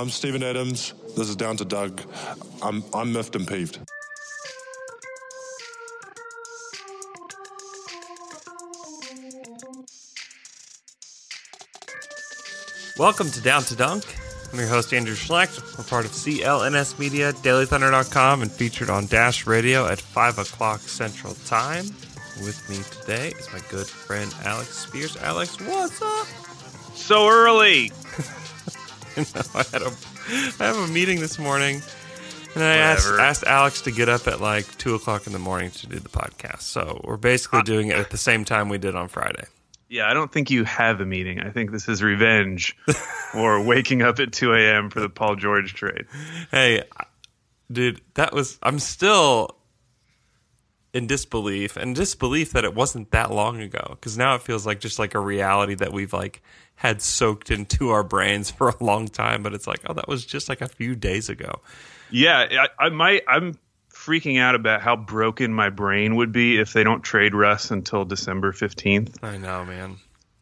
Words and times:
I'm 0.00 0.08
Steven 0.08 0.42
Adams. 0.42 0.94
This 1.14 1.28
is 1.28 1.36
Down 1.36 1.58
to 1.58 1.64
Dunk. 1.66 2.02
I'm, 2.62 2.82
I'm 2.94 3.12
miffed 3.12 3.36
and 3.36 3.46
peeved. 3.46 3.80
Welcome 12.98 13.30
to 13.30 13.42
Down 13.42 13.62
to 13.64 13.76
Dunk. 13.76 14.04
I'm 14.50 14.58
your 14.58 14.68
host, 14.68 14.94
Andrew 14.94 15.14
Schlecht. 15.14 15.76
We're 15.76 15.84
part 15.84 16.06
of 16.06 16.12
CLNS 16.12 16.98
Media, 16.98 17.34
DailyThunder.com, 17.34 18.40
and 18.40 18.50
featured 18.50 18.88
on 18.88 19.04
Dash 19.04 19.46
Radio 19.46 19.86
at 19.86 20.00
5 20.00 20.38
o'clock 20.38 20.80
Central 20.80 21.34
Time. 21.44 21.84
With 22.42 22.58
me 22.70 22.78
today 23.02 23.34
is 23.38 23.52
my 23.52 23.60
good 23.68 23.86
friend 23.86 24.34
Alex 24.44 24.78
Spears. 24.78 25.18
Alex, 25.18 25.60
what's 25.60 26.00
up? 26.00 26.26
So 26.94 27.28
early. 27.28 27.92
You 29.16 29.24
know, 29.34 29.42
I 29.54 29.64
had 29.72 29.82
a 29.82 29.92
I 30.60 30.66
have 30.66 30.76
a 30.76 30.92
meeting 30.92 31.20
this 31.20 31.38
morning, 31.38 31.82
and 32.54 32.64
I 32.64 32.76
asked, 32.76 33.08
asked 33.08 33.44
Alex 33.44 33.82
to 33.82 33.90
get 33.90 34.08
up 34.08 34.26
at 34.26 34.40
like 34.40 34.78
two 34.78 34.94
o'clock 34.94 35.26
in 35.26 35.32
the 35.32 35.38
morning 35.38 35.70
to 35.72 35.86
do 35.86 35.98
the 35.98 36.08
podcast. 36.08 36.62
So 36.62 37.00
we're 37.04 37.16
basically 37.16 37.60
ah. 37.60 37.62
doing 37.62 37.88
it 37.88 37.96
at 37.96 38.10
the 38.10 38.16
same 38.16 38.44
time 38.44 38.68
we 38.68 38.78
did 38.78 38.94
on 38.94 39.08
Friday. 39.08 39.44
Yeah, 39.88 40.08
I 40.08 40.14
don't 40.14 40.32
think 40.32 40.50
you 40.50 40.62
have 40.64 41.00
a 41.00 41.06
meeting. 41.06 41.40
I 41.40 41.50
think 41.50 41.72
this 41.72 41.88
is 41.88 42.00
revenge 42.00 42.76
or 43.34 43.60
waking 43.64 44.02
up 44.02 44.20
at 44.20 44.32
2 44.32 44.54
a.m. 44.54 44.88
for 44.88 45.00
the 45.00 45.08
Paul 45.08 45.34
George 45.34 45.74
trade. 45.74 46.06
Hey, 46.52 46.84
dude, 47.70 48.00
that 48.14 48.32
was 48.32 48.58
I'm 48.62 48.78
still 48.78 49.56
in 50.92 51.06
disbelief 51.06 51.76
and 51.76 51.94
disbelief 51.94 52.52
that 52.52 52.64
it 52.64 52.74
wasn't 52.74 53.10
that 53.12 53.30
long 53.30 53.60
ago 53.60 53.84
because 53.90 54.18
now 54.18 54.34
it 54.34 54.42
feels 54.42 54.66
like 54.66 54.80
just 54.80 54.98
like 54.98 55.14
a 55.14 55.20
reality 55.20 55.74
that 55.74 55.92
we've 55.92 56.12
like 56.12 56.42
had 56.76 57.00
soaked 57.00 57.50
into 57.50 57.90
our 57.90 58.02
brains 58.02 58.50
for 58.58 58.70
a 58.70 58.84
long 58.84 59.06
time 59.06 59.42
but 59.42 59.54
it's 59.54 59.66
like 59.66 59.80
oh 59.86 59.92
that 59.94 60.08
was 60.08 60.24
just 60.26 60.48
like 60.48 60.60
a 60.60 60.68
few 60.68 60.94
days 60.94 61.28
ago 61.28 61.60
Yeah, 62.10 62.66
I, 62.78 62.86
I 62.86 62.88
might. 62.88 63.22
I'm 63.28 63.56
freaking 63.92 64.40
out 64.40 64.54
about 64.54 64.80
how 64.80 64.96
broken 64.96 65.52
my 65.52 65.68
brain 65.70 66.16
would 66.16 66.32
be 66.32 66.58
if 66.58 66.72
they 66.72 66.82
don't 66.82 67.02
trade 67.02 67.34
Russ 67.34 67.70
until 67.70 68.04
December 68.04 68.52
15th. 68.52 69.22
i 69.22 69.36
know 69.36 69.64
man 69.64 69.96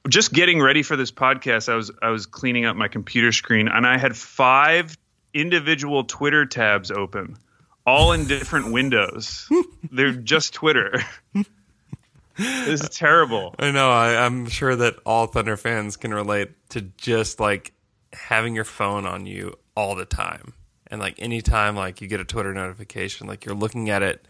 Just 0.08 0.32
getting 0.32 0.62
ready 0.62 0.82
for 0.82 0.96
this 0.96 1.10
podcast, 1.12 1.68
I 1.68 1.74
was 1.74 1.90
I 2.00 2.08
was 2.10 2.24
cleaning 2.26 2.64
up 2.64 2.76
my 2.76 2.88
computer 2.88 3.32
screen 3.32 3.68
and 3.68 3.86
I 3.86 3.98
had 3.98 4.16
five 4.16 4.96
individual 5.34 6.04
Twitter 6.04 6.46
tabs 6.46 6.90
open, 6.90 7.36
all 7.88 8.12
in 8.12 8.26
different 8.26 8.70
windows. 8.70 9.48
They're 9.90 10.12
just 10.12 10.52
Twitter. 10.52 11.02
this 12.36 12.82
is 12.82 12.88
terrible. 12.90 13.54
i 13.58 13.72
know 13.72 13.90
I, 13.90 14.24
i'm 14.24 14.46
sure 14.48 14.76
that 14.76 14.94
all 15.04 15.26
thunder 15.26 15.56
fans 15.56 15.96
can 15.96 16.14
relate 16.14 16.50
to 16.68 16.82
just 16.96 17.40
like 17.40 17.72
having 18.12 18.54
your 18.54 18.64
phone 18.64 19.06
on 19.06 19.26
you 19.26 19.58
all 19.76 19.96
the 19.96 20.04
time 20.04 20.52
and 20.86 21.00
like 21.00 21.16
anytime 21.18 21.74
like 21.74 22.00
you 22.00 22.06
get 22.06 22.20
a 22.20 22.24
twitter 22.24 22.54
notification 22.54 23.26
like 23.26 23.44
you're 23.44 23.56
looking 23.56 23.90
at 23.90 24.04
it 24.04 24.24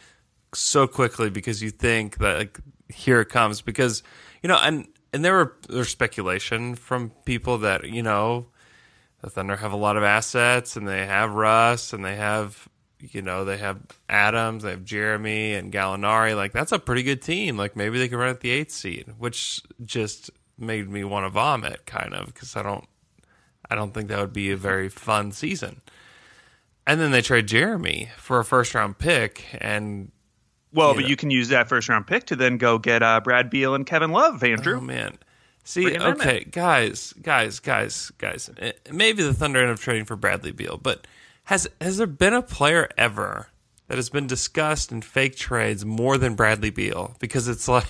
so 0.54 0.86
quickly 0.86 1.28
because 1.28 1.62
you 1.62 1.68
think 1.68 2.16
that 2.16 2.38
like 2.38 2.58
here 2.88 3.20
it 3.20 3.28
comes 3.28 3.60
because 3.60 4.02
you 4.42 4.48
know 4.48 4.56
and 4.62 4.88
and 5.12 5.22
there 5.22 5.34
were 5.34 5.56
there's 5.68 5.90
speculation 5.90 6.74
from 6.76 7.10
people 7.26 7.58
that 7.58 7.84
you 7.84 8.02
know 8.02 8.46
the 9.20 9.28
Thunder 9.28 9.56
have 9.56 9.72
a 9.72 9.76
lot 9.76 9.96
of 9.96 10.02
assets 10.02 10.76
and 10.76 10.86
they 10.86 11.04
have 11.04 11.32
Russ 11.34 11.92
and 11.92 12.04
they 12.04 12.16
have 12.16 12.68
you 13.00 13.22
know 13.22 13.44
they 13.44 13.56
have 13.58 13.78
Adams 14.08 14.62
they 14.64 14.70
have 14.70 14.84
Jerami 14.84 15.56
and 15.58 15.72
Gallinari 15.72 16.34
like 16.36 16.52
that's 16.52 16.72
a 16.72 16.78
pretty 16.78 17.02
good 17.02 17.22
team 17.22 17.56
like 17.56 17.76
maybe 17.76 17.98
they 17.98 18.08
can 18.08 18.18
run 18.18 18.28
at 18.30 18.40
the 18.40 18.50
eighth 18.50 18.72
seed 18.72 19.12
which 19.18 19.60
just 19.84 20.30
made 20.58 20.88
me 20.88 21.04
want 21.04 21.24
to 21.24 21.30
vomit 21.30 21.86
kind 21.86 22.12
of 22.14 22.26
because 22.26 22.56
I 22.56 22.62
don't 22.62 22.84
I 23.70 23.74
don't 23.74 23.92
think 23.94 24.08
that 24.08 24.18
would 24.18 24.32
be 24.32 24.50
a 24.50 24.56
very 24.56 24.88
fun 24.88 25.30
season 25.32 25.80
and 26.86 27.00
then 27.00 27.10
they 27.12 27.22
trade 27.22 27.46
Jerami 27.46 28.10
for 28.16 28.38
a 28.40 28.44
first 28.44 28.74
round 28.74 28.98
pick 28.98 29.44
and 29.60 30.10
Well, 30.72 30.90
You 30.90 30.94
but 30.96 31.02
know. 31.02 31.08
you 31.08 31.16
can 31.16 31.30
use 31.30 31.48
that 31.48 31.68
first 31.68 31.88
round 31.88 32.06
pick 32.06 32.24
to 32.26 32.36
then 32.36 32.56
go 32.56 32.78
get 32.78 33.02
uh, 33.02 33.20
Brad 33.20 33.50
Beal 33.50 33.74
and 33.74 33.86
Kevin 33.86 34.10
Love, 34.10 34.42
Andrew. 34.42 34.78
Oh 34.78 34.80
man. 34.80 35.18
See, 35.64 35.82
Bring 35.82 35.96
'em 35.96 36.02
in 36.14 36.20
okay, 36.22 36.44
guys, 36.50 37.12
guys, 37.20 37.60
guys, 37.60 38.10
guys. 38.16 38.48
eh, 38.58 38.72
Maybe 38.90 39.22
the 39.22 39.34
Thunder 39.34 39.60
end 39.60 39.70
up 39.70 39.78
trading 39.78 40.06
for 40.06 40.16
Bradley 40.16 40.50
Beal, 40.52 40.78
but 40.82 41.06
has 41.48 41.68
has 41.80 41.98
there 41.98 42.06
been 42.06 42.34
a 42.34 42.42
player 42.42 42.88
ever 42.96 43.48
that 43.88 43.96
has 43.96 44.10
been 44.10 44.26
discussed 44.26 44.92
in 44.92 45.02
fake 45.02 45.36
trades 45.36 45.84
more 45.84 46.16
than 46.18 46.34
Bradley 46.34 46.70
Beal? 46.70 47.16
Because 47.18 47.48
it's 47.48 47.68
like, 47.68 47.86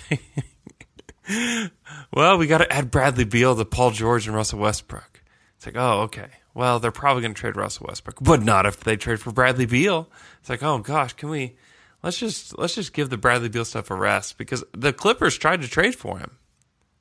well, 2.13 2.37
we 2.37 2.47
got 2.47 2.59
to 2.59 2.71
add 2.71 2.91
Bradley 2.91 3.25
Beal 3.25 3.55
to 3.55 3.65
Paul 3.65 3.91
George 3.91 4.27
and 4.27 4.35
Russell 4.35 4.59
Westbrook. 4.59 5.21
It's 5.57 5.65
like, 5.65 5.75
oh, 5.77 6.01
okay. 6.01 6.27
Well, 6.53 6.79
they're 6.79 6.91
probably 6.91 7.21
going 7.21 7.33
to 7.33 7.39
trade 7.39 7.55
Russell 7.55 7.85
Westbrook, 7.87 8.17
but 8.21 8.41
not 8.41 8.65
if 8.65 8.79
they 8.79 8.97
trade 8.97 9.19
for 9.19 9.31
Bradley 9.31 9.65
Beal. 9.65 10.09
It's 10.39 10.49
like, 10.49 10.63
oh 10.63 10.79
gosh, 10.79 11.13
can 11.13 11.29
we? 11.29 11.55
Let's 12.01 12.17
just 12.17 12.57
let's 12.57 12.75
just 12.75 12.93
give 12.93 13.09
the 13.09 13.17
Bradley 13.17 13.49
Beal 13.49 13.65
stuff 13.65 13.91
a 13.91 13.95
rest 13.95 14.37
because 14.37 14.63
the 14.73 14.93
Clippers 14.93 15.37
tried 15.37 15.61
to 15.61 15.67
trade 15.67 15.95
for 15.95 16.17
him 16.17 16.31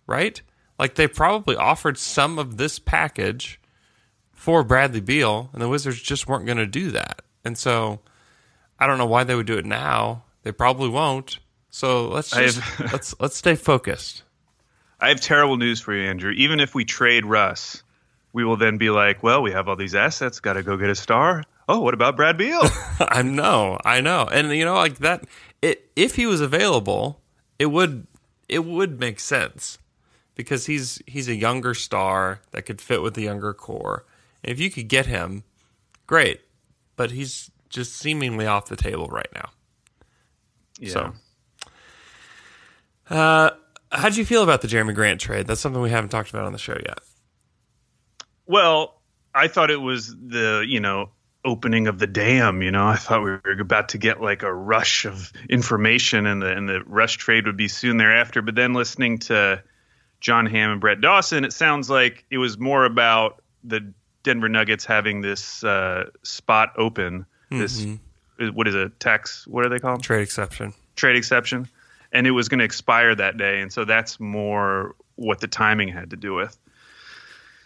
right? 0.08 0.42
Like 0.76 0.96
they 0.96 1.06
probably 1.06 1.54
offered 1.54 1.96
some 1.96 2.40
of 2.40 2.56
this 2.56 2.80
package 2.80 3.60
for 4.38 4.62
Bradley 4.62 5.00
Beal, 5.00 5.50
and 5.53 5.60
the 5.60 5.69
Wizards 5.69 6.00
just 6.00 6.28
weren't 6.28 6.47
going 6.47 6.59
to 6.59 6.66
do 6.66 6.93
that. 6.93 7.22
And 7.44 7.59
so 7.59 7.99
I 8.78 8.87
don't 8.87 8.97
know 8.97 9.04
why 9.06 9.25
they 9.25 9.34
would 9.34 9.47
do 9.49 9.59
it 9.59 9.66
now. 9.66 10.22
They 10.44 10.53
probably 10.53 10.88
won't. 10.88 11.41
So 11.71 12.09
let's 12.09 12.31
just 12.31 12.60
have- 12.60 12.93
let's 12.93 13.15
let's 13.21 13.37
stay 13.37 13.56
focused. 13.56 14.22
I 15.00 15.09
have 15.09 15.21
terrible 15.21 15.56
news 15.56 15.81
for 15.81 15.93
you, 15.93 16.09
Andrew. 16.09 16.31
Even 16.31 16.60
if 16.60 16.75
we 16.75 16.84
trade 16.84 17.25
Russ, 17.26 17.82
we 18.32 18.44
will 18.44 18.56
then 18.56 18.78
be 18.78 18.91
like, 18.91 19.22
well, 19.22 19.43
we 19.43 19.50
have 19.53 19.69
all 19.69 19.76
these 19.76 19.94
assets, 19.94 20.41
got 20.41 20.55
to 20.55 20.62
go 20.62 20.76
get 20.76 20.88
a 20.88 20.94
star. 20.94 21.44
Oh, 21.69 21.81
what 21.81 21.94
about 21.94 22.16
Brad 22.16 22.38
Beal? 22.38 22.62
I 23.00 23.22
know, 23.22 23.78
I 23.84 24.00
know, 24.00 24.28
and 24.31 24.50
you 24.53 24.65
know, 24.65 24.75
like 24.75 24.99
that. 24.99 25.25
It 25.60 25.91
if 25.97 26.15
he 26.15 26.26
was 26.26 26.41
available, 26.41 27.20
it 27.59 27.66
would 27.66 28.06
it 28.49 28.65
would 28.65 29.00
make 29.00 29.19
sense 29.19 29.78
because 30.37 30.66
he's 30.66 31.03
he's 31.06 31.28
a 31.28 31.34
younger 31.34 31.75
star 31.75 32.41
that 32.53 32.62
could 32.62 32.81
fit 32.81 33.03
with 33.03 33.15
the 33.15 33.22
younger 33.22 33.53
core. 33.53 34.05
If 34.43 34.60
you 34.60 34.71
could 34.71 34.88
get 34.88 35.06
him, 35.06 35.44
great. 36.06 36.41
But 36.97 37.10
he's 37.12 37.50
just 37.69 37.97
seemingly 37.97 38.47
off 38.47 38.66
the 38.66 38.76
table 38.76 39.09
right 39.09 39.28
now. 39.34 39.50
yeah. 40.78 40.93
So, 40.93 41.12
uh, 43.10 43.50
how 43.91 44.09
do 44.09 44.16
you 44.16 44.25
feel 44.25 44.43
about 44.43 44.60
the 44.62 44.69
Jerami 44.69 44.94
Grant 44.94 45.21
trade? 45.21 45.47
That's 45.47 45.60
something 45.60 45.81
we 45.81 45.91
haven't 45.91 46.10
talked 46.10 46.31
about 46.31 46.44
on 46.44 46.53
the 46.53 46.59
show 46.59 46.76
yet. 46.84 46.99
Well, 48.47 49.00
I 49.34 49.49
thought 49.49 49.71
it 49.71 49.81
was 49.81 50.09
the, 50.09 50.65
you 50.66 50.81
know, 50.81 51.10
opening 51.44 51.87
of 51.87 51.99
the 51.99 52.06
dam, 52.06 52.62
you 52.62 52.70
know. 52.70 52.87
I 52.87 52.97
thought 52.97 53.22
we 53.22 53.31
were 53.31 53.60
about 53.60 53.91
to 53.91 53.99
get 53.99 54.20
like 54.20 54.43
a 54.43 54.53
rush 54.53 55.05
of 55.05 55.32
information 55.49 56.26
and 56.26 56.43
the 56.43 56.53
and 56.53 56.69
the 56.69 56.82
rush 56.84 57.16
trade 57.16 57.47
would 57.47 57.56
be 57.56 57.69
soon 57.69 57.97
thereafter, 57.97 58.43
but 58.43 58.55
then 58.55 58.75
listening 58.75 59.19
to 59.19 59.62
John 60.20 60.47
Hamm 60.47 60.72
and 60.72 60.81
Brett 60.81 61.00
Dawson, 61.00 61.44
it 61.44 61.53
sounds 61.53 61.88
like 61.88 62.25
it 62.31 62.38
was 62.38 62.59
more 62.59 62.84
about 62.84 63.43
the 63.65 63.93
Denver 64.28 64.48
Nuggets 64.50 64.84
having 64.84 65.22
this 65.22 65.64
uh, 65.64 66.10
spot 66.22 66.74
open, 66.76 67.24
this 67.50 67.86
what 68.52 68.68
is 68.68 68.74
it, 68.74 69.00
tax, 69.00 69.46
what 69.46 69.64
are 69.64 69.70
they 69.70 69.78
called? 69.78 70.02
Trade 70.02 70.20
exception. 70.22 70.74
trade 70.96 71.16
exception, 71.16 71.66
and 72.12 72.26
it 72.26 72.32
was 72.32 72.50
going 72.50 72.58
to 72.58 72.64
expire 72.66 73.14
that 73.14 73.38
day, 73.38 73.60
and 73.62 73.72
so 73.72 73.86
that's 73.86 74.20
more 74.20 74.94
what 75.16 75.40
the 75.40 75.48
timing 75.48 75.88
had 75.88 76.10
to 76.10 76.16
do 76.16 76.34
with. 76.34 76.58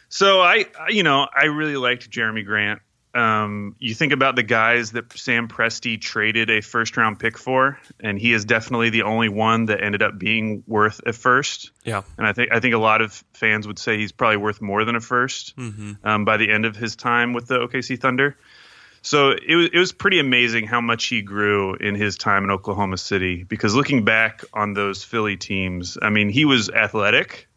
So 0.08 0.40
I, 0.40 0.66
I- 0.78 0.90
you 0.90 1.02
know, 1.02 1.26
I 1.34 1.46
really 1.46 1.76
liked 1.76 2.08
Jerami 2.10 2.44
Grant. 2.46 2.80
Um, 3.14 3.76
you 3.78 3.94
think 3.94 4.12
about 4.12 4.36
the 4.36 4.42
guys 4.42 4.92
that 4.92 5.12
Sam 5.18 5.46
Presti 5.46 6.00
traded 6.00 6.50
a 6.50 6.62
first 6.62 6.96
round 6.96 7.18
pick 7.18 7.36
for, 7.36 7.78
and 8.00 8.18
he 8.18 8.32
is 8.32 8.46
definitely 8.46 8.88
the 8.88 9.02
only 9.02 9.28
one 9.28 9.66
that 9.66 9.82
ended 9.82 10.02
up 10.02 10.18
being 10.18 10.64
worth 10.66 11.00
a 11.04 11.12
first. 11.12 11.72
Yeah. 11.84 12.02
And 12.16 12.26
I 12.26 12.32
think 12.32 12.52
I 12.52 12.60
think 12.60 12.74
a 12.74 12.78
lot 12.78 13.02
of 13.02 13.22
fans 13.34 13.66
would 13.66 13.78
say 13.78 13.98
he's 13.98 14.12
probably 14.12 14.38
worth 14.38 14.62
more 14.62 14.84
than 14.84 14.96
a 14.96 15.00
1st 15.00 15.98
um, 16.04 16.24
by 16.24 16.38
the 16.38 16.50
end 16.50 16.64
of 16.64 16.74
his 16.74 16.96
time 16.96 17.34
with 17.34 17.48
the 17.48 17.58
OKC 17.58 18.00
Thunder. 18.00 18.36
So 19.02 19.32
it 19.32 19.56
was 19.56 19.68
it 19.72 19.78
was 19.78 19.92
pretty 19.92 20.18
amazing 20.20 20.66
how 20.66 20.80
much 20.80 21.06
he 21.06 21.22
grew 21.22 21.74
in 21.74 21.94
his 21.96 22.16
time 22.16 22.44
in 22.44 22.50
Oklahoma 22.50 22.96
City. 22.96 23.42
Because 23.42 23.74
looking 23.74 24.04
back 24.04 24.44
on 24.54 24.74
those 24.74 25.04
Philly 25.04 25.36
teams, 25.36 25.98
I 26.00 26.08
mean, 26.10 26.28
he 26.30 26.44
was 26.44 26.70
athletic, 26.70 27.48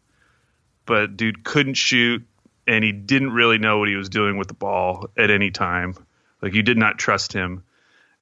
but 0.84 1.16
dude 1.16 1.44
couldn't 1.44 1.74
shoot, 1.74 2.26
and 2.66 2.84
he 2.84 2.92
didn't 2.92 3.30
really 3.32 3.58
know 3.58 3.78
what 3.78 3.88
he 3.88 3.96
was 3.96 4.08
doing 4.08 4.36
with 4.36 4.48
the 4.48 4.54
ball 4.54 5.08
at 5.16 5.30
any 5.30 5.50
time. 5.50 5.94
Like 6.42 6.54
you 6.54 6.62
did 6.62 6.76
not 6.78 6.98
trust 6.98 7.32
him. 7.32 7.64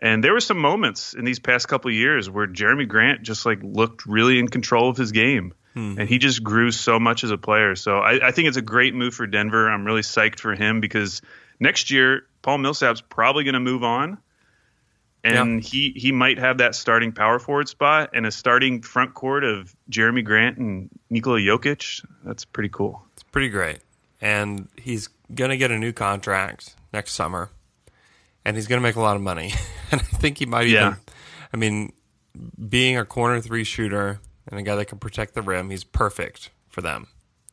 And 0.01 0.23
there 0.23 0.33
were 0.33 0.41
some 0.41 0.59
moments 0.59 1.15
in 1.15 1.25
these 1.25 1.39
past 1.39 1.67
couple 1.67 1.91
of 1.91 1.95
years 1.95 2.29
where 2.29 2.47
Jerami 2.47 2.87
Grant 2.87 3.23
just 3.23 3.47
like 3.47 3.61
looked 3.63 4.07
really 4.07 4.39
in 4.39 4.49
control 4.49 4.91
of 4.91 4.97
his 4.97 5.13
game. 5.13 5.55
Hmm. 5.73 5.99
And 5.99 6.09
he 6.09 6.19
just 6.19 6.43
grew 6.43 6.71
so 6.71 7.01
much 7.01 7.25
as 7.25 7.31
a 7.31 7.39
player. 7.39 7.75
So 7.75 7.99
I, 7.99 8.29
I 8.29 8.31
think 8.31 8.49
it's 8.49 8.57
a 8.57 8.63
great 8.63 8.95
move 8.95 9.15
for 9.15 9.27
Denver. 9.27 9.71
I'm 9.71 9.85
really 9.85 10.03
psyched 10.03 10.41
for 10.41 10.55
him 10.55 10.81
because 10.81 11.23
next 11.59 11.91
year 11.91 12.27
Paul 12.43 12.59
Millsap's 12.59 13.01
probably 13.01 13.45
going 13.45 13.55
to 13.55 13.61
move 13.61 13.83
on, 13.83 14.19
and 15.25 15.63
he 15.63 15.95
he 15.97 16.13
might 16.13 16.39
have 16.39 16.59
that 16.59 16.75
starting 16.75 17.13
power 17.13 17.39
forward 17.39 17.69
spot 17.69 18.11
and 18.13 18.27
a 18.27 18.31
starting 18.31 18.83
front 18.83 19.15
court 19.15 19.45
of 19.45 19.75
Jerami 19.91 20.23
Grant 20.23 20.59
and 20.59 20.91
Nikola 21.09 21.39
Jokic. 21.39 22.05
That's 22.23 22.45
pretty 22.45 22.69
cool. 22.69 23.03
It's 23.15 23.23
pretty 23.23 23.49
great. 23.49 23.79
And 24.25 24.69
he's 24.81 25.09
going 25.35 25.51
to 25.51 25.57
get 25.59 25.71
a 25.71 25.79
new 25.79 25.93
contract 25.93 26.75
next 26.95 27.13
summer, 27.13 27.51
and 28.43 28.57
he's 28.57 28.67
going 28.67 28.81
to 28.81 28.83
make 28.83 28.97
a 28.97 29.01
lot 29.01 29.17
of 29.17 29.23
money. 29.23 29.53
and 29.91 30.01
I 30.01 30.05
think 30.05 30.39
he 30.39 30.47
might 30.47 30.67
even, 30.67 30.97
I 31.53 31.57
mean, 31.59 31.93
being 32.69 32.97
a 32.97 33.05
corner 33.05 33.41
three 33.43 33.65
shooter 33.65 34.21
and 34.49 34.59
a 34.59 34.63
guy 34.63 34.77
that 34.77 34.87
can 34.87 34.99
protect 34.99 35.35
the 35.35 35.43
rim, 35.43 35.69
he's 35.69 35.85
perfect 35.85 36.51
for 36.69 36.81
them. 36.81 37.09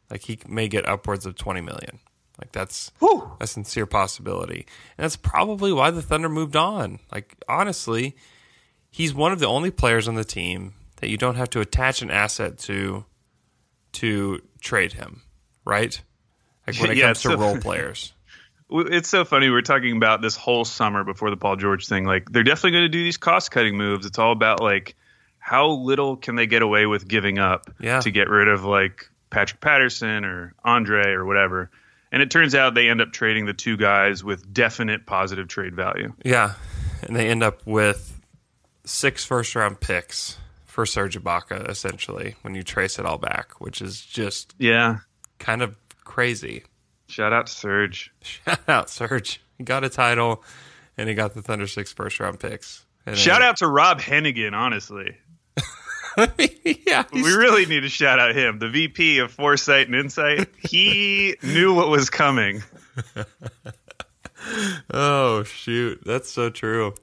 Like 0.09 0.23
he 0.23 0.39
may 0.47 0.67
get 0.69 0.87
upwards 0.87 1.25
of 1.25 1.35
twenty 1.35 1.61
million. 1.61 1.99
Like 2.39 2.51
that's 2.53 2.91
a 3.39 3.47
sincere 3.47 3.85
possibility, 3.85 4.65
and 4.97 5.03
that's 5.03 5.15
probably 5.15 5.71
why 5.71 5.91
the 5.91 6.01
Thunder 6.01 6.29
moved 6.29 6.55
on. 6.55 6.99
Like 7.11 7.35
honestly, 7.47 8.15
he's 8.89 9.13
one 9.13 9.31
of 9.31 9.39
the 9.39 9.47
only 9.47 9.71
players 9.71 10.07
on 10.07 10.15
the 10.15 10.23
team 10.23 10.73
that 10.97 11.09
you 11.09 11.17
don't 11.17 11.35
have 11.35 11.49
to 11.51 11.59
attach 11.59 12.01
an 12.01 12.09
asset 12.11 12.57
to 12.59 13.05
to 13.93 14.41
trade 14.59 14.93
him, 14.93 15.21
right? 15.65 16.01
Like 16.71 16.81
when 16.81 16.91
it 16.91 16.97
Yeah, 16.97 17.05
comes 17.07 17.21
to 17.23 17.29
so- 17.29 17.37
role 17.37 17.57
players. 17.61 18.13
It's 18.73 19.09
so 19.09 19.25
funny. 19.25 19.49
We're 19.49 19.61
talking 19.61 19.97
about 19.97 20.21
this 20.21 20.37
whole 20.37 20.63
summer 20.63 21.03
before 21.03 21.29
the 21.29 21.35
Paul 21.35 21.57
George 21.57 21.87
thing. 21.87 22.05
Like 22.05 22.31
they're 22.31 22.43
definitely 22.43 22.71
going 22.71 22.83
to 22.85 22.89
do 22.89 23.03
these 23.03 23.17
cost 23.17 23.51
cutting 23.51 23.75
moves. 23.75 24.05
It's 24.05 24.17
all 24.17 24.31
about 24.31 24.61
like 24.61 24.95
how 25.39 25.67
little 25.71 26.15
can 26.15 26.35
they 26.35 26.47
get 26.47 26.61
away 26.61 26.85
with 26.85 27.05
giving 27.07 27.37
up 27.37 27.69
Yeah. 27.81 27.99
to 27.99 28.11
get 28.11 28.29
rid 28.29 28.47
of 28.47 28.63
like 28.63 29.09
Patrick 29.29 29.59
Patterson 29.59 30.23
or 30.23 30.53
Andre 30.63 31.09
or 31.11 31.25
whatever. 31.25 31.69
And 32.13 32.21
it 32.21 32.31
turns 32.31 32.55
out 32.55 32.73
they 32.73 32.87
end 32.89 33.01
up 33.01 33.11
trading 33.11 33.45
the 33.45 33.53
two 33.53 33.75
guys 33.75 34.23
with 34.23 34.53
definite 34.53 35.05
positive 35.05 35.47
trade 35.49 35.75
value. 35.75 36.13
Yeah, 36.23 36.53
and 37.03 37.13
they 37.15 37.27
end 37.27 37.41
up 37.43 37.65
with 37.65 38.21
six 38.85 39.23
first 39.25 39.53
round 39.55 39.79
picks 39.81 40.37
for 40.65 40.85
Serge 40.85 41.17
Ibaka, 41.21 41.69
essentially, 41.69 42.35
when 42.41 42.55
you 42.55 42.63
trace 42.63 42.99
it 42.99 43.05
all 43.05 43.17
back, 43.17 43.59
which 43.59 43.81
is 43.81 43.99
just 44.01 44.55
Yeah. 44.57 44.99
kind 45.39 45.61
of 45.61 45.75
crazy. 46.11 46.63
Shout 47.07 47.31
out 47.31 47.47
to 47.47 47.53
Serge. 47.53 48.13
Shout 48.21 48.59
out 48.67 48.89
Serge. 48.89 49.41
He 49.57 49.63
got 49.63 49.83
a 49.83 49.89
title, 49.89 50.43
and 50.97 51.07
he 51.07 51.15
got 51.15 51.33
the 51.33 51.41
Thunder 51.41 51.67
six 51.67 51.93
first 51.93 52.19
round 52.19 52.39
picks. 52.39 52.85
And 53.05 53.17
Shout 53.17 53.41
out 53.41 53.57
to 53.57 53.67
Rob 53.67 53.99
Hennigan, 53.99 54.53
honestly. 54.53 55.17
yeah, 56.87 57.05
We 57.13 57.21
really 57.21 57.65
need 57.65 57.81
to 57.81 57.89
shout 57.89 58.19
out 58.19 58.35
him, 58.35 58.59
the 58.59 58.67
VP 58.67 59.19
of 59.19 59.31
Foresight 59.31 59.87
and 59.87 59.95
Insight. 59.95 60.49
He 60.59 61.37
knew 61.43 61.73
what 61.73 61.87
was 61.89 62.09
coming. 62.09 62.61
Oh 64.91 65.43
shoot, 65.43 66.01
that's 66.05 66.29
so 66.29 66.49
true. 66.49 66.95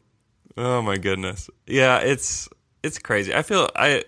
Oh 0.59 0.83
my 0.83 0.99
goodness. 0.99 1.49
Yeah, 1.67 2.01
it's 2.01 2.49
it's 2.83 2.99
crazy. 2.99 3.35
I 3.35 3.43
feel 3.43 3.71
I 3.75 4.05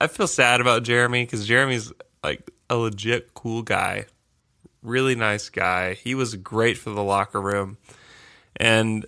I 0.00 0.06
feel 0.06 0.28
sad 0.28 0.60
about 0.60 0.84
Jerami 0.84 1.22
because 1.22 1.48
Jerami's 1.48 1.92
like 2.22 2.48
a 2.70 2.76
legit 2.76 3.34
cool 3.34 3.62
guy, 3.62 4.06
really 4.88 5.14
nice 5.14 5.48
guy. 5.48 5.94
He 5.94 6.14
was 6.14 6.34
great 6.34 6.78
for 6.78 6.90
the 6.90 7.02
locker 7.02 7.40
room, 7.40 7.78
and 8.56 9.06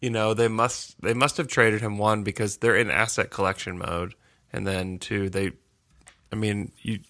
you 0.00 0.10
know 0.10 0.34
they 0.34 0.48
must 0.48 1.00
they 1.00 1.14
must 1.14 1.36
have 1.36 1.48
traded 1.48 1.80
him 1.80 1.98
one 1.98 2.22
because 2.22 2.58
they're 2.58 2.76
in 2.76 2.90
asset 2.90 3.30
collection 3.30 3.78
mode, 3.78 4.14
and 4.52 4.66
then 4.66 4.98
two 4.98 5.30
they, 5.30 5.52
I 6.32 6.36
mean 6.36 6.72
you. 6.82 7.00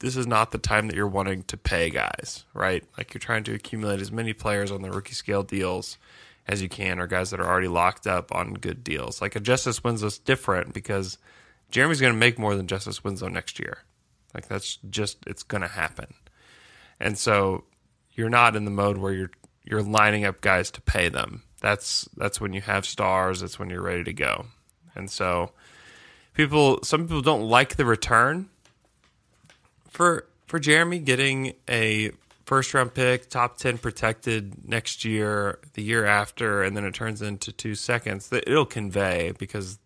This 0.00 0.16
is 0.16 0.26
not 0.26 0.50
the 0.50 0.58
time 0.58 0.88
that 0.88 0.96
you're 0.96 1.06
wanting 1.06 1.44
to 1.44 1.56
pay 1.56 1.88
guys, 1.88 2.44
right? 2.52 2.84
Like 2.98 3.14
you're 3.14 3.20
trying 3.20 3.44
to 3.44 3.54
accumulate 3.54 4.00
as 4.00 4.12
many 4.12 4.34
players 4.34 4.70
on 4.70 4.82
the 4.82 4.90
rookie 4.90 5.14
scale 5.14 5.42
deals 5.42 5.96
as 6.46 6.60
you 6.60 6.68
can, 6.68 6.98
or 6.98 7.06
guys 7.06 7.30
that 7.30 7.40
are 7.40 7.48
already 7.48 7.68
locked 7.68 8.06
up 8.06 8.34
on 8.34 8.54
good 8.54 8.84
deals. 8.84 9.22
Like 9.22 9.34
a 9.34 9.40
Justice 9.40 9.82
Winslow's 9.82 10.18
different 10.18 10.74
because 10.74 11.16
Jerami's 11.70 12.00
going 12.00 12.12
to 12.12 12.18
make 12.18 12.38
more 12.38 12.54
than 12.54 12.66
Justice 12.66 13.02
Winslow 13.02 13.28
next 13.28 13.58
year. 13.58 13.78
Like 14.34 14.48
that's 14.48 14.78
just 14.90 15.18
it's 15.26 15.42
going 15.42 15.62
to 15.62 15.68
happen. 15.68 16.12
And 17.04 17.18
so 17.18 17.64
you're 18.14 18.30
not 18.30 18.56
in 18.56 18.64
the 18.64 18.70
mode 18.70 18.96
where 18.96 19.12
you're 19.12 19.30
you're 19.62 19.82
lining 19.82 20.24
up 20.24 20.40
guys 20.40 20.70
to 20.72 20.80
pay 20.80 21.10
them. 21.10 21.42
That's 21.60 22.08
that's 22.16 22.40
when 22.40 22.54
you 22.54 22.62
have 22.62 22.86
stars, 22.86 23.40
that's 23.40 23.58
when 23.58 23.68
you're 23.68 23.82
ready 23.82 24.04
to 24.04 24.12
go. 24.14 24.46
And 24.94 25.10
so 25.10 25.52
people 26.32 26.82
some 26.82 27.02
people 27.02 27.20
don't 27.20 27.42
like 27.42 27.76
the 27.76 27.84
return 27.84 28.48
for 29.86 30.26
for 30.46 30.58
Jerami 30.58 31.04
getting 31.04 31.52
a 31.68 32.10
first 32.46 32.72
round 32.72 32.94
pick, 32.94 33.28
top 33.28 33.58
10 33.58 33.78
protected 33.78 34.66
next 34.66 35.04
year, 35.04 35.58
the 35.74 35.82
year 35.82 36.06
after 36.06 36.62
and 36.62 36.74
then 36.74 36.86
it 36.86 36.94
turns 36.94 37.20
into 37.20 37.52
2 37.52 37.74
seconds. 37.74 38.32
It'll 38.32 38.64
convey 38.64 39.32
because 39.38 39.78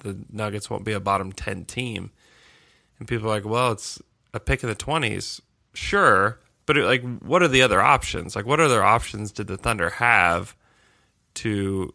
the 0.00 0.18
Nuggets 0.30 0.68
won't 0.68 0.84
be 0.84 0.92
a 0.92 1.00
bottom 1.00 1.32
10 1.32 1.64
team. 1.64 2.10
And 2.98 3.08
people 3.08 3.28
are 3.28 3.36
like, 3.36 3.46
well, 3.46 3.72
it's 3.72 4.02
a 4.34 4.40
pick 4.40 4.62
in 4.62 4.68
the 4.68 4.76
20s. 4.76 5.40
Sure. 5.72 6.38
But 6.68 6.76
it, 6.78 6.84
like, 6.84 7.02
what 7.20 7.42
are 7.42 7.48
the 7.48 7.62
other 7.62 7.80
options? 7.82 8.36
Like, 8.36 8.46
what 8.46 8.60
other 8.60 8.84
options 8.84 9.32
did 9.32 9.48
the 9.48 9.56
Thunder 9.56 9.90
have 9.90 10.54
to, 11.34 11.92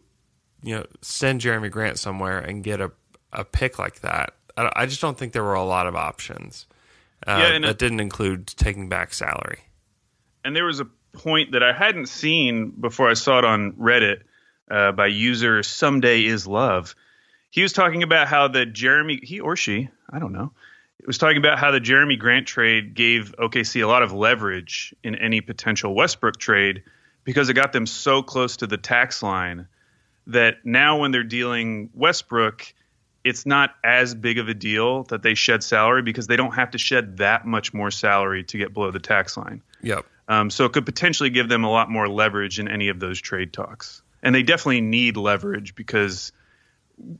you 0.62 0.74
know, 0.76 0.84
send 1.00 1.40
Jerami 1.40 1.70
Grant 1.70 1.98
somewhere 1.98 2.38
and 2.38 2.62
get 2.62 2.80
a, 2.80 2.90
a 3.32 3.44
pick 3.44 3.78
like 3.78 4.00
that? 4.00 4.34
I, 4.56 4.70
I 4.76 4.86
just 4.86 5.00
don't 5.00 5.16
think 5.16 5.32
there 5.32 5.44
were 5.44 5.54
a 5.54 5.64
lot 5.64 5.86
of 5.86 5.94
options. 5.96 6.66
Uh, 7.26 7.38
Yeah, 7.40 7.58
that 7.60 7.64
it- 7.64 7.78
didn't 7.78 8.00
include 8.00 8.46
taking 8.48 8.88
back 8.88 9.14
salary. 9.14 9.60
and 10.44 10.54
there 10.54 10.64
was 10.66 10.80
a 10.80 10.86
point 11.14 11.52
that 11.52 11.62
I 11.62 11.72
hadn't 11.72 12.06
seen 12.08 12.70
before 12.70 13.08
I 13.08 13.14
saw 13.14 13.38
it 13.38 13.44
on 13.44 13.72
Reddit 13.74 14.22
uh, 14.70 14.90
by 14.92 15.06
user 15.06 15.62
Someday 15.62 16.24
Is 16.24 16.46
Love. 16.46 16.94
He 17.50 17.62
was 17.62 17.72
talking 17.72 18.02
about 18.02 18.26
how 18.26 18.48
the 18.48 18.66
Jerami, 18.66 19.22
he 19.24 19.38
or 19.40 19.54
she, 19.56 19.88
I 20.10 20.18
don't 20.18 20.32
know, 20.32 20.52
it 21.00 21.06
was 21.06 21.18
talking 21.18 21.36
about 21.36 21.58
how 21.58 21.70
the 21.70 21.80
Jerami 21.80 22.18
Grant 22.18 22.46
trade 22.46 22.94
gave 22.94 23.34
OKC 23.38 23.82
a 23.82 23.86
lot 23.86 24.02
of 24.02 24.12
leverage 24.12 24.94
in 25.02 25.14
any 25.14 25.40
potential 25.40 25.94
Westbrook 25.94 26.38
trade 26.38 26.82
because 27.24 27.48
it 27.48 27.54
got 27.54 27.72
them 27.72 27.86
so 27.86 28.22
close 28.22 28.58
to 28.58 28.66
the 28.66 28.76
tax 28.76 29.22
line 29.22 29.66
that 30.26 30.64
now 30.64 31.00
when 31.00 31.10
they're 31.10 31.22
dealing 31.22 31.90
Westbrook, 31.94 32.72
it's 33.24 33.46
not 33.46 33.74
as 33.82 34.14
big 34.14 34.38
of 34.38 34.48
a 34.48 34.54
deal 34.54 35.04
that 35.04 35.22
they 35.22 35.34
shed 35.34 35.62
salary 35.62 36.02
because 36.02 36.26
they 36.26 36.36
don't 36.36 36.54
have 36.54 36.70
to 36.70 36.78
shed 36.78 37.18
that 37.18 37.46
much 37.46 37.74
more 37.74 37.90
salary 37.90 38.44
to 38.44 38.58
get 38.58 38.72
below 38.72 38.90
the 38.90 38.98
tax 38.98 39.36
line. 39.36 39.62
Yep. 39.82 40.06
Um, 40.28 40.50
so 40.50 40.64
it 40.64 40.72
could 40.72 40.86
potentially 40.86 41.30
give 41.30 41.48
them 41.48 41.64
a 41.64 41.70
lot 41.70 41.90
more 41.90 42.08
leverage 42.08 42.58
in 42.58 42.68
any 42.68 42.88
of 42.88 43.00
those 43.00 43.20
trade 43.20 43.52
talks. 43.52 44.02
And 44.22 44.34
they 44.34 44.42
definitely 44.42 44.80
need 44.80 45.16
leverage 45.16 45.74
because 45.74 46.32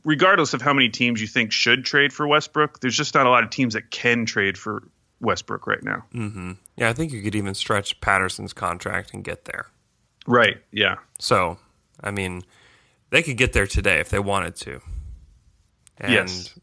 regardless 0.03 0.53
of 0.53 0.61
how 0.61 0.73
many 0.73 0.89
teams 0.89 1.21
you 1.21 1.27
think 1.27 1.51
should 1.51 1.85
trade 1.85 2.13
for 2.13 2.27
Westbrook, 2.27 2.79
there's 2.79 2.95
just 2.95 3.13
not 3.13 3.25
a 3.25 3.29
lot 3.29 3.43
of 3.43 3.49
teams 3.49 3.73
that 3.73 3.91
can 3.91 4.25
trade 4.25 4.57
for 4.57 4.83
Westbrook 5.21 5.67
right 5.67 5.83
now. 5.83 6.05
Mm-hmm. 6.13 6.53
Yeah, 6.77 6.89
I 6.89 6.93
think 6.93 7.11
you 7.11 7.21
could 7.21 7.35
even 7.35 7.53
stretch 7.53 7.99
Patterson's 8.01 8.53
contract 8.53 9.13
and 9.13 9.23
get 9.23 9.45
there. 9.45 9.67
Right. 10.27 10.57
Yeah. 10.71 10.95
So, 11.19 11.57
I 12.03 12.11
mean, 12.11 12.43
they 13.11 13.21
could 13.23 13.37
get 13.37 13.53
there 13.53 13.67
today 13.67 13.99
if 13.99 14.09
they 14.09 14.19
wanted 14.19 14.55
to. 14.57 14.81
And 15.97 16.11
Yes. 16.11 16.57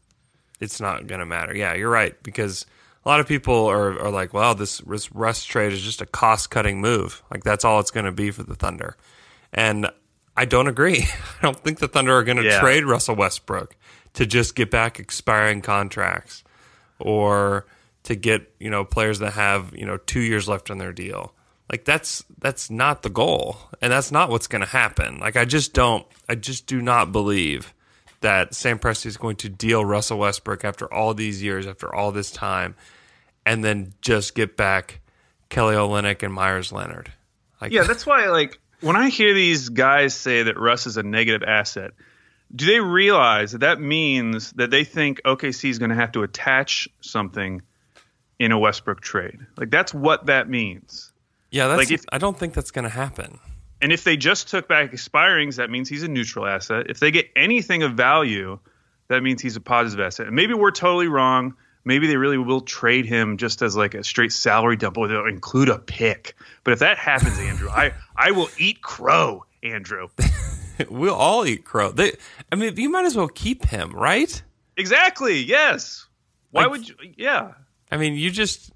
it's 0.59 0.79
not 0.79 1.07
going 1.07 1.19
to 1.19 1.25
matter. 1.25 1.55
Yeah, 1.55 1.73
you're 1.73 1.89
right. 1.89 2.21
Because 2.23 2.65
a 3.05 3.09
lot 3.09 3.19
of 3.19 3.27
people 3.27 3.65
are, 3.67 3.99
are 3.99 4.11
like, 4.11 4.33
well, 4.33 4.53
this, 4.53 4.79
this 4.79 5.11
Russ 5.11 5.43
trade 5.43 5.73
is 5.73 5.81
just 5.81 6.01
a 6.01 6.05
cost 6.05 6.49
cutting 6.51 6.81
move. 6.81 7.23
Like, 7.31 7.43
that's 7.43 7.65
all 7.65 7.79
it's 7.79 7.91
going 7.91 8.05
to 8.05 8.11
be 8.11 8.31
for 8.31 8.43
the 8.43 8.55
Thunder. 8.55 8.95
And 9.51 9.89
I 10.35 10.45
don't 10.45 10.67
agree. 10.67 11.03
I 11.39 11.41
don't 11.41 11.59
think 11.59 11.79
the 11.79 11.87
Thunder 11.87 12.15
are 12.15 12.23
going 12.23 12.37
to 12.37 12.43
Yeah. 12.43 12.59
trade 12.59 12.85
Russell 12.85 13.15
Westbrook 13.15 13.75
to 14.13 14.25
just 14.25 14.55
get 14.55 14.71
back 14.71 14.99
expiring 14.99 15.61
contracts 15.61 16.43
or 16.99 17.65
to 18.03 18.15
get, 18.15 18.51
you 18.59 18.69
know, 18.69 18.83
players 18.83 19.19
that 19.19 19.33
have, 19.33 19.73
you 19.75 19.85
know, 19.85 19.97
two 19.97 20.19
years 20.21 20.47
left 20.47 20.69
on 20.71 20.77
their 20.77 20.91
deal. 20.93 21.33
Like 21.71 21.85
that's 21.85 22.23
that's 22.39 22.69
not 22.69 23.01
the 23.03 23.09
goal. 23.09 23.57
And 23.81 23.91
that's 23.91 24.11
not 24.11 24.29
what's 24.29 24.47
gonna 24.47 24.65
happen. 24.65 25.19
Like 25.19 25.35
I 25.37 25.45
just 25.45 25.73
don't 25.73 26.05
I 26.29 26.35
just 26.35 26.67
do 26.67 26.81
not 26.81 27.11
believe 27.11 27.73
that 28.19 28.53
Sam 28.53 28.79
Presti 28.79 29.07
is 29.07 29.17
going 29.17 29.37
to 29.37 29.49
deal 29.49 29.83
Russell 29.83 30.19
Westbrook 30.19 30.63
after 30.63 30.91
all 30.93 31.13
these 31.13 31.41
years, 31.41 31.65
after 31.67 31.93
all 31.93 32.11
this 32.11 32.31
time, 32.31 32.75
and 33.45 33.63
then 33.63 33.93
just 34.01 34.35
get 34.35 34.55
back 34.55 34.99
Kelly 35.49 35.75
Olynyk 35.75 36.21
and 36.23 36.33
Meyers 36.33 36.71
Leonard. 36.71 37.11
Like 37.61 37.71
Yeah, 37.71 37.83
that's 37.83 38.05
why 38.05 38.27
like 38.27 38.59
when 38.83 38.95
I 38.95 39.09
hear 39.09 39.33
these 39.33 39.69
guys 39.69 40.13
say 40.13 40.43
that 40.43 40.59
Russ 40.59 40.85
is 40.87 40.97
a 40.97 41.03
negative 41.03 41.43
asset, 41.43 41.91
do 42.55 42.65
they 42.65 42.79
realize 42.79 43.53
that 43.53 43.61
that 43.61 43.79
means 43.81 44.51
that 44.53 44.69
they 44.69 44.83
think 44.83 45.21
OKC 45.23 45.69
is 45.69 45.79
going 45.79 45.89
to 45.89 45.95
have 45.95 46.11
to 46.11 46.23
attach 46.23 46.87
something 47.01 47.61
in 48.39 48.51
a 48.51 48.59
Westbrook 48.59 49.01
trade? 49.01 49.39
Like 49.57 49.71
that's 49.71 49.93
what 49.93 50.27
that 50.27 50.49
means. 50.49 51.11
yeah, 51.51 51.67
that's 51.67 51.77
like 51.79 51.91
if- 51.91 52.05
I 52.11 52.17
don't 52.17 52.37
think 52.37 52.53
that's 52.53 52.71
gonna 52.71 52.89
happen. 52.89 53.39
And 53.81 53.91
if 53.91 54.03
they 54.03 54.15
just 54.17 54.47
took 54.49 54.67
back 54.67 54.91
expirings, 54.91 55.57
that 55.57 55.69
means 55.69 55.89
he's 55.89 56.03
a 56.03 56.07
neutral 56.07 56.45
asset. 56.45 56.89
If 56.89 56.99
they 56.99 57.11
get 57.11 57.29
anything 57.35 57.83
of 57.83 57.93
value, 57.95 58.59
that 59.09 59.21
means 59.21 59.41
he's 59.41 59.57
a 59.57 59.61
positive 59.61 60.05
asset. 60.05 60.27
And 60.27 60.35
maybe 60.35 60.53
we're 60.53 60.71
totally 60.71 61.07
wrong. 61.09 61.55
Maybe 61.85 62.07
they 62.07 62.15
really 62.17 62.37
will 62.37 62.61
trade 62.61 63.05
him 63.05 63.37
just 63.37 63.61
as 63.61 63.75
like 63.75 63.93
a 63.93 64.03
straight 64.03 64.31
salary 64.31 64.77
dump, 64.77 64.97
or 64.97 65.07
they'll 65.07 65.25
include 65.27 65.69
a 65.69 65.79
pick. 65.79 66.35
But 66.63 66.71
if 66.73 66.79
that 66.79 66.97
happens, 66.97 67.37
Andrew, 67.39 67.69
I 67.69 67.93
I 68.15 68.31
will 68.31 68.49
eat 68.57 68.81
crow, 68.81 69.45
Andrew. 69.61 70.07
We'll 70.89 71.13
all 71.13 71.45
eat 71.45 71.65
crow. 71.65 71.91
They, 71.91 72.13
I 72.51 72.55
mean, 72.55 72.75
you 72.77 72.89
might 72.89 73.05
as 73.05 73.15
well 73.15 73.27
keep 73.27 73.63
him, 73.65 73.91
right? 73.95 74.41
Exactly. 74.75 75.37
Yes. 75.43 76.07
Why 76.49 76.63
Like- 76.63 76.71
would 76.71 76.89
you? 76.89 76.95
Yeah. 77.15 77.51
I 77.91 77.97
mean, 77.97 78.15
you 78.15 78.31
just. 78.31 78.71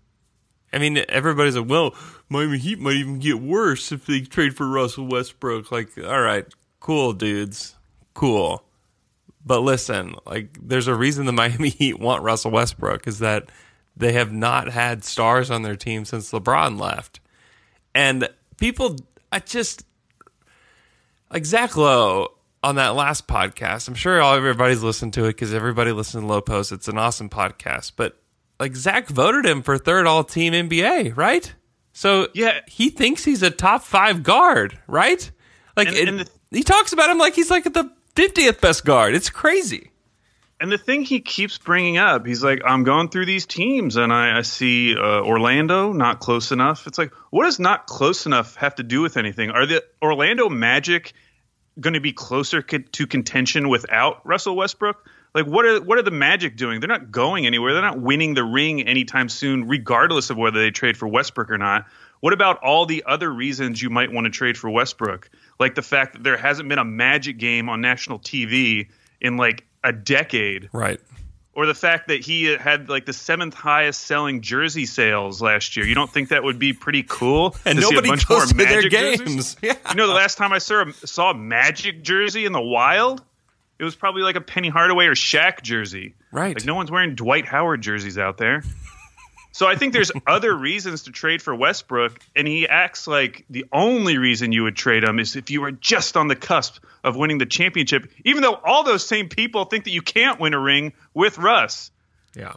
I 0.71 0.77
mean, 0.77 1.03
everybody's 1.09 1.55
like, 1.55 1.67
well, 1.67 1.95
Miami 2.29 2.59
Heat 2.59 2.77
might 2.79 2.97
even 2.97 3.17
get 3.17 3.41
worse 3.41 3.91
if 3.91 4.05
they 4.05 4.21
trade 4.21 4.55
for 4.55 4.67
Russell 4.67 5.07
Westbrook. 5.07 5.71
Like, 5.71 5.97
all 5.97 6.21
right, 6.21 6.45
cool, 6.79 7.13
dudes, 7.13 7.75
cool. 8.13 8.63
But 9.47 9.61
listen, 9.61 10.15
like, 10.25 10.57
there's 10.61 10.87
a 10.87 10.93
reason 10.95 11.25
the 11.25 11.31
Miami 11.43 11.69
Heat 11.69 11.99
want 11.99 12.21
Russell 12.21 12.51
Westbrook 12.51 13.07
is 13.07 13.19
that 13.19 13.49
they 13.95 14.11
have 14.13 14.31
not 14.31 14.69
had 14.69 15.03
stars 15.03 15.49
on 15.49 15.63
their 15.63 15.75
team 15.77 16.03
since 16.05 16.31
LeBron 16.31 16.79
left, 16.79 17.19
and 17.95 18.27
people, 18.59 18.97
I 19.31 19.39
just 19.39 19.85
like 21.31 21.45
Zach 21.45 21.75
Lowe 21.75 22.29
on 22.63 22.75
that 22.75 22.89
last 22.95 23.27
podcast. 23.27 23.87
I'm 23.87 23.95
sure 23.95 24.21
all 24.21 24.35
everybody's 24.35 24.83
listened 24.83 25.13
to 25.13 25.25
it 25.25 25.29
because 25.29 25.53
everybody 25.53 25.91
listens 25.91 26.23
to 26.23 26.27
Lowe 26.27 26.41
Post. 26.41 26.71
It's 26.71 26.87
an 26.87 26.97
awesome 26.97 27.29
podcast, 27.29 27.93
but 27.95 28.19
like 28.59 28.75
Zach 28.75 29.07
voted 29.07 29.45
him 29.45 29.61
for 29.61 29.77
third 29.77 30.07
all 30.07 30.23
team 30.23 30.53
NBA, 30.53 31.15
right? 31.15 31.53
So 31.93 32.27
Yeah. 32.33 32.59
he 32.67 32.89
thinks 32.89 33.23
he's 33.23 33.41
a 33.43 33.49
top 33.51 33.83
five 33.83 34.23
guard, 34.23 34.77
right? 34.87 35.29
Like 35.75 35.87
And- 35.89 35.97
it- 35.97 36.07
and 36.07 36.19
the- 36.21 36.29
he 36.51 36.63
talks 36.63 36.93
about 36.93 37.09
him 37.09 37.17
like 37.17 37.35
he's 37.35 37.49
like 37.49 37.65
at 37.65 37.73
the 37.73 37.91
50th 38.17 38.61
best 38.61 38.83
guard. 38.83 39.13
It's 39.13 39.29
crazy. 39.29 39.91
And 40.59 40.71
the 40.71 40.79
thing 40.79 41.03
he 41.03 41.19
keeps 41.19 41.59
bringing 41.59 41.99
up, 41.99 42.25
he's 42.25 42.43
like, 42.43 42.63
I'm 42.65 42.83
going 42.83 43.09
through 43.09 43.27
these 43.27 43.45
teams 43.45 43.95
and 43.95 44.11
I, 44.11 44.39
I 44.39 44.41
see 44.41 44.95
uh, 44.97 45.21
Orlando 45.21 45.93
not 45.93 46.19
close 46.19 46.51
enough. 46.51 46.87
It's 46.87 46.97
like, 46.97 47.13
what 47.29 47.43
does 47.43 47.59
not 47.59 47.85
close 47.85 48.25
enough 48.25 48.55
have 48.55 48.73
to 48.75 48.83
do 48.83 49.01
with 49.01 49.17
anything? 49.17 49.51
Are 49.51 49.67
the 49.67 49.83
Orlando 50.01 50.49
Magic 50.49 51.13
going 51.79 51.93
to 51.93 51.99
be 51.99 52.11
closer 52.11 52.63
co- 52.63 52.79
to 52.79 53.05
contention 53.05 53.69
without 53.69 54.25
Russell 54.25 54.55
Westbrook? 54.55 55.07
Like, 55.35 55.45
what 55.45 55.65
are 55.65 55.79
what 55.79 55.99
are 55.99 56.03
the 56.03 56.09
Magic 56.09 56.57
doing? 56.57 56.79
They're 56.79 56.87
not 56.87 57.11
going 57.11 57.45
anywhere. 57.45 57.73
They're 57.73 57.83
not 57.83 58.01
winning 58.01 58.33
the 58.33 58.43
ring 58.43 58.81
anytime 58.87 59.29
soon, 59.29 59.67
regardless 59.67 60.31
of 60.31 60.37
whether 60.37 60.59
they 60.59 60.71
trade 60.71 60.97
for 60.97 61.07
Westbrook 61.07 61.51
or 61.51 61.59
not. 61.59 61.85
What 62.19 62.33
about 62.33 62.57
all 62.63 62.87
the 62.87 63.03
other 63.05 63.31
reasons 63.31 63.79
you 63.79 63.91
might 63.91 64.11
want 64.11 64.25
to 64.25 64.31
trade 64.31 64.57
for 64.57 64.71
Westbrook? 64.71 65.29
Like 65.59 65.75
the 65.75 65.81
fact 65.81 66.13
that 66.13 66.23
there 66.23 66.37
hasn't 66.37 66.69
been 66.69 66.79
a 66.79 66.85
Magic 66.85 67.37
game 67.37 67.69
on 67.69 67.81
national 67.81 68.19
TV 68.19 68.89
in 69.21 69.37
like 69.37 69.65
a 69.83 69.91
decade 69.91 70.69
Right. 70.73 70.99
or 71.53 71.65
the 71.65 71.73
fact 71.73 72.09
that 72.09 72.19
he 72.21 72.43
had 72.45 72.89
like 72.89 73.05
the 73.05 73.13
seventh 73.13 73.53
highest 73.55 74.01
selling 74.01 74.41
jersey 74.41 74.85
sales 74.85 75.41
last 75.41 75.75
year. 75.75 75.85
You 75.85 75.95
don't 75.95 76.11
think 76.11 76.29
that 76.29 76.43
would 76.43 76.59
be 76.59 76.73
pretty 76.73 77.03
cool? 77.03 77.55
And 77.65 77.77
to 77.79 77.81
see 77.85 77.89
a 77.89 77.91
nobody 77.93 78.09
bunch 78.09 78.27
goes 78.27 78.53
more 78.53 78.65
to 78.65 78.69
their 78.69 78.75
Magic 78.83 78.91
jerseys? 78.91 79.19
games. 79.25 79.57
Yeah. 79.61 79.73
You 79.89 79.95
know, 79.95 80.07
the 80.07 80.13
last 80.13 80.37
time 80.37 80.53
I 80.53 80.59
saw 80.59 80.85
saw 81.05 81.31
a 81.31 81.33
Magic 81.33 82.03
jersey 82.03 82.45
in 82.45 82.51
the 82.51 82.61
wild, 82.61 83.23
it 83.79 83.83
was 83.83 83.95
probably 83.95 84.21
like 84.23 84.35
a 84.35 84.41
Penny 84.41 84.69
Hardaway 84.69 85.05
or 85.07 85.15
Shaq 85.15 85.61
jersey. 85.63 86.13
Right. 86.31 86.55
Like 86.55 86.65
no 86.65 86.75
one's 86.75 86.91
wearing 86.91 87.15
Dwight 87.15 87.45
Howard 87.45 87.81
jerseys 87.81 88.17
out 88.19 88.37
there. 88.37 88.63
So 89.51 89.67
I 89.67 89.75
think 89.75 89.93
there's 89.93 90.11
other 90.27 90.55
reasons 90.55 91.03
to 91.03 91.11
trade 91.11 91.41
for 91.41 91.55
Westbrook, 91.55 92.19
and 92.35 92.47
he 92.47 92.67
acts 92.67 93.07
like 93.07 93.45
the 93.49 93.65
only 93.71 94.17
reason 94.17 94.51
you 94.51 94.63
would 94.63 94.75
trade 94.75 95.03
him 95.03 95.19
is 95.19 95.35
if 95.35 95.49
you 95.49 95.61
were 95.61 95.71
just 95.71 96.15
on 96.15 96.27
the 96.27 96.35
cusp 96.35 96.83
of 97.03 97.15
winning 97.15 97.37
the 97.37 97.45
championship, 97.45 98.11
even 98.23 98.43
though 98.43 98.53
all 98.53 98.83
those 98.83 99.05
same 99.05 99.29
people 99.29 99.65
think 99.65 99.85
that 99.85 99.91
you 99.91 100.01
can't 100.01 100.39
win 100.39 100.53
a 100.53 100.59
ring 100.59 100.93
with 101.13 101.37
Russ. 101.37 101.91
Yeah. 102.35 102.53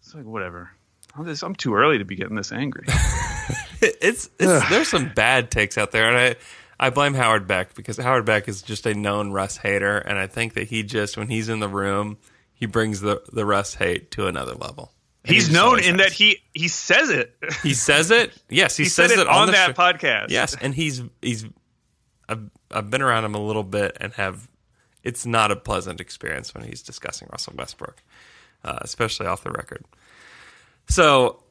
It's 0.00 0.14
like 0.14 0.24
whatever. 0.24 0.70
I'm, 1.16 1.24
just, 1.24 1.42
I'm 1.42 1.54
too 1.54 1.74
early 1.74 1.98
to 1.98 2.04
be 2.04 2.16
getting 2.16 2.36
this 2.36 2.52
angry. 2.52 2.84
it's, 3.80 4.28
it's 4.38 4.68
there's 4.68 4.88
some 4.88 5.12
bad 5.14 5.50
takes 5.50 5.76
out 5.78 5.92
there, 5.92 6.08
and 6.08 6.16
I 6.16 6.36
I 6.82 6.88
blame 6.88 7.12
Howard 7.12 7.46
Beck 7.46 7.74
because 7.74 7.98
Howard 7.98 8.24
Beck 8.24 8.48
is 8.48 8.62
just 8.62 8.86
a 8.86 8.94
known 8.94 9.32
Russ 9.32 9.58
hater, 9.58 9.98
and 9.98 10.18
I 10.18 10.26
think 10.26 10.54
that 10.54 10.68
he 10.68 10.82
just 10.82 11.18
when 11.18 11.28
he's 11.28 11.50
in 11.50 11.60
the 11.60 11.68
room, 11.68 12.16
he 12.54 12.64
brings 12.64 13.00
the 13.00 13.22
the 13.32 13.44
Russ 13.44 13.74
hate 13.74 14.10
to 14.12 14.26
another 14.26 14.54
level. 14.54 14.92
And 15.24 15.34
he 15.34 15.34
He's 15.34 15.50
known 15.52 15.80
in 15.80 15.98
that 15.98 16.12
he 16.12 16.38
he 16.54 16.68
says 16.68 17.10
it. 17.10 17.34
he 17.62 17.74
says 17.74 18.10
it. 18.10 18.32
Yes, 18.48 18.76
he, 18.76 18.84
he 18.84 18.88
says 18.88 19.10
said 19.10 19.20
it 19.20 19.28
on, 19.28 19.46
the 19.46 19.52
that 19.52 19.66
show. 19.66 19.72
podcast. 19.74 20.26
Yes, 20.30 20.56
and 20.60 20.74
he's 20.74 21.02
he's 21.20 21.44
I've, 22.28 22.48
I've 22.70 22.90
been 22.90 23.02
around 23.02 23.24
him 23.24 23.34
a 23.34 23.40
little 23.40 23.64
bit 23.64 23.96
and 24.00 24.12
have 24.14 24.48
it's 25.02 25.26
not 25.26 25.50
a 25.50 25.56
pleasant 25.56 26.00
experience 26.00 26.54
when 26.54 26.64
he's 26.64 26.82
discussing 26.82 27.28
Russell 27.32 27.54
Westbrook, 27.56 28.02
uh, 28.64 28.78
especially 28.82 29.26
off 29.26 29.42
the 29.42 29.50
record. 29.50 29.84
So 30.88 31.42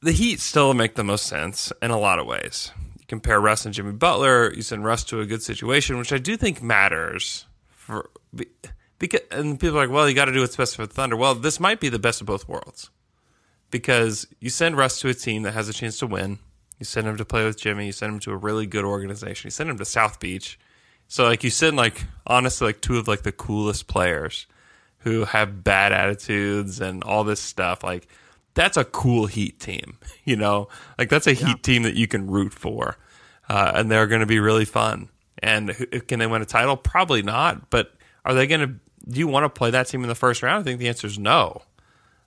the 0.00 0.12
Heat 0.12 0.40
still 0.40 0.74
make 0.74 0.94
the 0.96 1.04
most 1.04 1.26
sense 1.26 1.72
in 1.82 1.90
a 1.90 1.98
lot 1.98 2.18
of 2.18 2.26
ways. 2.26 2.70
You 2.98 3.04
compare 3.06 3.40
Russ 3.40 3.64
and 3.64 3.74
Jimmy 3.74 3.92
Butler, 3.92 4.52
you 4.54 4.62
send 4.62 4.84
Russ 4.84 5.04
to 5.04 5.20
a 5.20 5.26
good 5.26 5.42
situation, 5.42 5.98
which 5.98 6.12
I 6.12 6.18
do 6.18 6.36
think 6.36 6.62
matters 6.62 7.46
for 7.68 8.10
be- 8.34 8.48
because 8.98 9.20
and 9.30 9.58
people 9.58 9.76
are 9.78 9.86
like, 9.86 9.94
well, 9.94 10.08
you 10.08 10.14
got 10.14 10.26
to 10.26 10.32
do 10.32 10.40
what's 10.40 10.56
best 10.56 10.76
for 10.76 10.86
the 10.86 10.92
Thunder. 10.92 11.16
Well, 11.16 11.34
this 11.34 11.60
might 11.60 11.80
be 11.80 11.88
the 11.88 11.98
best 11.98 12.20
of 12.20 12.26
both 12.26 12.48
worlds 12.48 12.90
because 13.70 14.26
you 14.40 14.50
send 14.50 14.76
Russ 14.76 15.00
to 15.00 15.08
a 15.08 15.14
team 15.14 15.42
that 15.42 15.52
has 15.52 15.68
a 15.68 15.72
chance 15.72 15.98
to 15.98 16.06
win. 16.06 16.38
You 16.78 16.84
send 16.84 17.06
him 17.06 17.16
to 17.16 17.24
play 17.24 17.44
with 17.44 17.58
Jimmy. 17.58 17.86
You 17.86 17.92
send 17.92 18.12
him 18.14 18.20
to 18.20 18.32
a 18.32 18.36
really 18.36 18.66
good 18.66 18.84
organization. 18.84 19.48
You 19.48 19.50
send 19.50 19.70
him 19.70 19.78
to 19.78 19.84
South 19.84 20.20
Beach. 20.20 20.58
So 21.08 21.24
like 21.24 21.44
you 21.44 21.50
send 21.50 21.76
like 21.76 22.04
honestly 22.26 22.66
like 22.68 22.80
two 22.80 22.98
of 22.98 23.08
like 23.08 23.22
the 23.22 23.32
coolest 23.32 23.86
players 23.86 24.46
who 24.98 25.24
have 25.24 25.62
bad 25.62 25.92
attitudes 25.92 26.80
and 26.80 27.04
all 27.04 27.24
this 27.24 27.40
stuff. 27.40 27.84
Like 27.84 28.08
that's 28.54 28.76
a 28.76 28.84
cool 28.84 29.26
Heat 29.26 29.60
team, 29.60 29.98
you 30.24 30.36
know. 30.36 30.68
Like 30.98 31.10
that's 31.10 31.26
a 31.26 31.32
Heat 31.32 31.62
team 31.62 31.82
that 31.82 31.94
you 31.94 32.06
can 32.08 32.28
root 32.30 32.52
for, 32.52 32.96
uh, 33.48 33.72
and 33.74 33.90
they're 33.90 34.06
going 34.06 34.20
to 34.20 34.26
be 34.26 34.40
really 34.40 34.64
fun. 34.64 35.10
And 35.42 35.70
who- 35.70 35.86
can 36.00 36.20
they 36.20 36.26
win 36.26 36.42
a 36.42 36.46
title? 36.46 36.76
Probably 36.76 37.22
not. 37.22 37.70
But 37.70 37.92
are 38.24 38.34
they 38.34 38.46
going 38.46 38.60
to? 38.60 38.74
Do 39.08 39.18
you 39.18 39.28
want 39.28 39.44
to 39.44 39.48
play 39.48 39.70
that 39.70 39.86
team 39.86 40.02
in 40.02 40.08
the 40.08 40.14
first 40.14 40.42
round? 40.42 40.60
I 40.60 40.62
think 40.62 40.78
the 40.78 40.88
answer 40.88 41.06
is 41.06 41.18
no. 41.18 41.62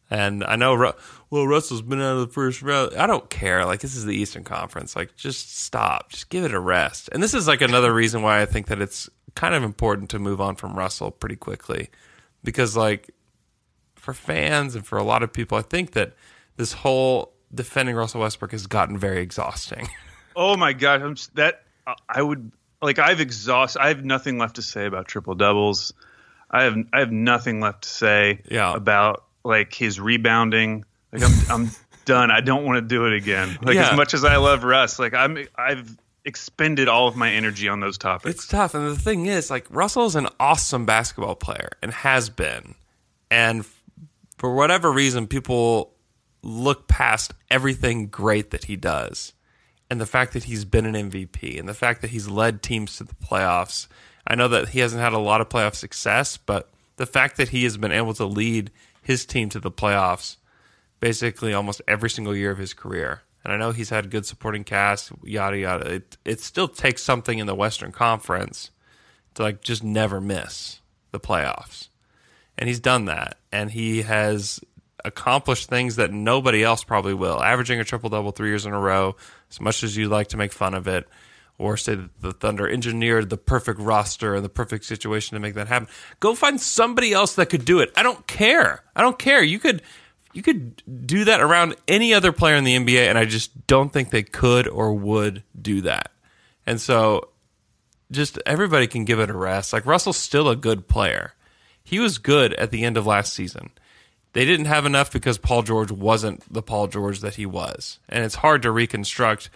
And 0.10 0.44
I 0.44 0.56
know, 0.56 0.94
well, 1.30 1.48
Russell's 1.48 1.82
been 1.82 2.02
out 2.02 2.18
of 2.18 2.28
the 2.28 2.34
first 2.34 2.62
round. 2.62 2.96
I 2.96 3.08
don't 3.08 3.30
care. 3.30 3.66
Like, 3.66 3.82
this 3.82 3.96
is 3.96 4.06
the 4.06 4.16
Eastern 4.16 4.44
Conference. 4.44 4.96
Like, 4.96 5.16
just 5.18 5.58
stop. 5.58 6.12
Just 6.12 6.30
give 6.30 6.46
it 6.46 6.54
a 6.54 6.60
rest. 6.60 7.10
And 7.12 7.22
this 7.22 7.34
is 7.34 7.48
like 7.48 7.62
another 7.62 7.94
reason 7.94 8.22
why 8.22 8.42
I 8.42 8.46
think 8.46 8.68
that 8.68 8.82
it's 8.82 9.10
kind 9.36 9.54
of 9.54 9.64
important 9.64 10.10
to 10.12 10.20
move 10.20 10.40
on 10.40 10.56
from 10.56 10.76
Russell 10.76 11.12
pretty 11.12 11.36
quickly. 11.36 11.90
Because, 12.44 12.78
like, 12.78 13.10
for 13.96 14.14
fans 14.14 14.76
and 14.76 14.86
for 14.86 14.98
a 14.98 15.04
lot 15.04 15.24
of 15.24 15.34
people, 15.34 15.58
I 15.58 15.62
think 15.62 15.92
that 15.92 16.14
this 16.56 16.72
whole 16.72 17.34
defending 17.54 17.96
Russell 17.96 18.22
Westbrook 18.22 18.52
has 18.52 18.68
gotten 18.68 18.98
very 18.98 19.22
exhausting. 19.22 19.90
Oh 20.40 20.56
my 20.56 20.72
god, 20.74 21.02
I'm 21.02 21.16
that 21.34 21.64
uh, 21.88 21.96
I 22.08 22.22
would 22.22 22.52
like 22.80 23.00
I've 23.00 23.20
exhausted. 23.20 23.82
I 23.82 23.88
have 23.88 24.06
nothing 24.06 24.38
left 24.38 24.58
to 24.58 24.62
say 24.62 24.86
about 24.86 25.08
triple 25.08 25.34
doubles. 25.34 25.94
I 26.50 26.64
have 26.64 26.76
I 26.94 27.00
have 27.00 27.12
nothing 27.12 27.60
left 27.60 27.84
to 27.84 27.90
say 27.90 28.42
Yeah. 28.50 28.74
about 28.74 29.24
like 29.44 29.74
his 29.74 30.00
rebounding. 30.00 30.86
Like 31.12 31.24
I'm 31.24 31.32
I'm 31.64 31.72
done. 32.06 32.32
I 32.32 32.42
don't 32.42 32.66
want 32.66 32.78
to 32.78 32.82
do 32.88 33.06
it 33.06 33.14
again. 33.14 33.58
Like 33.62 33.76
Yeah. 33.76 33.90
as 33.92 33.96
much 33.98 34.14
as 34.14 34.24
I 34.24 34.38
love 34.38 34.64
Russ, 34.64 34.98
like 35.00 35.14
I'm 35.14 35.38
I've 35.58 35.98
expended 36.26 36.88
all 36.90 37.08
of 37.08 37.16
my 37.16 37.32
energy 37.32 37.70
on 37.70 37.80
those 37.80 37.98
topics. 37.98 38.36
It's 38.36 38.48
tough. 38.48 38.74
And 38.76 38.86
the 38.86 38.98
thing 39.00 39.28
is, 39.28 39.50
like, 39.50 39.66
Russell's 39.70 40.18
an 40.18 40.28
awesome 40.42 40.86
basketball 40.86 41.36
player 41.36 41.70
and 41.82 41.90
has 41.94 42.30
been. 42.30 42.76
And 43.32 43.66
for 44.38 44.54
whatever 44.54 44.92
reason, 44.92 45.28
people 45.28 45.94
look 46.44 46.90
past 46.90 47.34
everything 47.50 48.08
great 48.08 48.52
that 48.52 48.66
he 48.66 48.76
does. 48.76 49.32
And 49.90 50.02
the 50.02 50.06
fact 50.06 50.34
that 50.34 50.44
he's 50.44 50.66
been 50.66 50.86
an 50.86 51.10
MVP 51.10 51.58
and 51.58 51.68
the 51.70 51.74
fact 51.74 52.02
that 52.02 52.10
he's 52.10 52.28
led 52.28 52.62
teams 52.62 52.98
to 52.98 53.06
the 53.06 53.16
playoffs. 53.16 53.88
I 54.28 54.36
know 54.36 54.50
that 54.50 54.70
he 54.70 54.80
hasn't 54.80 55.02
had 55.02 55.14
a 55.14 55.20
lot 55.20 55.42
of 55.42 55.50
playoff 55.50 55.76
success, 55.76 56.38
but 56.38 56.70
the 56.98 57.06
fact 57.06 57.38
that 57.38 57.50
he 57.50 57.64
has 57.64 57.78
been 57.78 57.92
able 57.92 58.14
to 58.16 58.26
lead 58.26 58.72
his 59.02 59.26
team 59.26 59.50
to 59.50 59.60
the 59.60 59.72
playoffs 59.72 60.36
basically 61.00 61.54
almost 61.54 61.82
every 61.88 62.10
single 62.10 62.36
year 62.36 62.52
of 62.52 62.58
his 62.58 62.74
career. 62.74 63.22
And 63.44 63.54
I 63.54 63.58
know 63.58 63.72
he's 63.72 63.90
had 63.90 64.10
good 64.10 64.26
supporting 64.26 64.64
cast, 64.64 65.12
yada 65.24 65.58
yada. 65.58 65.94
It 65.94 66.18
it 66.26 66.42
still 66.42 66.68
takes 66.68 67.02
something 67.02 67.40
in 67.40 67.48
the 67.48 67.56
Western 67.56 67.92
Conference 67.92 68.72
to 69.36 69.44
like 69.44 69.62
just 69.62 69.84
never 69.84 70.20
miss 70.20 70.82
the 71.12 71.20
playoffs. 71.20 71.88
And 72.58 72.68
he's 72.68 72.80
done 72.80 73.06
that. 73.06 73.38
And 73.52 73.72
he 73.72 74.02
has 74.02 74.60
accomplished 75.06 75.70
things 75.70 75.96
that 75.96 76.12
nobody 76.12 76.64
else 76.64 76.84
probably 76.84 77.14
will. 77.14 77.42
Averaging 77.42 77.80
a 77.80 77.86
triple 77.86 78.10
double 78.10 78.32
three 78.32 78.50
years 78.50 78.66
in 78.66 78.74
a 78.74 78.80
row, 78.80 79.16
as 79.50 79.62
much 79.62 79.84
as 79.84 79.96
you'd 79.96 80.10
like 80.10 80.28
to 80.30 80.38
make 80.38 80.52
fun 80.52 80.74
of 80.74 80.88
it, 80.88 81.08
or 81.58 81.78
say 81.78 81.96
that 81.96 82.22
the 82.22 82.34
Thunder 82.34 82.70
engineered 82.70 83.30
the 83.30 83.38
perfect 83.38 83.80
roster 83.80 84.36
and 84.36 84.46
the 84.46 84.50
perfect 84.50 84.86
situation 84.86 85.36
to 85.36 85.40
make 85.40 85.56
that 85.56 85.68
happen. 85.68 85.88
Go 86.20 86.36
find 86.36 86.62
somebody 86.62 87.14
else 87.14 87.36
that 87.36 87.50
could 87.50 87.66
do 87.66 87.80
it. 87.80 87.92
I 87.96 88.04
don't 88.04 88.28
care. 88.28 88.84
I 88.96 89.02
don't 89.02 89.18
care. 89.18 89.44
You 89.44 89.60
could 89.60 89.82
you 90.34 90.44
could 90.44 90.84
do 91.08 91.26
that 91.26 91.42
around 91.42 91.76
any 91.88 92.14
other 92.14 92.32
player 92.32 92.56
in 92.56 92.64
the 92.64 92.78
NBA, 92.78 93.08
and 93.08 93.18
I 93.18 93.26
just 93.26 93.66
don't 93.66 93.92
think 93.92 94.12
they 94.12 94.24
could 94.24 94.68
or 94.68 94.94
would 94.94 95.44
do 95.60 95.82
that. 95.82 96.12
And 96.66 96.80
so 96.80 97.30
just 98.12 98.38
everybody 98.46 98.86
can 98.88 99.04
give 99.04 99.20
it 99.20 99.30
a 99.30 99.38
rest. 99.38 99.74
Like 99.74 99.86
Russell's 99.86 100.18
still 100.18 100.50
a 100.50 100.56
good 100.56 100.88
player. 100.88 101.34
He 101.84 102.00
was 102.00 102.18
good 102.18 102.54
at 102.54 102.72
the 102.72 102.84
end 102.84 102.98
of 102.98 103.08
last 103.08 103.34
season. 103.34 103.72
They 104.34 104.46
didn't 104.46 104.66
have 104.66 104.86
enough 104.86 105.12
because 105.12 105.38
Paul 105.38 105.64
George 105.64 105.92
wasn't 105.92 106.54
the 106.54 106.62
Paul 106.62 106.88
George 106.88 107.22
that 107.22 107.36
he 107.36 107.46
was. 107.46 107.98
And 108.08 108.24
it's 108.24 108.36
hard 108.36 108.62
to 108.62 108.72
reconstruct 108.72 109.50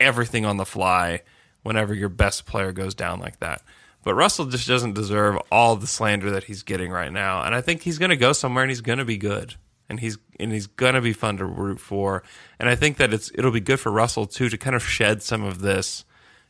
everything 0.00 0.46
on 0.46 0.56
the 0.56 0.64
fly 0.64 1.20
whenever 1.62 1.94
your 1.94 2.08
best 2.08 2.46
player 2.46 2.72
goes 2.72 2.94
down 2.94 3.20
like 3.20 3.38
that. 3.40 3.62
But 4.04 4.14
Russell 4.14 4.46
just 4.46 4.66
doesn't 4.66 4.94
deserve 4.94 5.38
all 5.50 5.76
the 5.76 5.86
slander 5.86 6.30
that 6.32 6.44
he's 6.44 6.62
getting 6.62 6.90
right 6.90 7.12
now. 7.12 7.42
And 7.42 7.54
I 7.54 7.60
think 7.60 7.82
he's 7.82 7.98
going 7.98 8.10
to 8.10 8.16
go 8.16 8.32
somewhere 8.32 8.64
and 8.64 8.70
he's 8.70 8.80
going 8.80 8.98
to 8.98 9.04
be 9.04 9.16
good. 9.16 9.54
and 9.88 10.00
he's 10.00 10.18
and 10.40 10.52
he's 10.52 10.66
gonna 10.66 11.00
be 11.00 11.12
fun 11.12 11.36
to 11.36 11.44
root 11.44 11.78
for. 11.78 12.22
And 12.58 12.68
I 12.68 12.74
think 12.74 12.96
that 12.96 13.12
it's 13.12 13.30
it'll 13.34 13.50
be 13.50 13.60
good 13.60 13.78
for 13.78 13.92
Russell 13.92 14.26
too 14.26 14.48
to 14.48 14.56
kind 14.56 14.74
of 14.74 14.82
shed 14.82 15.22
some 15.22 15.42
of 15.44 15.60
this 15.60 16.04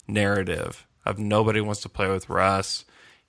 narrative 0.06 0.86
of 1.04 1.18
nobody 1.18 1.60
wants 1.60 1.80
to 1.82 1.88
play 1.88 2.08
with 2.08 2.28
Russ, 2.28 2.84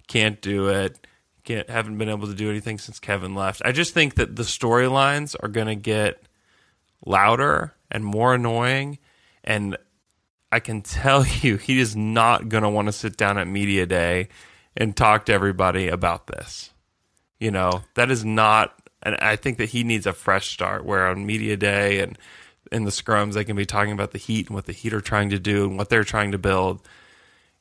can't 0.08 0.40
do 0.42 0.70
it, 0.70 1.06
can't 1.44 1.70
haven't 1.70 1.98
been 1.98 2.10
able 2.10 2.28
to 2.28 2.36
do 2.36 2.50
anything 2.50 2.78
since 2.78 3.00
Kevin 3.00 3.34
left. 3.34 3.62
I 3.66 3.72
just 3.72 3.94
think 3.94 4.16
that 4.16 4.36
the 4.36 4.44
storylines 4.44 5.36
are 5.42 5.50
gonna 5.50 5.76
get 5.76 6.24
louder 7.06 7.74
and 7.90 8.06
more 8.06 8.36
annoying, 8.36 9.00
and 9.44 9.78
I 10.54 10.60
can 10.60 10.84
tell 10.84 11.26
you 11.42 11.58
he 11.58 11.80
is 11.80 11.96
not 11.96 12.48
gonna 12.48 12.70
want 12.70 12.88
to 12.88 12.92
sit 12.92 13.18
down 13.18 13.38
at 13.40 13.48
media 13.48 13.86
day 13.86 14.30
and 14.78 14.96
talk 14.96 15.26
to 15.26 15.34
everybody 15.34 15.88
about 15.88 16.28
this. 16.28 16.72
You 17.40 17.52
know, 17.52 17.82
that 17.96 18.12
is 18.12 18.24
not, 18.24 18.80
and 19.02 19.16
I 19.18 19.36
think 19.36 19.58
that 19.58 19.70
he 19.70 19.84
needs 19.84 20.06
a 20.06 20.14
fresh 20.14 20.52
start 20.52 20.86
where 20.86 21.08
on 21.08 21.26
media 21.26 21.58
day 21.58 22.00
and 22.00 22.18
in 22.72 22.86
the 22.86 22.92
scrums, 22.92 23.34
they 23.34 23.44
can 23.44 23.56
be 23.56 23.66
talking 23.66 23.94
about 23.94 24.12
the 24.12 24.18
Heat 24.18 24.48
and 24.48 24.56
what 24.56 24.66
the 24.66 24.74
Heat 24.74 24.94
are 24.94 25.02
trying 25.02 25.32
to 25.32 25.40
do 25.40 25.66
and 25.66 25.78
what 25.78 25.90
they're 25.90 26.04
trying 26.04 26.32
to 26.32 26.38
build. 26.38 26.88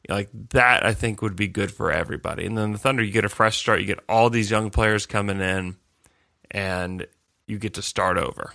Like 0.09 0.29
that, 0.51 0.85
I 0.85 0.95
think 0.95 1.23
would 1.23 1.37
be 1.37 1.49
good 1.49 1.73
for 1.73 1.91
everybody. 1.91 2.45
And 2.45 2.57
then 2.57 2.73
the 2.73 2.79
Thunder, 2.79 3.03
you 3.03 3.13
get 3.13 3.25
a 3.25 3.29
fresh 3.29 3.59
start. 3.59 3.81
You 3.81 3.87
get 3.87 4.01
all 4.09 4.31
these 4.31 4.51
young 4.51 4.71
players 4.71 5.07
coming 5.07 5.41
in, 5.41 5.77
and 6.51 7.07
you 7.47 7.59
get 7.59 7.75
to 7.75 7.83
start 7.83 8.19
over. 8.19 8.53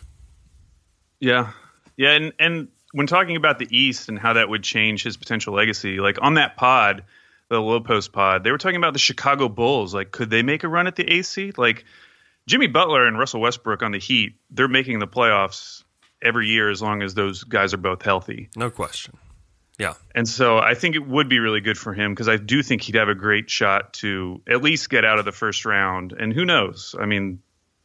Yeah, 1.20 1.52
yeah, 1.96 2.12
and 2.12 2.34
and 2.38 2.68
when 2.92 3.08
talking 3.08 3.36
about 3.36 3.60
the 3.60 3.68
East 3.70 4.10
and 4.10 4.18
how 4.18 4.34
that 4.34 4.50
would 4.50 4.64
change 4.64 5.04
his 5.04 5.18
potential 5.18 5.54
legacy, 5.54 6.00
like 6.00 6.18
on 6.22 6.36
that 6.36 6.56
pod, 6.56 7.04
the 7.50 7.60
Lowe 7.60 7.80
Post 7.80 8.12
pod, 8.12 8.44
they 8.44 8.52
were 8.52 8.58
talking 8.58 8.78
about 8.78 8.94
the 8.94 9.00
Chicago 9.00 9.50
Bulls. 9.50 9.94
Like, 9.94 10.12
could 10.12 10.30
they 10.30 10.44
make 10.44 10.64
a 10.64 10.68
run 10.68 10.88
at 10.88 10.96
the 10.96 11.10
AC? 11.10 11.54
Like, 11.58 11.86
Jimmy 12.48 12.68
Butler 12.68 13.06
and 13.06 13.20
Russell 13.20 13.42
Westbrook 13.42 13.84
on 13.84 13.92
the 13.92 14.00
Heat, 14.00 14.36
they're 14.50 14.68
making 14.68 15.00
the 15.00 15.08
playoffs 15.08 15.84
every 16.22 16.48
year 16.48 16.70
as 16.70 16.82
long 16.82 17.02
as 17.02 17.14
those 17.14 17.44
guys 17.44 17.74
are 17.74 17.78
both 17.78 18.02
healthy. 18.02 18.50
No 18.56 18.70
question. 18.70 19.18
Yeah. 19.78 19.94
And 20.16 20.28
so 20.28 20.58
I 20.58 20.74
think 20.74 20.96
it 20.96 21.06
would 21.06 21.30
be 21.30 21.40
really 21.40 21.62
good 21.62 21.78
for 21.78 21.94
him 21.94 22.12
because 22.14 22.28
I 22.28 22.38
do 22.38 22.64
think 22.64 22.82
he'd 22.82 22.96
have 22.96 23.10
a 23.10 23.16
great 23.16 23.50
shot 23.50 23.94
to 23.96 24.42
at 24.50 24.64
least 24.64 24.90
get 24.90 25.06
out 25.06 25.20
of 25.20 25.26
the 25.26 25.32
first 25.32 25.66
round. 25.66 26.14
And 26.14 26.34
who 26.34 26.46
knows? 26.46 26.96
I 27.00 27.06
mean, 27.06 27.42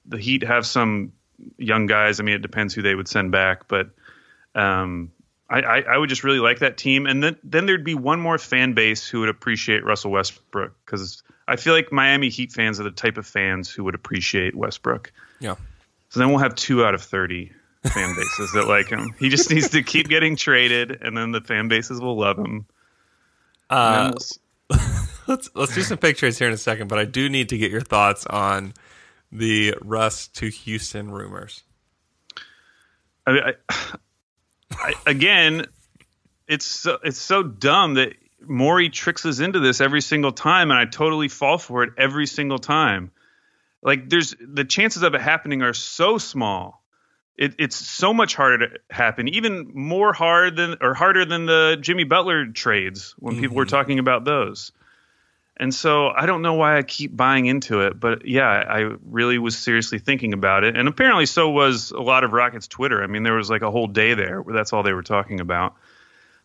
the 0.07 0.17
Heat 0.17 0.43
have 0.45 0.65
some 0.65 1.13
young 1.59 1.87
guys. 1.87 2.19
I 2.19 2.23
mean, 2.23 2.37
it 2.37 2.43
depends 2.43 2.73
who 2.73 2.83
they 2.83 2.95
would 2.95 3.09
send 3.09 3.31
back, 3.31 3.69
but 3.69 3.91
um, 4.55 5.13
I, 5.49 5.61
I, 5.61 5.81
I, 5.81 5.99
would 5.99 6.09
just 6.09 6.25
really 6.25 6.39
like 6.39 6.61
that 6.61 6.77
team. 6.77 7.07
And 7.07 7.23
then, 7.23 7.37
then 7.45 7.67
there'd 7.67 7.85
be 7.85 7.95
one 7.95 8.21
more 8.21 8.39
fan 8.39 8.73
base 8.73 9.07
who 9.07 9.21
would 9.21 9.29
appreciate 9.29 9.85
Russell 9.85 10.11
Westbrook 10.11 10.75
because 10.85 11.23
I 11.47 11.57
feel 11.57 11.75
like 11.75 11.93
Miami 11.93 12.29
Heat 12.29 12.53
fans 12.53 12.81
are 12.81 12.85
the 12.85 12.91
type 12.91 13.19
of 13.19 13.27
fans 13.27 13.71
who 13.71 13.85
would 13.85 13.95
appreciate 13.95 14.55
Westbrook. 14.55 15.13
Yeah. 15.41 15.57
So 16.09 16.21
then 16.21 16.31
we'll 16.31 16.39
have 16.39 16.55
two 16.55 16.85
out 16.85 16.95
of 16.95 17.03
30 17.03 17.53
fan 17.85 18.15
bases 18.15 18.53
that 18.53 18.69
like 18.69 18.89
him. 18.89 19.15
He 19.19 19.29
just 19.29 19.51
needs 19.51 19.71
to 19.71 19.83
keep 19.83 20.09
getting 20.09 20.37
traded, 20.37 21.03
and 21.03 21.17
then 21.17 21.33
the 21.33 21.41
fan 21.41 21.69
bases 21.69 22.01
will 22.01 22.19
love 22.19 22.39
him. 22.39 22.67
Uh, 23.69 24.13
we'll... 24.71 24.79
let's 25.27 25.51
let's 25.55 25.75
do 25.75 25.83
some 25.83 25.99
pictures 25.99 26.39
here 26.39 26.49
in 26.49 26.55
a 26.55 26.59
second, 26.59 26.89
but 26.89 26.99
I 26.99 27.05
do 27.05 27.29
need 27.29 27.49
to 27.49 27.59
get 27.59 27.71
your 27.71 27.81
thoughts 27.81 28.27
on 28.27 28.75
the 29.31 29.75
Russ 29.81 30.29
to 30.29 30.49
Houston 30.49 31.11
rumors. 31.11 31.63
I, 33.27 33.33
mean 33.33 33.43
I, 33.45 33.75
I, 34.79 34.95
again, 35.07 35.67
it's 36.49 36.65
so, 36.65 36.99
it's 37.03 37.21
so 37.21 37.43
dumb 37.43 37.95
that 37.95 38.15
Morey 38.47 38.89
tricks 38.91 39.25
us 39.27 39.41
into 39.41 39.61
this 39.61 39.81
every 39.81 40.01
single 40.01 40.33
time, 40.33 40.71
and 40.71 40.79
I 40.79 40.85
totally 40.85 41.29
fall 41.29 41.59
for 41.59 41.83
it 41.85 41.91
every 41.97 42.27
single 42.27 42.59
time. 42.59 43.11
Like, 43.83 44.09
there's 44.09 44.35
the 44.41 44.65
chances 44.65 45.03
of 45.03 45.15
it 45.15 45.21
happening 45.21 45.63
are 45.63 45.75
so 45.75 46.19
small. 46.19 46.83
It, 47.37 47.55
it's 47.59 47.77
so 47.77 48.13
much 48.13 48.35
harder 48.35 48.69
to 48.69 48.79
happen, 48.91 49.29
even 49.29 49.73
more 49.75 50.13
hard 50.13 50.57
than 50.57 50.77
or 50.81 50.95
harder 50.95 51.25
than 51.25 51.47
the 51.47 51.79
Jimmy 51.81 52.05
Butler 52.05 52.47
trades 52.47 53.15
when 53.19 53.35
mm-hmm. 53.35 53.43
people 53.43 53.57
were 53.57 53.65
mm-hmm. 53.65 53.75
talking 53.77 53.99
about 53.99 54.25
those. 54.25 54.73
And 55.63 55.73
so 55.73 56.09
I 56.09 56.27
don't 56.27 56.43
know 56.43 56.55
why 56.55 56.77
I 56.77 56.83
keep 56.83 57.17
buying 57.17 57.47
into 57.47 57.83
it, 57.83 58.01
but 58.01 58.27
yeah, 58.27 58.49
I 58.49 58.97
really 59.07 59.39
was 59.39 59.57
seriously 59.57 60.01
thinking 60.01 60.33
about 60.33 60.65
it. 60.65 60.77
And 60.77 60.89
apparently 60.89 61.25
so 61.25 61.51
was 61.51 61.93
a 61.93 62.01
lot 62.01 62.25
of 62.25 62.33
Rockets 62.33 62.67
Twitter. 62.67 63.01
I 63.01 63.07
mean, 63.07 63.23
there 63.23 63.35
was 63.35 63.49
like 63.49 63.63
a 63.63 63.71
whole 63.71 63.87
day 63.87 64.15
there 64.15 64.43
where 64.43 64.57
that's 64.57 64.73
all 64.73 64.83
they 64.83 64.93
were 64.93 65.05
talking 65.05 65.39
about. 65.39 65.77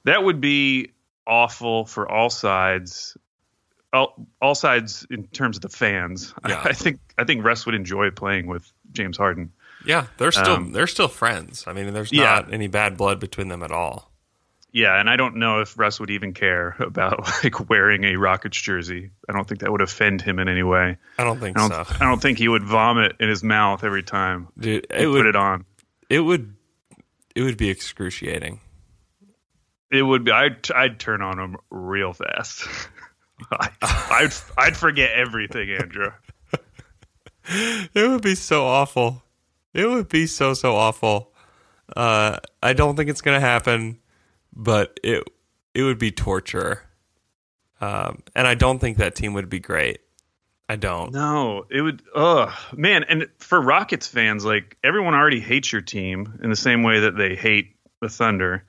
That 0.04 0.24
would 0.24 0.40
be 0.40 0.92
awful 1.26 1.86
for 1.86 2.08
all 2.08 2.30
sides. 2.30 3.18
All, 3.92 4.28
all 4.40 4.54
sides 4.54 5.08
in 5.10 5.26
terms 5.26 5.58
of 5.58 5.64
the 5.64 5.70
fans. 5.70 6.36
Yeah. 6.48 6.62
I, 6.64 6.70
I 6.70 6.74
think 6.74 7.00
I 7.18 7.24
think 7.24 7.44
Russ 7.44 7.66
would 7.66 7.74
enjoy 7.74 8.12
playing 8.12 8.46
with 8.46 8.72
James 8.92 9.18
Harden. 9.18 9.52
Yeah, 9.84 10.06
they're 10.18 10.32
still 10.32 10.58
um, 10.58 10.74
they're 10.74 10.86
still 10.86 11.08
friends. 11.08 11.64
I 11.66 11.74
mean, 11.74 11.92
there's 11.92 12.14
not 12.14 12.50
yeah. 12.50 12.54
any 12.54 12.68
bad 12.68 12.98
blood 12.98 13.20
between 13.20 13.48
them 13.48 13.64
at 13.64 13.72
all. 13.72 14.07
Yeah, 14.78 15.00
and 15.00 15.10
I 15.10 15.16
don't 15.16 15.38
know 15.38 15.62
if 15.62 15.76
Russ 15.80 16.00
would 16.00 16.12
even 16.12 16.36
care 16.36 16.76
about 16.80 17.28
like 17.44 17.68
wearing 17.68 18.04
a 18.04 18.16
Rockets 18.16 18.62
jersey. 18.62 19.10
I 19.28 19.34
don't 19.34 19.48
think 19.48 19.62
that 19.62 19.72
would 19.72 19.82
offend 19.82 20.22
him 20.22 20.38
in 20.38 20.48
any 20.48 20.62
way. 20.62 20.98
I 21.18 21.24
don't 21.24 21.40
think 21.40 21.58
I 21.58 21.68
don't, 21.68 21.88
so. 21.88 21.96
I 22.00 22.08
don't 22.08 22.22
think 22.22 22.38
he 22.38 22.48
would 22.48 22.64
vomit 22.64 23.16
in 23.20 23.28
his 23.28 23.44
mouth 23.44 23.84
every 23.84 24.04
time. 24.04 24.50
Dude, 24.56 24.86
it 24.92 25.08
would, 25.08 25.22
put 25.22 25.26
it 25.26 25.36
on. 25.36 25.66
It 26.12 26.20
would 26.20 26.54
it 27.36 27.42
would 27.42 27.58
be 27.58 27.72
excruciating. 27.72 28.60
It 29.92 30.04
would 30.04 30.24
be. 30.24 30.32
I'd 30.32 30.70
I'd 30.70 31.00
turn 31.00 31.24
on 31.24 31.40
him 31.40 31.58
real 31.72 32.14
fast. 32.14 32.68
I, 33.52 33.70
I'd 33.82 34.34
I'd 34.60 34.78
forget 34.78 35.10
everything, 35.12 35.72
Andrew. 35.72 36.12
it 37.96 38.08
would 38.08 38.22
be 38.22 38.36
so 38.36 38.64
awful. 38.64 39.24
It 39.74 39.90
would 39.90 40.08
be 40.08 40.28
so 40.28 40.54
so 40.54 40.76
awful. 40.76 41.34
Uh, 41.96 42.38
I 42.62 42.74
don't 42.74 42.96
think 42.96 43.10
it's 43.10 43.22
gonna 43.22 43.40
happen 43.40 43.98
but 44.58 45.00
it 45.04 45.24
it 45.74 45.84
would 45.84 46.00
be 46.00 46.12
torture. 46.12 46.84
Um, 47.80 48.24
and 48.36 48.48
I 48.48 48.56
don't 48.56 48.80
think 48.80 48.98
that 48.98 49.16
team 49.16 49.34
would 49.34 49.50
be 49.50 49.60
great. 49.60 50.00
I 50.68 50.76
don't. 50.76 51.14
No, 51.14 51.66
it 51.70 51.82
would. 51.82 52.02
Ugh, 52.14 52.52
man. 52.74 53.06
And 53.06 53.28
for 53.38 53.62
Rockets 53.62 54.08
fans, 54.08 54.44
like 54.44 54.76
everyone 54.84 55.14
already 55.14 55.40
hates 55.40 55.72
your 55.72 55.82
team 55.82 56.40
in 56.44 56.50
the 56.50 56.56
same 56.58 56.84
way 56.84 57.02
that 57.02 57.16
they 57.16 57.36
hate 57.36 57.76
the 58.02 58.10
Thunder. 58.10 58.66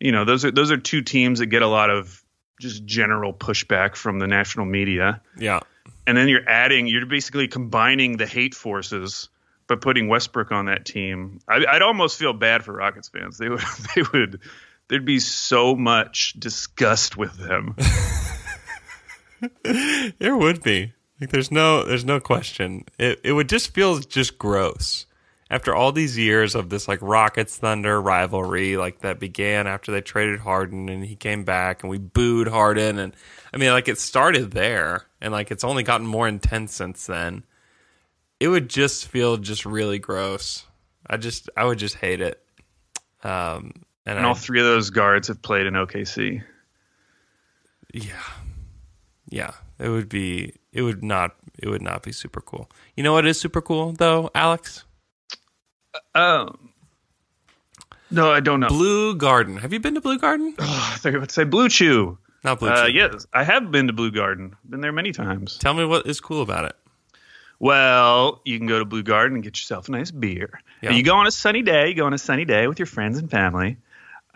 You 0.00 0.10
know, 0.10 0.24
those 0.24 0.44
are 0.44 0.50
those 0.50 0.72
are 0.72 0.78
two 0.78 1.02
teams 1.02 1.38
that 1.38 1.46
get 1.46 1.62
a 1.62 1.68
lot 1.68 1.90
of 1.90 2.24
just 2.60 2.84
general 2.86 3.32
pushback 3.32 3.94
from 3.94 4.18
the 4.18 4.26
national 4.26 4.66
media. 4.66 5.20
Yeah. 5.38 5.60
And 6.06 6.16
then 6.16 6.28
you're 6.28 6.48
adding, 6.48 6.86
you're 6.86 7.06
basically 7.06 7.48
combining 7.48 8.16
the 8.16 8.26
hate 8.26 8.54
forces 8.54 9.28
by 9.66 9.74
putting 9.74 10.08
Westbrook 10.08 10.52
on 10.52 10.66
that 10.66 10.84
team. 10.84 11.40
I, 11.48 11.58
would 11.58 11.82
almost 11.82 12.18
feel 12.18 12.32
bad 12.32 12.64
for 12.64 12.72
Rockets 12.72 13.08
fans. 13.08 13.38
They 13.38 13.48
would, 13.48 13.60
they 13.96 14.02
would 14.12 14.40
there'd 14.88 15.04
be 15.04 15.20
so 15.20 15.74
much 15.74 16.34
disgust 16.38 17.16
with 17.16 17.36
them. 17.36 17.74
there 20.18 20.36
would 20.36 20.62
be. 20.62 20.92
Like 21.20 21.30
there's 21.30 21.50
no 21.50 21.84
there's 21.84 22.04
no 22.04 22.20
question. 22.20 22.84
It 22.98 23.20
it 23.24 23.32
would 23.32 23.48
just 23.48 23.72
feel 23.72 23.98
just 23.98 24.38
gross. 24.38 25.06
After 25.48 25.74
all 25.74 25.92
these 25.92 26.18
years 26.18 26.54
of 26.54 26.70
this 26.70 26.88
like 26.88 26.98
Rockets 27.00 27.56
Thunder 27.56 28.00
rivalry, 28.02 28.76
like 28.76 29.00
that 29.00 29.20
began 29.20 29.66
after 29.66 29.92
they 29.92 30.00
traded 30.00 30.40
Harden 30.40 30.88
and 30.88 31.04
he 31.04 31.14
came 31.14 31.44
back 31.44 31.82
and 31.82 31.90
we 31.90 31.98
booed 31.98 32.48
Harden 32.48 32.98
and 32.98 33.14
I 33.54 33.56
mean 33.56 33.70
like 33.70 33.88
it 33.88 33.98
started 33.98 34.50
there 34.50 35.06
and 35.20 35.32
like 35.32 35.50
it's 35.50 35.64
only 35.64 35.82
gotten 35.82 36.06
more 36.06 36.28
intense 36.28 36.74
since 36.74 37.06
then. 37.06 37.44
It 38.38 38.48
would 38.48 38.68
just 38.68 39.08
feel 39.08 39.38
just 39.38 39.64
really 39.64 39.98
gross. 39.98 40.66
I 41.06 41.16
just 41.16 41.48
I 41.56 41.64
would 41.64 41.78
just 41.78 41.94
hate 41.94 42.20
it. 42.20 42.42
Um 43.22 43.85
and, 44.06 44.18
and 44.18 44.26
I, 44.26 44.28
all 44.28 44.34
three 44.34 44.60
of 44.60 44.66
those 44.66 44.90
guards 44.90 45.28
have 45.28 45.42
played 45.42 45.66
in 45.66 45.74
OKC. 45.74 46.42
Yeah, 47.92 48.22
yeah, 49.28 49.52
it 49.78 49.88
would 49.88 50.08
be. 50.08 50.54
It 50.72 50.82
would 50.82 51.02
not. 51.02 51.34
It 51.58 51.68
would 51.68 51.82
not 51.82 52.02
be 52.02 52.12
super 52.12 52.40
cool. 52.40 52.70
You 52.96 53.02
know 53.02 53.12
what 53.12 53.26
is 53.26 53.40
super 53.40 53.60
cool 53.60 53.92
though, 53.92 54.30
Alex? 54.34 54.84
Um. 56.14 56.70
No, 58.10 58.30
I 58.30 58.38
don't 58.40 58.60
know. 58.60 58.68
Bleu 58.68 59.16
Garten. 59.16 59.56
Have 59.56 59.72
you 59.72 59.80
been 59.80 59.94
to 59.94 60.00
Bleu 60.00 60.18
Garten? 60.18 60.54
Oh, 60.58 60.90
I 60.94 60.96
thought 60.96 61.12
you 61.12 61.20
would 61.20 61.32
say 61.32 61.44
Blue 61.44 61.68
Chew. 61.68 62.18
Not 62.44 62.60
Blue 62.60 62.68
uh, 62.68 62.86
Chew. 62.86 62.92
yes, 62.92 63.26
I 63.32 63.42
have 63.42 63.72
been 63.72 63.88
to 63.88 63.92
Bleu 63.92 64.12
Garten. 64.12 64.54
Been 64.68 64.80
there 64.80 64.92
many 64.92 65.12
times. 65.12 65.58
Tell 65.58 65.74
me 65.74 65.84
what 65.84 66.06
is 66.06 66.20
cool 66.20 66.42
about 66.42 66.66
it. 66.66 66.76
Well, 67.58 68.42
you 68.44 68.58
can 68.58 68.66
go 68.66 68.78
to 68.78 68.84
Bleu 68.84 69.02
Garten 69.02 69.34
and 69.34 69.42
get 69.42 69.56
yourself 69.56 69.88
a 69.88 69.92
nice 69.92 70.10
beer. 70.10 70.60
Yeah. 70.82 70.90
You 70.90 71.02
go 71.02 71.14
on 71.14 71.26
a 71.26 71.30
sunny 71.30 71.62
day. 71.62 71.88
You 71.88 71.94
go 71.94 72.06
on 72.06 72.12
a 72.12 72.18
sunny 72.18 72.44
day 72.44 72.68
with 72.68 72.78
your 72.78 72.86
friends 72.86 73.18
and 73.18 73.30
family. 73.30 73.78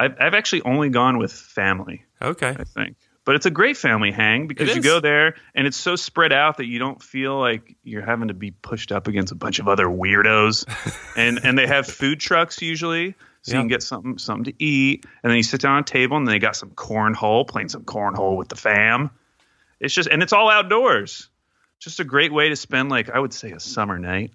I've, 0.00 0.16
I've 0.18 0.34
actually 0.34 0.62
only 0.62 0.88
gone 0.88 1.18
with 1.18 1.32
family. 1.32 2.04
Okay. 2.22 2.56
I 2.58 2.64
think. 2.64 2.96
But 3.26 3.36
it's 3.36 3.46
a 3.46 3.50
great 3.50 3.76
family 3.76 4.10
hang 4.10 4.46
because 4.46 4.74
you 4.74 4.82
go 4.82 4.98
there 4.98 5.36
and 5.54 5.66
it's 5.66 5.76
so 5.76 5.94
spread 5.94 6.32
out 6.32 6.56
that 6.56 6.64
you 6.64 6.78
don't 6.78 7.02
feel 7.02 7.38
like 7.38 7.76
you're 7.84 8.04
having 8.04 8.28
to 8.28 8.34
be 8.34 8.50
pushed 8.50 8.92
up 8.92 9.08
against 9.08 9.30
a 9.30 9.34
bunch 9.34 9.58
of 9.58 9.68
other 9.68 9.86
weirdos. 9.86 10.64
and 11.16 11.38
and 11.44 11.56
they 11.56 11.66
have 11.66 11.86
food 11.86 12.18
trucks 12.18 12.62
usually, 12.62 13.14
so 13.42 13.52
you 13.52 13.60
can 13.60 13.68
get 13.68 13.82
something 13.82 14.16
something 14.16 14.44
to 14.44 14.54
eat. 14.58 15.04
And 15.22 15.30
then 15.30 15.36
you 15.36 15.42
sit 15.42 15.60
down 15.60 15.74
on 15.74 15.82
a 15.82 15.84
table 15.84 16.16
and 16.16 16.26
they 16.26 16.38
got 16.38 16.56
some 16.56 16.70
cornhole, 16.70 17.46
playing 17.46 17.68
some 17.68 17.84
cornhole 17.84 18.38
with 18.38 18.48
the 18.48 18.56
fam. 18.56 19.10
It's 19.80 19.94
just 19.94 20.08
and 20.08 20.22
it's 20.22 20.32
all 20.32 20.50
outdoors. 20.50 21.28
Just 21.78 22.00
a 22.00 22.04
great 22.04 22.32
way 22.32 22.48
to 22.48 22.56
spend 22.56 22.88
like 22.88 23.10
I 23.10 23.18
would 23.18 23.34
say 23.34 23.52
a 23.52 23.60
summer 23.60 23.98
night. 23.98 24.32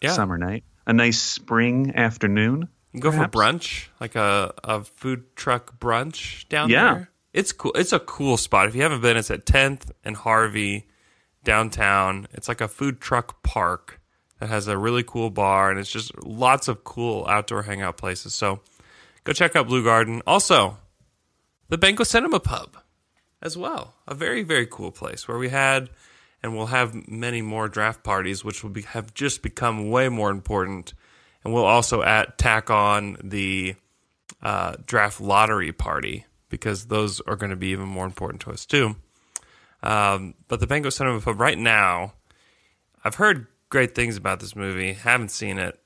Yeah. 0.00 0.12
Summer 0.12 0.38
night. 0.38 0.64
a 0.86 0.92
nice 0.94 1.20
spring 1.20 1.94
afternoon. 1.94 2.68
You 2.96 3.02
can 3.02 3.10
go 3.10 3.16
perhaps. 3.16 3.32
for 3.32 3.38
brunch, 3.38 3.86
like 4.00 4.14
a, 4.16 4.52
a 4.64 4.82
food 4.84 5.36
truck 5.36 5.78
brunch 5.78 6.48
down 6.48 6.70
Yeah. 6.70 6.94
there. 6.94 7.10
It's 7.32 7.52
cool. 7.52 7.72
It's 7.74 7.92
a 7.92 7.98
cool 8.00 8.36
spot. 8.38 8.66
If 8.68 8.74
you 8.74 8.82
haven't 8.82 9.02
been, 9.02 9.16
it's 9.18 9.30
at 9.30 9.44
10th 9.44 9.90
and 10.04 10.16
Harvey 10.16 10.86
downtown. 11.44 12.26
It's 12.32 12.48
like 12.48 12.60
a 12.60 12.68
food 12.68 13.00
truck 13.00 13.42
park 13.42 14.00
that 14.40 14.48
has 14.48 14.68
a 14.68 14.76
really 14.78 15.02
cool 15.02 15.30
bar 15.30 15.70
and 15.70 15.78
it's 15.78 15.90
just 15.90 16.16
lots 16.24 16.68
of 16.68 16.84
cool 16.84 17.26
outdoor 17.28 17.62
hangout 17.62 17.96
places. 17.96 18.34
So 18.34 18.60
go 19.24 19.32
check 19.32 19.54
out 19.56 19.66
Bleu 19.66 19.84
Garten. 19.84 20.22
Also, 20.26 20.78
the 21.68 21.78
Banquet 21.78 22.08
Cinema 22.08 22.40
Pub 22.40 22.76
as 23.42 23.56
well. 23.56 23.94
A 24.08 24.14
very, 24.14 24.42
very 24.42 24.66
cool 24.66 24.90
place 24.90 25.28
where 25.28 25.38
we 25.38 25.48
had 25.50 25.90
and 26.42 26.56
we'll 26.56 26.66
have 26.66 27.08
many 27.08 27.42
more 27.42 27.68
draft 27.68 28.02
parties, 28.02 28.44
which 28.44 28.62
will 28.62 28.70
be, 28.70 28.82
have 28.82 29.12
just 29.14 29.42
become 29.42 29.90
way 29.90 30.08
more 30.08 30.30
important. 30.30 30.92
And 31.46 31.54
we'll 31.54 31.64
also 31.64 32.02
add, 32.02 32.38
tack 32.38 32.70
on 32.70 33.18
the 33.22 33.76
uh, 34.42 34.74
draft 34.84 35.20
lottery 35.20 35.70
party 35.70 36.26
because 36.48 36.86
those 36.86 37.20
are 37.20 37.36
going 37.36 37.50
to 37.50 37.56
be 37.56 37.68
even 37.68 37.86
more 37.86 38.04
important 38.04 38.42
to 38.42 38.50
us 38.50 38.66
too. 38.66 38.96
Um, 39.80 40.34
but 40.48 40.58
the 40.58 40.66
Banquet 40.66 40.92
Cinema 40.92 41.20
Pub 41.20 41.38
right 41.38 41.56
now, 41.56 42.14
I've 43.04 43.14
heard 43.14 43.46
great 43.68 43.94
things 43.94 44.16
about 44.16 44.40
this 44.40 44.56
movie. 44.56 44.94
Haven't 44.94 45.30
seen 45.30 45.60
it. 45.60 45.78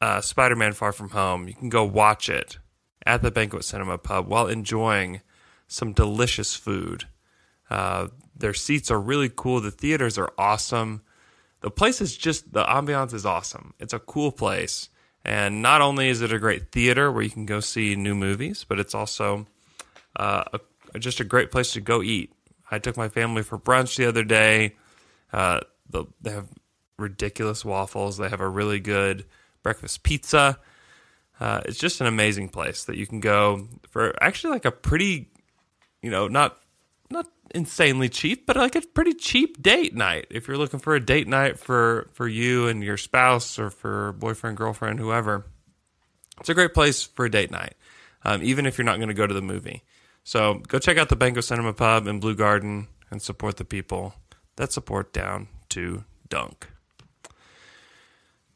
Uh, 0.00 0.20
Spider-Man: 0.20 0.72
Far 0.72 0.92
From 0.92 1.10
Home. 1.10 1.48
You 1.48 1.54
can 1.54 1.68
go 1.68 1.82
watch 1.82 2.28
it 2.28 2.58
at 3.04 3.22
the 3.22 3.32
Banquet 3.32 3.64
Cinema 3.64 3.98
Pub 3.98 4.28
while 4.28 4.46
enjoying 4.46 5.20
some 5.66 5.92
delicious 5.92 6.54
food. 6.54 7.08
Uh, 7.68 8.06
their 8.36 8.54
seats 8.54 8.88
are 8.88 9.00
really 9.00 9.32
cool. 9.34 9.60
The 9.60 9.72
theaters 9.72 10.16
are 10.16 10.32
awesome. 10.38 11.02
The 11.60 11.72
place 11.72 12.00
is 12.00 12.16
just 12.16 12.52
the 12.52 12.62
ambiance 12.62 13.12
is 13.12 13.26
awesome. 13.26 13.74
It's 13.80 13.92
a 13.92 13.98
cool 13.98 14.30
place, 14.30 14.90
and 15.24 15.62
not 15.62 15.80
only 15.80 16.08
is 16.08 16.22
it 16.22 16.32
a 16.32 16.38
great 16.38 16.72
theater 16.72 17.10
where 17.10 17.22
you 17.22 17.30
can 17.30 17.46
go 17.46 17.60
see 17.60 17.94
new 17.94 18.14
movies, 18.14 18.64
but 18.68 18.78
it's 18.78 18.94
also 18.94 19.46
uh, 20.16 20.44
a, 20.94 20.98
just 20.98 21.20
a 21.20 21.24
great 21.24 21.50
place 21.50 21.72
to 21.72 21.80
go 21.80 22.02
eat. 22.02 22.32
I 22.70 22.78
took 22.78 22.96
my 22.96 23.08
family 23.08 23.42
for 23.42 23.58
brunch 23.58 23.96
the 23.96 24.06
other 24.06 24.24
day. 24.24 24.76
Uh, 25.32 25.60
the, 25.88 26.06
they 26.20 26.30
have 26.30 26.48
ridiculous 26.98 27.64
waffles. 27.64 28.16
They 28.16 28.28
have 28.28 28.40
a 28.40 28.48
really 28.48 28.80
good 28.80 29.24
breakfast 29.62 30.02
pizza. 30.02 30.58
Uh, 31.38 31.60
it's 31.64 31.78
just 31.78 32.00
an 32.00 32.06
amazing 32.06 32.48
place 32.48 32.84
that 32.84 32.96
you 32.96 33.06
can 33.06 33.20
go 33.20 33.68
for 33.88 34.14
actually 34.22 34.52
like 34.52 34.64
a 34.64 34.70
pretty, 34.70 35.28
you 36.00 36.10
know, 36.10 36.28
not 36.28 36.61
insanely 37.54 38.08
cheap, 38.08 38.46
but 38.46 38.56
like 38.56 38.74
a 38.74 38.80
pretty 38.80 39.14
cheap 39.14 39.62
date 39.62 39.94
night. 39.94 40.26
If 40.30 40.48
you're 40.48 40.58
looking 40.58 40.80
for 40.80 40.94
a 40.94 41.04
date 41.04 41.28
night 41.28 41.58
for 41.58 42.08
for 42.12 42.28
you 42.28 42.66
and 42.68 42.82
your 42.82 42.96
spouse 42.96 43.58
or 43.58 43.70
for 43.70 44.12
boyfriend, 44.12 44.56
girlfriend, 44.56 44.98
whoever, 44.98 45.46
it's 46.40 46.48
a 46.48 46.54
great 46.54 46.74
place 46.74 47.02
for 47.02 47.24
a 47.26 47.30
date 47.30 47.50
night. 47.50 47.74
Um, 48.24 48.42
even 48.42 48.66
if 48.66 48.78
you're 48.78 48.84
not 48.84 48.96
going 48.96 49.08
to 49.08 49.14
go 49.14 49.26
to 49.26 49.34
the 49.34 49.42
movie. 49.42 49.82
So 50.24 50.62
go 50.68 50.78
check 50.78 50.96
out 50.96 51.08
the 51.08 51.16
Banquet 51.16 51.44
Cinema 51.44 51.72
Pub 51.72 52.06
in 52.06 52.20
Bleu 52.20 52.36
Garten 52.36 52.86
and 53.10 53.20
support 53.20 53.56
the 53.56 53.64
people 53.64 54.14
that 54.56 54.72
support 54.72 55.12
down 55.12 55.48
to 55.70 56.04
Dunk. 56.28 56.68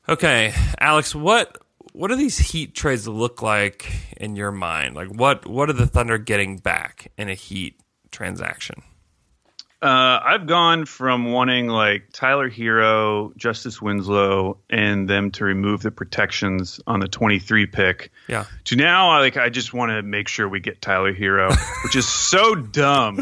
Okay, 0.08 0.54
Alex, 0.78 1.14
what 1.14 1.58
what 1.92 2.08
do 2.08 2.16
these 2.16 2.38
Heat 2.38 2.74
trades 2.74 3.08
look 3.08 3.42
like 3.42 3.90
in 4.16 4.36
your 4.36 4.52
mind? 4.52 4.94
Like 4.94 5.08
what 5.08 5.46
what 5.46 5.68
are 5.68 5.74
the 5.74 5.86
Thunder 5.86 6.18
getting 6.18 6.58
back 6.58 7.10
in 7.18 7.28
a 7.28 7.34
Heat 7.34 7.80
transaction? 8.10 8.82
Uh, 9.82 10.18
I've 10.24 10.46
gone 10.46 10.86
from 10.86 11.30
wanting 11.32 11.68
like 11.68 12.08
Tyler 12.12 12.48
Herro, 12.50 13.36
Justice 13.36 13.80
Winslow, 13.80 14.56
and 14.70 15.06
them 15.08 15.30
to 15.32 15.44
remove 15.44 15.82
the 15.82 15.90
protections 15.90 16.80
on 16.86 16.98
the 17.00 17.08
23 17.08 17.66
pick 17.66 18.10
Yeah. 18.26 18.46
to 18.64 18.76
now 18.76 19.10
I 19.10 19.20
like 19.20 19.36
I 19.36 19.50
just 19.50 19.74
want 19.74 19.90
to 19.90 20.02
make 20.02 20.28
sure 20.28 20.48
we 20.48 20.60
get 20.60 20.80
Tyler 20.80 21.12
Herro, 21.14 21.50
which 21.84 21.94
is 21.94 22.08
so 22.08 22.54
dumb, 22.54 23.18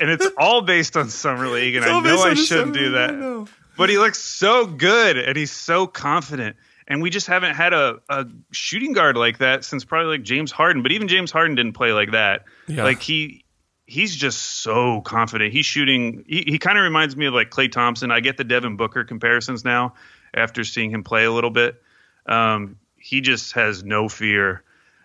and 0.00 0.10
it's 0.10 0.26
all 0.38 0.62
based 0.62 0.96
on 0.96 1.10
summer 1.10 1.46
league, 1.48 1.76
and 1.76 1.84
I 1.84 2.00
know 2.00 2.22
I 2.22 2.34
shouldn't 2.34 2.72
do 2.74 2.92
that, 2.92 3.48
but 3.76 3.90
he 3.90 3.98
looks 3.98 4.18
so 4.18 4.64
good 4.66 5.18
and 5.18 5.36
he's 5.36 5.52
so 5.52 5.86
confident, 5.86 6.56
and 6.88 7.02
we 7.02 7.10
just 7.10 7.26
haven't 7.26 7.54
had 7.54 7.74
a, 7.74 7.98
a 8.08 8.26
shooting 8.50 8.94
guard 8.94 9.18
like 9.18 9.38
that 9.38 9.62
since 9.62 9.84
probably 9.84 10.16
like 10.16 10.24
James 10.24 10.50
Harden, 10.50 10.82
but 10.82 10.90
even 10.90 11.06
James 11.06 11.30
Harden 11.30 11.54
didn't 11.54 11.74
play 11.74 11.92
like 11.92 12.12
that. 12.12 12.44
Yeah. 12.66 12.82
Like 12.84 13.02
he 13.02 13.41
he's 13.86 14.14
just 14.14 14.40
so 14.40 15.00
confident. 15.00 15.52
He's 15.52 15.66
shooting. 15.66 16.24
He, 16.26 16.44
he 16.46 16.58
kind 16.58 16.78
of 16.78 16.84
reminds 16.84 17.16
me 17.16 17.26
of 17.26 17.34
like 17.34 17.50
Klay 17.50 17.70
Thompson. 17.70 18.10
I 18.10 18.20
get 18.20 18.36
the 18.36 18.44
Devin 18.44 18.76
Booker 18.76 19.04
comparisons 19.04 19.64
now 19.64 19.94
after 20.34 20.64
seeing 20.64 20.90
him 20.90 21.04
play 21.04 21.24
a 21.24 21.32
little 21.32 21.50
bit. 21.50 21.80
Um, 22.26 22.76
he 22.96 23.20
just 23.20 23.52
has 23.52 23.82
no 23.82 24.08
fear, 24.08 24.62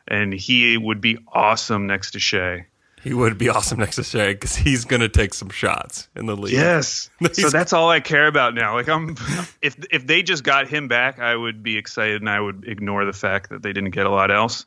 and 0.07 0.33
he 0.33 0.77
would 0.77 1.01
be 1.01 1.17
awesome 1.27 1.87
next 1.87 2.11
to 2.11 2.19
Shai. 2.19 2.67
He 3.01 3.13
would 3.13 3.37
be 3.37 3.49
awesome 3.49 3.79
next 3.79 3.95
to 3.97 4.03
Shai 4.03 4.33
because 4.33 4.55
he's 4.55 4.85
going 4.85 5.01
to 5.01 5.09
take 5.09 5.33
some 5.33 5.49
shots 5.49 6.09
in 6.15 6.25
the 6.25 6.35
league. 6.35 6.53
Yes. 6.53 7.09
so 7.33 7.49
that's 7.49 7.71
all 7.71 7.89
I 7.89 7.99
care 7.99 8.27
about 8.27 8.53
now. 8.53 8.75
Like 8.75 8.89
I'm, 8.89 9.15
if 9.61 9.77
if 9.91 10.05
they 10.05 10.23
just 10.23 10.43
got 10.43 10.67
him 10.67 10.87
back, 10.87 11.19
I 11.19 11.35
would 11.35 11.63
be 11.63 11.77
excited, 11.77 12.21
and 12.21 12.29
I 12.29 12.39
would 12.39 12.65
ignore 12.67 13.05
the 13.05 13.13
fact 13.13 13.49
that 13.49 13.61
they 13.61 13.73
didn't 13.73 13.91
get 13.91 14.05
a 14.05 14.09
lot 14.09 14.31
else, 14.31 14.65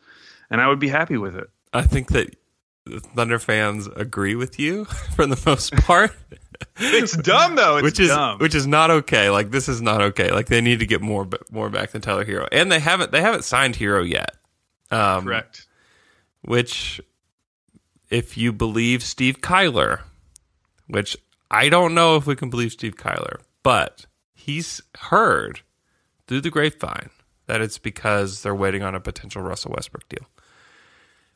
and 0.51 0.61
I 0.61 0.69
would 0.69 0.79
be 0.79 0.89
happy 0.89 1.17
with 1.17 1.37
it. 1.37 1.51
I 1.73 1.83
think 1.83 2.09
that 2.09 2.35
Thunder 2.99 3.39
fans 3.39 3.89
agree 3.97 4.35
with 4.35 4.59
you 4.59 4.85
for 5.15 5.27
the 5.27 5.41
most 5.47 5.73
part. 5.77 6.13
It's 6.79 7.17
dumb 7.17 7.57
though. 7.57 7.77
It's 7.77 7.85
which 7.85 8.01
is 8.01 8.09
dumb. 8.09 8.39
which 8.39 8.55
is 8.55 8.67
not 8.67 8.91
okay. 8.91 9.31
Like 9.31 9.51
this 9.51 9.69
is 9.69 9.81
not 9.81 10.03
okay. 10.03 10.31
Like 10.31 10.47
they 10.47 10.61
need 10.61 10.81
to 10.81 10.87
get 10.87 11.01
more 11.01 11.29
more 11.51 11.71
back 11.71 11.93
than 11.93 12.03
Tyler 12.03 12.25
Herro, 12.25 12.49
and 12.53 12.71
they 12.71 12.81
haven't 12.81 13.13
they 13.13 13.21
haven't 13.21 13.45
signed 13.45 13.77
Herro 13.77 14.09
yet. 14.09 14.37
Um, 14.91 15.25
correct. 15.25 15.67
Which, 16.43 17.01
if 18.09 18.37
you 18.37 18.53
believe 18.53 19.03
Steve 19.03 19.41
Kyler, 19.41 20.01
which 20.89 21.17
I 21.51 21.69
don't 21.69 21.95
know 21.95 22.17
if 22.17 22.27
we 22.27 22.37
can 22.37 22.51
believe 22.51 22.73
Steve 22.73 22.97
Kyler, 22.97 23.41
but 23.63 24.07
he's 24.35 24.81
heard 24.99 25.61
through 26.27 26.41
the 26.41 26.51
grapevine 26.51 27.11
that 27.47 27.61
it's 27.61 27.79
because 27.79 28.43
they're 28.43 28.55
waiting 28.55 28.83
on 28.83 28.95
a 28.95 29.01
potential 29.01 29.43
Russell 29.43 29.73
Westbrook 29.75 30.09
deal. 30.09 30.27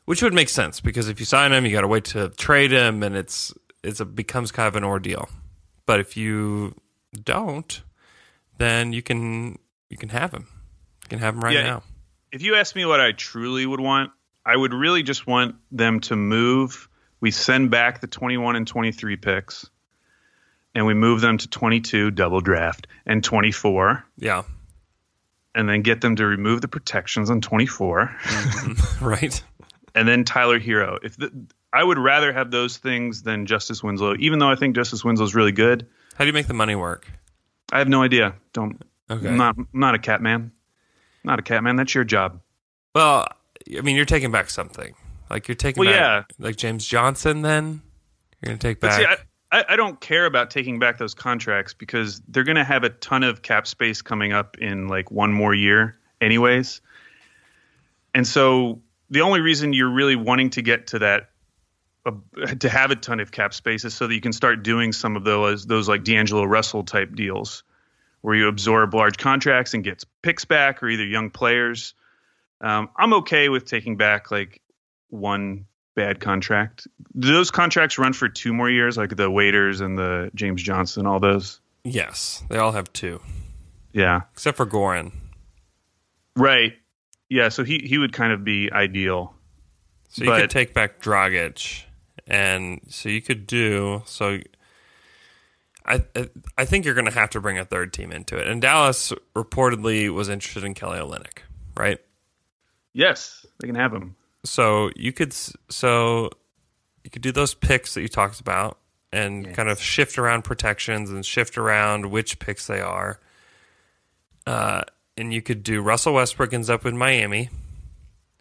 Which 0.05 0.21
would 0.21 0.33
make 0.33 0.49
sense 0.49 0.79
because 0.81 1.09
if 1.09 1.19
you 1.19 1.25
sign 1.25 1.51
him, 1.51 1.65
you 1.65 1.71
got 1.71 1.81
to 1.81 1.87
wait 1.87 2.05
to 2.05 2.29
trade 2.29 2.71
him, 2.71 3.01
and 3.03 3.15
it's 3.15 3.53
it's 3.83 3.99
a 3.99 4.05
becomes 4.05 4.51
kind 4.51 4.67
of 4.67 4.75
an 4.75 4.83
ordeal. 4.83 5.29
But 5.85 5.99
if 5.99 6.15
you 6.17 6.75
don't, 7.23 7.81
then 8.57 8.93
you 8.93 9.01
can 9.01 9.57
you 9.89 9.97
can 9.97 10.09
have 10.09 10.31
him. 10.31 10.47
You 11.03 11.09
can 11.09 11.19
have 11.19 11.35
him 11.35 11.41
right 11.43 11.53
Yeah. 11.55 11.63
now. 11.63 11.83
if 12.31 12.41
you 12.41 12.55
ask 12.55 12.75
me 12.75 12.85
what 12.85 12.99
I 12.99 13.11
truly 13.13 13.65
would 13.65 13.79
want, 13.79 14.11
I 14.45 14.55
would 14.55 14.73
really 14.73 15.03
just 15.03 15.25
want 15.25 15.55
them 15.71 15.99
to 16.01 16.15
move. 16.15 16.87
We 17.21 17.31
send 17.31 17.71
back 17.71 18.01
the 18.01 18.07
21 18.07 18.55
and 18.55 18.67
23 18.67 19.15
picks, 19.17 19.67
and 20.75 20.85
we 20.85 20.93
move 20.93 21.21
them 21.21 21.37
to 21.39 21.47
22 21.47 22.11
double 22.11 22.41
draft 22.41 22.87
and 23.05 23.23
24, 23.23 24.05
Yeah, 24.17 24.43
and 25.55 25.67
then 25.69 25.81
get 25.81 26.01
them 26.01 26.15
to 26.17 26.25
remove 26.25 26.61
the 26.61 26.67
protections 26.67 27.29
on 27.31 27.41
24, 27.41 28.15
mm-hmm. 28.23 29.05
right. 29.05 29.41
And 29.95 30.07
then 30.07 30.25
Tyler 30.25 30.59
Herro. 30.59 30.99
If 31.01 31.17
the, 31.17 31.31
I 31.73 31.83
would 31.83 31.97
rather 31.97 32.31
have 32.31 32.51
those 32.51 32.77
things 32.77 33.23
than 33.23 33.45
Justice 33.45 33.81
Winslow, 33.81 34.15
even 34.19 34.39
though 34.39 34.51
I 34.51 34.55
think 34.55 34.75
Justice 34.75 35.03
Winslow 35.03 35.25
is 35.25 35.33
really 35.33 35.53
good. 35.53 35.87
How 36.15 36.23
do 36.23 36.27
you 36.27 36.33
make 36.33 36.47
the 36.47 36.53
money 36.53 36.75
work? 36.75 37.09
I 37.71 37.79
have 37.79 37.87
no 37.87 38.03
idea. 38.03 38.35
Don't. 38.53 38.81
Okay. 39.09 39.27
I'm 39.27 39.37
not. 39.37 39.57
I'm 39.57 39.67
not 39.73 39.95
a 39.95 39.99
cat 39.99 40.21
man. 40.21 40.51
Not 41.23 41.39
a 41.39 41.41
cat 41.41 41.63
man. 41.63 41.75
That's 41.77 41.95
your 41.95 42.03
job. 42.03 42.41
Well, 42.93 43.27
I 43.75 43.81
mean, 43.81 43.95
you're 43.95 44.05
taking 44.05 44.31
back 44.31 44.49
something. 44.49 44.93
Like 45.29 45.47
you're 45.47 45.55
taking 45.55 45.83
Well, 45.83 45.91
back, 45.91 46.33
like 46.37 46.55
James 46.55 46.85
Johnson. 46.85 47.41
Then 47.41 47.81
you're 48.41 48.49
gonna 48.49 48.57
take 48.57 48.79
back. 48.79 48.93
see, 48.93 49.05
I, 49.05 49.17
I, 49.51 49.65
I 49.69 49.75
don't 49.75 49.99
care 49.99 50.25
about 50.25 50.51
taking 50.51 50.79
back 50.79 50.97
those 50.97 51.13
contracts 51.13 51.73
because 51.73 52.21
they're 52.27 52.43
going 52.43 52.57
to 52.57 52.63
have 52.63 52.83
a 52.83 52.89
ton 52.89 53.23
of 53.23 53.41
cap 53.41 53.67
space 53.67 54.01
coming 54.01 54.33
up 54.33 54.57
in 54.59 54.87
like 54.87 55.11
one 55.11 55.31
more 55.31 55.53
year, 55.53 55.97
anyways. 56.19 56.81
And 58.13 58.27
so 58.27 58.81
the 59.09 59.21
only 59.21 59.41
reason 59.41 59.73
you're 59.73 59.89
really 59.91 60.15
wanting 60.15 60.49
to 60.51 60.61
get 60.61 60.87
to 60.87 60.99
that, 60.99 61.29
uh, 62.05 62.11
to 62.59 62.69
have 62.69 62.91
a 62.91 62.95
ton 62.95 63.19
of 63.19 63.31
cap 63.31 63.53
space, 63.53 63.85
is 63.85 63.93
so 63.93 64.07
that 64.07 64.13
you 64.13 64.21
can 64.21 64.33
start 64.33 64.63
doing 64.63 64.93
some 64.93 65.15
of 65.15 65.23
those 65.23 65.65
those 65.65 65.87
like 65.89 66.03
D'Angelo 66.03 66.43
Russell 66.43 66.83
type 66.83 67.15
deals, 67.15 67.63
where 68.21 68.35
you 68.35 68.47
absorb 68.47 68.93
large 68.93 69.17
contracts 69.17 69.73
and 69.73 69.83
get 69.83 70.03
picks 70.21 70.45
back, 70.45 70.81
or 70.83 70.89
either 70.89 71.05
young 71.05 71.29
players. 71.29 71.93
Um, 72.61 72.89
I'm 72.95 73.13
okay 73.15 73.49
with 73.49 73.65
taking 73.65 73.97
back 73.97 74.31
like 74.31 74.61
one 75.09 75.65
bad 75.95 76.19
contract. 76.19 76.87
Do 77.17 77.31
those 77.31 77.51
contracts 77.51 77.97
run 77.97 78.13
for 78.13 78.27
two 78.27 78.53
more 78.53 78.69
years, 78.69 78.97
like 78.97 79.15
the 79.15 79.29
Waiters 79.29 79.81
and 79.81 79.97
the 79.97 80.29
James 80.35 80.61
Johnson, 80.63 81.05
all 81.05 81.19
those? 81.19 81.59
yes, 81.83 82.43
they 82.49 82.57
all 82.57 82.71
have 82.71 82.91
two, 82.93 83.21
Yeah. 83.93 84.21
except 84.33 84.57
for 84.57 84.65
Goran. 84.65 85.11
Right. 86.35 86.73
Yeah. 87.29 87.49
So 87.49 87.63
he, 87.63 87.79
he 87.79 87.97
would 87.97 88.13
kind 88.13 88.31
of 88.33 88.43
be 88.43 88.71
ideal. 88.71 89.33
So 90.09 90.23
you 90.23 90.31
could 90.31 90.41
But- 90.43 90.49
take 90.49 90.73
back 90.73 91.01
Dragic, 91.01 91.83
and 92.27 92.81
so 92.89 93.09
you 93.09 93.21
could 93.21 93.45
do 93.47 94.01
so. 94.05 94.39
I 95.85 96.03
I 96.57 96.65
think 96.65 96.85
you're 96.85 96.93
going 96.95 97.05
to 97.05 97.11
have 97.13 97.29
to 97.31 97.41
bring 97.41 97.59
a 97.59 97.65
third 97.65 97.93
team 97.93 98.11
into 98.11 98.37
it. 98.37 98.47
And 98.47 98.61
Dallas 98.61 99.13
reportedly 99.35 100.09
was 100.11 100.29
interested 100.29 100.63
in 100.63 100.73
Kelly 100.73 100.97
Olynyk, 100.99 101.39
right? 101.77 101.99
Yes, 102.93 103.45
they 103.59 103.67
can 103.67 103.75
have 103.75 103.93
him. 103.93 104.15
So 104.45 104.89
you 104.95 105.11
could 105.11 105.33
so 105.33 106.29
you 107.03 107.09
could 107.11 107.21
do 107.21 107.31
those 107.31 107.53
picks 107.53 107.93
that 107.93 108.01
you 108.01 108.07
talked 108.07 108.39
about 108.39 108.79
and 109.11 109.45
Yes. 109.45 109.55
kind 109.55 109.69
of 109.69 109.79
shift 109.79 110.17
around 110.17 110.43
protections 110.43 111.09
and 111.11 111.23
shift 111.25 111.57
around 111.57 112.07
which 112.09 112.39
picks 112.39 112.65
they 112.67 112.81
are. 112.81 113.19
Uh, 114.47 114.81
and 115.17 115.33
you 115.33 115.41
could 115.41 115.63
do 115.63 115.81
Russell 115.81 116.13
Westbrook 116.13 116.53
ends 116.53 116.69
up 116.69 116.85
in 116.85 116.97
Miami, 116.97 117.49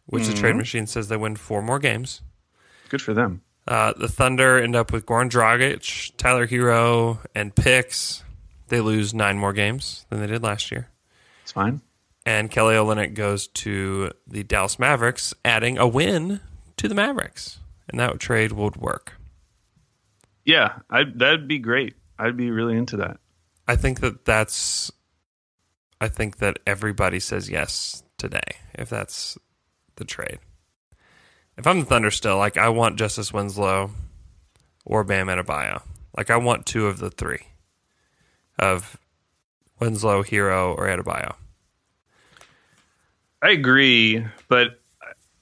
which 0.06 0.24
the 0.26 0.32
Mm-hmm. 0.32 0.40
trade 0.40 0.56
machine 0.56 0.86
says 0.86 1.08
they 1.08 1.16
win 1.16 1.36
four 1.36 1.62
more 1.62 1.78
games. 1.78 2.20
Good 2.88 3.02
for 3.02 3.14
them. 3.14 3.42
Uh, 3.66 3.94
the 3.96 4.08
Thunder 4.08 4.58
end 4.58 4.76
up 4.76 4.92
with 4.92 5.06
Goran 5.06 5.30
Dragic, 5.30 6.12
Tyler 6.18 6.46
Herro, 6.46 7.18
and 7.34 7.54
picks. 7.54 8.22
They 8.68 8.80
lose 8.80 9.14
nine 9.14 9.38
more 9.38 9.52
games 9.52 10.04
than 10.10 10.20
they 10.20 10.26
did 10.26 10.42
last 10.42 10.70
year. 10.70 10.88
It's 11.42 11.52
fine. 11.52 11.80
And 12.26 12.50
Kelly 12.50 12.74
Olynyk 12.74 13.14
goes 13.14 13.48
to 13.48 14.10
the 14.26 14.42
Dallas 14.42 14.78
Mavericks, 14.78 15.34
adding 15.44 15.76
a 15.78 15.86
win 15.86 16.40
to 16.78 16.88
the 16.88 16.94
Mavericks. 16.94 17.58
And 17.88 18.00
that 18.00 18.18
trade 18.18 18.52
would 18.52 18.76
work. 18.76 19.12
Yeah, 20.44 20.80
I 20.90 21.04
that'd 21.04 21.48
be 21.48 21.58
great. 21.58 21.94
I'd 22.18 22.36
be 22.36 22.50
really 22.50 22.76
into 22.76 22.96
that. 22.98 23.18
I 23.66 23.76
think 23.76 24.00
that 24.00 24.24
that's. 24.24 24.90
I 26.04 26.08
think 26.08 26.36
that 26.36 26.58
everybody 26.66 27.18
says 27.18 27.48
yes 27.48 28.02
today 28.18 28.58
if 28.74 28.90
that's 28.90 29.38
the 29.96 30.04
trade. 30.04 30.38
If 31.56 31.66
I'm 31.66 31.80
the 31.80 31.86
Thunder 31.86 32.10
still, 32.10 32.36
like 32.36 32.58
I 32.58 32.68
want 32.68 32.98
Justice 32.98 33.32
Winslow 33.32 33.90
or 34.84 35.02
Bam 35.02 35.28
Adebayo. 35.28 35.80
Like 36.14 36.28
I 36.28 36.36
want 36.36 36.66
two 36.66 36.88
of 36.88 36.98
the 36.98 37.08
three 37.08 37.46
of 38.58 38.98
Winslow, 39.80 40.22
Herro, 40.22 40.76
or 40.76 40.88
Adebayo. 40.88 41.36
I 43.40 43.52
agree, 43.52 44.26
but 44.48 44.78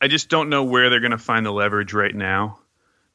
I 0.01 0.07
just 0.07 0.29
don't 0.29 0.49
know 0.49 0.63
where 0.63 0.91
they're 0.91 1.01
going 1.01 1.11
to 1.11 1.19
find 1.19 1.45
the 1.45 1.51
leverage 1.53 1.93
right 1.93 2.15
now. 2.15 2.61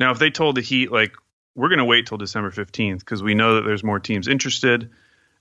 Now, 0.01 0.12
if 0.12 0.19
they 0.19 0.31
told 0.31 0.57
the 0.57 0.62
Heat, 0.62 0.91
like, 0.91 1.13
we're 1.55 1.69
going 1.69 1.79
to 1.79 1.86
wait 1.86 2.07
till 2.07 2.17
December 2.17 2.51
15th 2.51 2.99
because 2.99 3.23
we 3.23 3.36
know 3.36 3.55
that 3.55 3.62
there's 3.62 3.86
more 3.86 4.01
teams 4.01 4.27
interested 4.27 4.89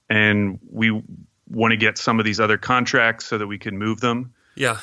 and 0.09 0.61
we 0.71 1.03
want 1.49 1.73
to 1.73 1.77
get 1.77 1.99
some 1.99 2.19
of 2.19 2.25
these 2.25 2.41
other 2.41 2.59
contracts 2.59 3.27
so 3.27 3.39
that 3.39 3.47
we 3.47 3.59
can 3.59 3.79
move 3.79 4.01
them. 4.01 4.35
Yeah, 4.55 4.79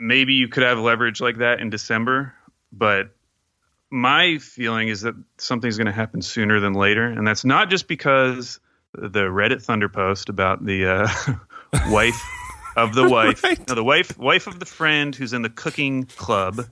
Maybe 0.00 0.34
you 0.34 0.46
could 0.48 0.62
have 0.62 0.78
leverage 0.78 1.20
like 1.20 1.38
that 1.38 1.58
in 1.60 1.70
December, 1.70 2.32
but 2.72 3.10
my 3.90 4.38
feeling 4.38 4.88
is 4.88 5.00
that 5.00 5.14
something's 5.38 5.76
going 5.76 5.86
to 5.86 5.92
happen 5.92 6.22
sooner 6.22 6.60
than 6.60 6.72
later. 6.74 7.04
And 7.04 7.26
that's 7.26 7.44
not 7.44 7.68
just 7.68 7.88
because 7.88 8.60
the 8.94 9.22
Reddit 9.22 9.62
Thunder 9.62 9.88
post 9.88 10.28
about 10.28 10.64
the 10.64 10.86
uh, 10.86 11.08
wife 11.90 12.20
of 12.76 12.94
the 12.94 13.08
wife, 13.10 13.42
Right. 13.42 13.58
no, 13.68 13.74
the 13.74 13.82
wife, 13.82 14.16
wife 14.16 14.46
of 14.46 14.60
the 14.60 14.66
friend 14.66 15.14
who's 15.16 15.32
in 15.32 15.42
the 15.42 15.50
cooking 15.50 16.04
club, 16.04 16.64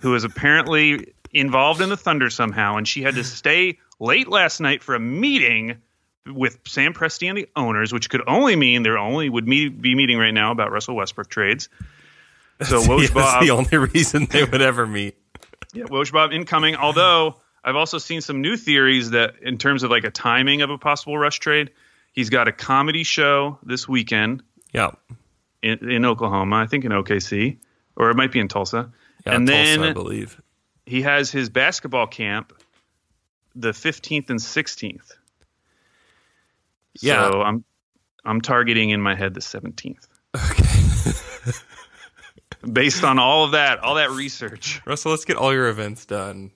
who 0.00 0.14
is 0.16 0.24
apparently 0.24 1.12
involved 1.32 1.80
in 1.80 1.88
the 1.88 1.96
Thunder 1.96 2.30
somehow, 2.30 2.76
and 2.78 2.88
she 2.88 3.02
had 3.02 3.14
to 3.14 3.22
stay 3.22 3.78
late 4.00 4.26
last 4.28 4.60
night 4.60 4.82
for 4.82 4.96
a 4.96 5.00
meeting 5.00 5.76
with 6.26 6.58
Sam 6.66 6.92
Presti 6.94 7.28
and 7.28 7.38
the 7.38 7.48
owners, 7.56 7.92
which 7.92 8.10
could 8.10 8.22
only 8.26 8.56
mean 8.56 8.82
they're 8.82 8.98
only 8.98 9.28
would 9.28 9.48
meet, 9.48 9.80
be 9.80 9.94
meeting 9.94 10.18
right 10.18 10.34
now 10.34 10.52
about 10.52 10.70
Russell 10.72 10.94
Westbrook 10.96 11.28
trades. 11.28 11.68
So 12.62 12.80
Woj 12.82 13.00
that's 13.00 13.12
Bob, 13.12 13.42
the 13.42 13.50
only 13.50 13.76
reason 13.78 14.26
they 14.26 14.44
would 14.44 14.60
ever 14.60 14.86
meet. 14.86 15.16
yeah, 15.72 15.84
Woj 15.84 16.12
bomb 16.12 16.32
incoming. 16.32 16.76
Although 16.76 17.36
I've 17.64 17.76
also 17.76 17.98
seen 17.98 18.20
some 18.20 18.42
new 18.42 18.56
theories 18.56 19.10
that, 19.10 19.36
in 19.42 19.56
terms 19.58 19.82
of 19.82 19.90
like 19.90 20.04
a 20.04 20.10
timing 20.10 20.62
of 20.62 20.70
a 20.70 20.78
possible 20.78 21.16
rush 21.16 21.38
trade, 21.38 21.70
he's 22.12 22.28
got 22.30 22.48
a 22.48 22.52
comedy 22.52 23.02
show 23.02 23.58
this 23.62 23.88
weekend 23.88 24.42
Yeah, 24.74 24.90
in, 25.62 25.90
in 25.90 26.04
Oklahoma, 26.04 26.56
I 26.56 26.66
think 26.66 26.84
in 26.84 26.92
OKC, 26.92 27.56
or 27.96 28.10
it 28.10 28.16
might 28.16 28.30
be 28.32 28.40
in 28.40 28.48
Tulsa. 28.48 28.90
yeah 29.26 29.34
and 29.34 29.46
Tulsa, 29.48 29.62
then 29.78 29.82
I 29.82 29.92
believe. 29.94 30.40
he 30.86 31.02
has 31.02 31.30
his 31.30 31.48
basketball 31.48 32.06
camp 32.06 32.52
the 33.54 33.70
15th 33.72 34.30
and 34.30 34.38
16th. 34.38 35.12
Yeah. 37.00 37.30
So 37.30 37.42
I'm 37.42 37.64
I'm 38.24 38.40
targeting 38.40 38.90
in 38.90 39.00
my 39.00 39.14
head 39.14 39.34
the 39.34 39.40
17th. 39.40 40.06
Okay, 40.36 41.52
Based 42.72 43.04
on 43.04 43.18
all 43.18 43.44
of 43.44 43.52
that, 43.52 43.78
all 43.80 43.94
that 43.94 44.10
research. 44.10 44.82
Russell, 44.84 45.10
let's 45.12 45.24
get 45.24 45.36
all 45.36 45.52
your 45.52 45.68
events 45.68 46.04
done, 46.04 46.50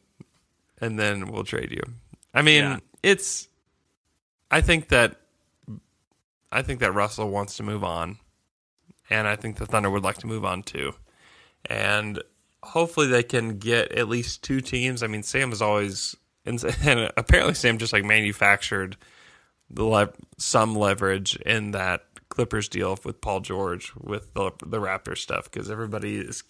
and 0.80 0.98
then 0.98 1.26
we'll 1.32 1.44
trade 1.44 1.70
you. 1.70 1.82
I 2.34 2.42
mean, 2.42 2.64
Yeah. 2.64 2.78
it's. 3.02 3.48
I 4.50 4.60
think 4.60 4.88
that. 4.88 5.16
I 6.52 6.62
think 6.62 6.80
that 6.80 6.92
Russell 6.92 7.30
wants 7.30 7.56
to 7.56 7.62
move 7.62 7.82
on, 7.82 8.18
and 9.10 9.26
I 9.26 9.34
think 9.36 9.56
the 9.56 9.66
Thunder 9.66 9.90
would 9.90 10.04
like 10.04 10.18
to 10.18 10.26
move 10.26 10.44
on 10.44 10.62
too, 10.62 10.92
and 11.66 12.22
hopefully 12.62 13.06
they 13.08 13.22
can 13.22 13.58
get 13.58 13.90
at 13.92 14.08
least 14.08 14.42
two 14.44 14.60
teams. 14.60 15.02
I 15.02 15.06
mean, 15.08 15.22
Sam 15.22 15.50
is 15.52 15.60
always, 15.62 16.14
and, 16.46 16.62
and 16.82 17.10
apparently 17.16 17.54
Sam 17.54 17.78
just 17.78 17.92
like 17.92 18.04
manufactured 18.04 18.96
the 18.96 19.06
le- 19.76 20.12
some 20.38 20.74
leverage 20.74 21.36
in 21.36 21.72
that 21.72 22.04
Clippers 22.28 22.68
deal 22.68 22.98
with 23.04 23.20
Paul 23.20 23.40
George 23.40 23.92
with 23.96 24.32
the 24.34 24.50
the 24.64 24.80
Raptors 24.80 25.18
stuff 25.18 25.50
because 25.50 25.70
everybody 25.70 26.16
is 26.16 26.42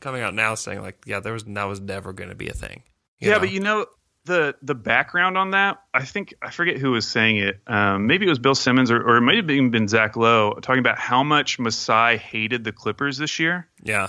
coming 0.00 0.22
out 0.22 0.34
now 0.34 0.54
saying 0.54 0.80
like, 0.80 0.98
yeah, 1.06 1.20
there 1.20 1.32
was 1.32 1.44
that 1.44 1.64
was 1.64 1.80
never 1.80 2.12
going 2.12 2.30
to 2.30 2.36
be 2.36 2.48
a 2.48 2.54
thing. 2.54 2.82
yeah, 3.20 3.32
know? 3.32 3.40
but 3.40 3.50
you 3.50 3.60
know 3.60 3.86
the 4.26 4.54
the 4.60 4.74
background 4.74 5.38
on 5.38 5.52
that. 5.52 5.78
I 5.94 6.04
think 6.04 6.34
I 6.42 6.50
forget 6.50 6.76
who 6.76 6.92
was 6.92 7.08
saying 7.08 7.38
it. 7.38 7.60
Um, 7.66 8.06
maybe 8.06 8.26
it 8.26 8.28
was 8.28 8.38
Bill 8.38 8.54
Simmons 8.54 8.90
or, 8.90 9.00
or 9.00 9.16
it 9.16 9.22
might 9.22 9.36
have 9.36 9.50
even 9.50 9.70
been 9.70 9.88
Zach 9.88 10.16
Lowe 10.16 10.54
talking 10.54 10.80
about 10.80 10.98
how 10.98 11.22
much 11.22 11.58
Masai 11.58 12.18
hated 12.18 12.64
the 12.64 12.72
Clippers 12.72 13.16
this 13.16 13.38
year 13.38 13.68
yeah, 13.82 14.08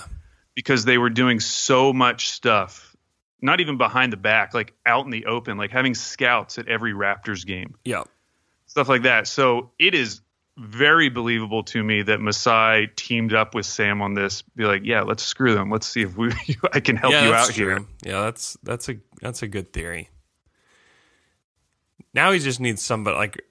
because 0.54 0.84
they 0.84 0.98
were 0.98 1.10
doing 1.10 1.40
so 1.40 1.92
much 1.92 2.30
stuff, 2.30 2.96
not 3.40 3.60
even 3.60 3.78
behind 3.78 4.12
the 4.12 4.16
back, 4.16 4.54
like 4.54 4.74
out 4.84 5.04
in 5.04 5.10
the 5.10 5.26
open, 5.26 5.56
like 5.56 5.70
having 5.70 5.94
scouts 5.94 6.58
at 6.58 6.68
every 6.68 6.92
Raptors 6.92 7.46
game, 7.46 7.76
yeah, 7.84 8.04
stuff 8.78 8.88
like 8.88 9.02
that. 9.02 9.26
So 9.26 9.72
it 9.76 9.92
is 9.94 10.20
very 10.56 11.08
believable 11.08 11.64
to 11.64 11.82
me 11.82 12.02
that 12.02 12.20
Masai 12.20 12.88
teamed 12.94 13.32
up 13.32 13.52
with 13.52 13.66
Sam 13.66 14.00
on 14.00 14.14
this. 14.14 14.42
Be 14.42 14.66
like, 14.66 14.82
yeah, 14.84 15.02
let's 15.02 15.24
screw 15.24 15.52
them. 15.54 15.68
Let's 15.68 15.86
see 15.86 16.02
if 16.02 16.16
we 16.16 16.30
I 16.72 16.78
can 16.78 16.94
help 16.94 17.12
yeah, 17.12 17.26
you 17.26 17.34
out 17.34 17.50
true. 17.50 17.66
here. 17.66 17.84
Yeah, 18.04 18.20
that's 18.22 18.56
that's 18.62 18.88
a 18.88 18.96
that's 19.20 19.42
a 19.42 19.48
good 19.48 19.72
theory. 19.72 20.10
Now 22.14 22.30
he 22.30 22.38
just 22.38 22.60
needs 22.60 22.80
somebody 22.80 23.16
like 23.16 23.44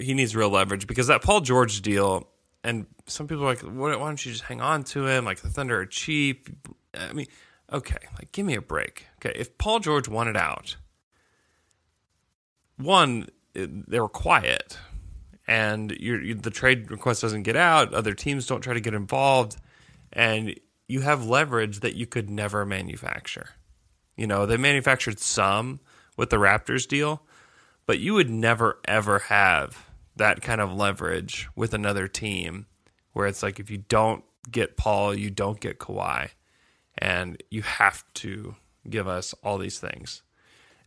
he 0.00 0.14
needs 0.14 0.34
real 0.34 0.50
leverage 0.50 0.88
because 0.88 1.06
that 1.06 1.22
Paul 1.22 1.42
George 1.42 1.80
deal, 1.80 2.26
and 2.64 2.86
some 3.06 3.28
people 3.28 3.44
are 3.44 3.54
like, 3.54 3.60
why 3.60 3.94
why 3.94 4.08
don't 4.08 4.26
you 4.26 4.32
just 4.32 4.44
hang 4.44 4.60
on 4.60 4.82
to 4.84 5.06
him? 5.06 5.24
Like 5.24 5.42
the 5.42 5.48
Thunder 5.48 5.78
are 5.78 5.86
cheap. 5.86 6.48
I 6.92 7.12
mean, 7.12 7.26
okay, 7.72 7.98
like 8.18 8.32
give 8.32 8.44
me 8.44 8.56
a 8.56 8.62
break. 8.62 9.06
Okay, 9.18 9.38
if 9.38 9.58
Paul 9.58 9.78
George 9.78 10.08
wanted 10.08 10.36
out, 10.36 10.76
one 12.76 13.28
they 13.56 14.00
were 14.00 14.08
quiet, 14.08 14.78
and 15.46 15.96
you, 15.98 16.34
the 16.34 16.50
trade 16.50 16.90
request 16.90 17.22
doesn't 17.22 17.44
get 17.44 17.56
out. 17.56 17.94
Other 17.94 18.14
teams 18.14 18.46
don't 18.46 18.60
try 18.60 18.74
to 18.74 18.80
get 18.80 18.94
involved, 18.94 19.56
and 20.12 20.54
you 20.88 21.00
have 21.00 21.24
leverage 21.24 21.80
that 21.80 21.94
you 21.94 22.06
could 22.06 22.28
never 22.28 22.66
manufacture. 22.66 23.50
You 24.16 24.26
know, 24.26 24.46
they 24.46 24.56
manufactured 24.56 25.18
some 25.18 25.80
with 26.16 26.30
the 26.30 26.36
Raptors 26.36 26.86
deal, 26.86 27.22
but 27.86 27.98
you 27.98 28.14
would 28.14 28.30
never 28.30 28.78
ever 28.86 29.20
have 29.20 29.86
that 30.16 30.42
kind 30.42 30.60
of 30.60 30.72
leverage 30.72 31.48
with 31.54 31.74
another 31.74 32.08
team 32.08 32.66
where 33.12 33.26
it's 33.26 33.42
like 33.42 33.58
if 33.60 33.70
you 33.70 33.78
don't 33.78 34.24
get 34.50 34.76
Paul, 34.76 35.14
you 35.14 35.30
don't 35.30 35.60
get 35.60 35.78
Kawhi, 35.78 36.30
and 36.98 37.42
you 37.50 37.62
have 37.62 38.04
to 38.14 38.56
give 38.88 39.08
us 39.08 39.34
all 39.42 39.58
these 39.58 39.78
things. 39.78 40.22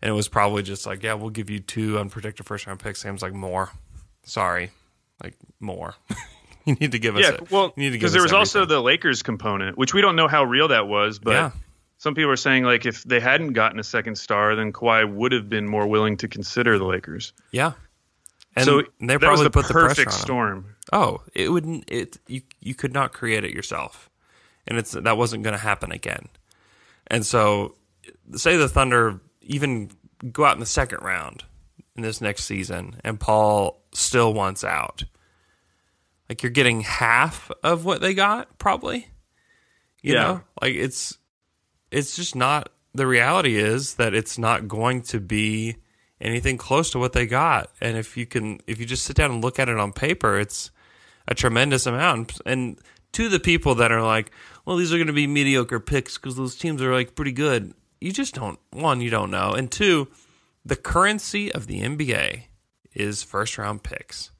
And 0.01 0.09
it 0.09 0.13
was 0.13 0.27
probably 0.27 0.63
just 0.63 0.85
like, 0.85 1.03
yeah, 1.03 1.13
we'll 1.13 1.29
give 1.29 1.49
you 1.49 1.59
two 1.59 1.99
unprotected 1.99 2.45
first 2.45 2.65
round 2.67 2.79
picks. 2.79 3.01
Sam's 3.01 3.21
like, 3.21 3.33
more. 3.33 3.69
Sorry, 4.23 4.71
like 5.23 5.35
more. 5.59 5.95
you 6.65 6.75
need 6.75 6.91
to 6.93 6.99
give 6.99 7.15
us. 7.15 7.23
Yeah, 7.23 7.33
it. 7.33 7.51
well, 7.51 7.73
you 7.75 7.83
need 7.83 7.89
to 7.89 7.97
because 7.97 8.13
there 8.13 8.21
was 8.21 8.33
also 8.33 8.65
the 8.65 8.79
Lakers 8.79 9.23
component, 9.23 9.77
which 9.77 9.93
we 9.93 10.01
don't 10.01 10.15
know 10.15 10.27
how 10.27 10.43
real 10.43 10.67
that 10.69 10.87
was, 10.87 11.19
but 11.19 11.31
Yeah. 11.31 11.51
some 11.97 12.15
people 12.15 12.31
are 12.31 12.35
saying 12.37 12.63
like 12.63 12.85
if 12.85 13.03
they 13.03 13.19
hadn't 13.19 13.53
gotten 13.53 13.79
a 13.79 13.83
second 13.83 14.17
star, 14.17 14.55
then 14.55 14.71
Kawhi 14.71 15.11
would 15.11 15.31
have 15.31 15.49
been 15.49 15.67
more 15.67 15.87
willing 15.87 16.15
to 16.17 16.27
consider 16.27 16.77
the 16.77 16.85
Lakers. 16.85 17.33
yeah. 17.51 17.73
And 18.55 18.65
so 18.65 18.81
they 18.99 19.17
probably 19.17 19.29
was 19.29 19.41
the 19.41 19.49
put 19.51 19.67
the 19.67 19.73
pressure 19.73 19.89
perfect 19.89 20.11
storm. 20.13 20.75
Oh, 20.91 21.21
it 21.35 21.51
wouldn't. 21.51 21.85
It 21.87 22.17
you 22.27 22.41
you 22.59 22.73
could 22.73 22.93
not 22.93 23.13
create 23.13 23.43
it 23.43 23.51
yourself, 23.51 24.09
and 24.67 24.77
it's 24.77 24.91
that 24.91 25.17
wasn't 25.17 25.43
going 25.43 25.53
to 25.53 25.61
happen 25.61 25.91
again. 25.91 26.27
And 27.07 27.25
so, 27.25 27.75
say 28.35 28.57
the 28.57 28.67
Thunder 28.67 29.19
even 29.41 29.91
go 30.31 30.45
out 30.45 30.55
in 30.55 30.59
the 30.59 30.65
second 30.65 30.99
round 31.01 31.43
in 31.95 32.03
this 32.03 32.21
next 32.21 32.45
season, 32.45 32.99
and 33.03 33.19
Paul 33.19 33.81
still 33.93 34.33
wants 34.33 34.63
out. 34.63 35.03
Like 36.27 36.43
you're 36.43 36.51
getting 36.51 36.81
half 36.81 37.51
of 37.63 37.85
what 37.85 38.01
they 38.01 38.13
got, 38.13 38.59
probably. 38.59 39.07
You 40.01 40.13
Yeah. 40.13 40.21
know, 40.23 40.41
like 40.61 40.75
it's 40.75 41.17
it's 41.91 42.15
just 42.15 42.35
not. 42.35 42.69
The 42.93 43.07
reality 43.07 43.55
is 43.55 43.95
that 43.95 44.13
it's 44.13 44.37
not 44.37 44.67
going 44.67 45.01
to 45.03 45.19
be 45.19 45.75
anything 46.21 46.57
close 46.57 46.89
to 46.91 46.99
what 46.99 47.13
they 47.13 47.25
got. 47.25 47.71
And 47.79 47.97
if 47.97 48.17
you 48.17 48.25
can, 48.25 48.59
if 48.67 48.79
you 48.79 48.85
just 48.85 49.05
sit 49.05 49.15
down 49.15 49.31
and 49.31 49.43
look 49.43 49.59
at 49.59 49.69
it 49.69 49.77
on 49.77 49.93
paper, 49.93 50.39
it's 50.39 50.71
a 51.27 51.35
tremendous 51.35 51.85
amount. 51.85 52.39
And 52.45 52.79
to 53.13 53.29
the 53.29 53.39
people 53.39 53.75
that 53.75 53.91
are 53.91 54.01
like, 54.03 54.31
well, 54.65 54.75
these 54.75 54.91
are 54.91 54.97
going 54.97 55.07
to 55.07 55.13
be 55.13 55.27
mediocre 55.27 55.79
picks 55.79 56.17
because 56.17 56.35
those 56.35 56.55
teams 56.55 56.81
are 56.81 56.93
like 56.93 57.15
pretty 57.15 57.31
good. 57.31 57.73
You 58.01 58.11
just 58.11 58.35
don't, 58.35 58.59
one, 58.71 59.01
you 59.01 59.09
don't 59.09 59.31
know. 59.31 59.51
And 59.51 59.69
two, 59.69 60.07
the 60.65 60.75
currency 60.75 61.51
of 61.51 61.67
the 61.67 61.81
NBA 61.81 62.43
is 62.93 63.23
first 63.23 63.57
round 63.57 63.83
picks. 63.83 64.31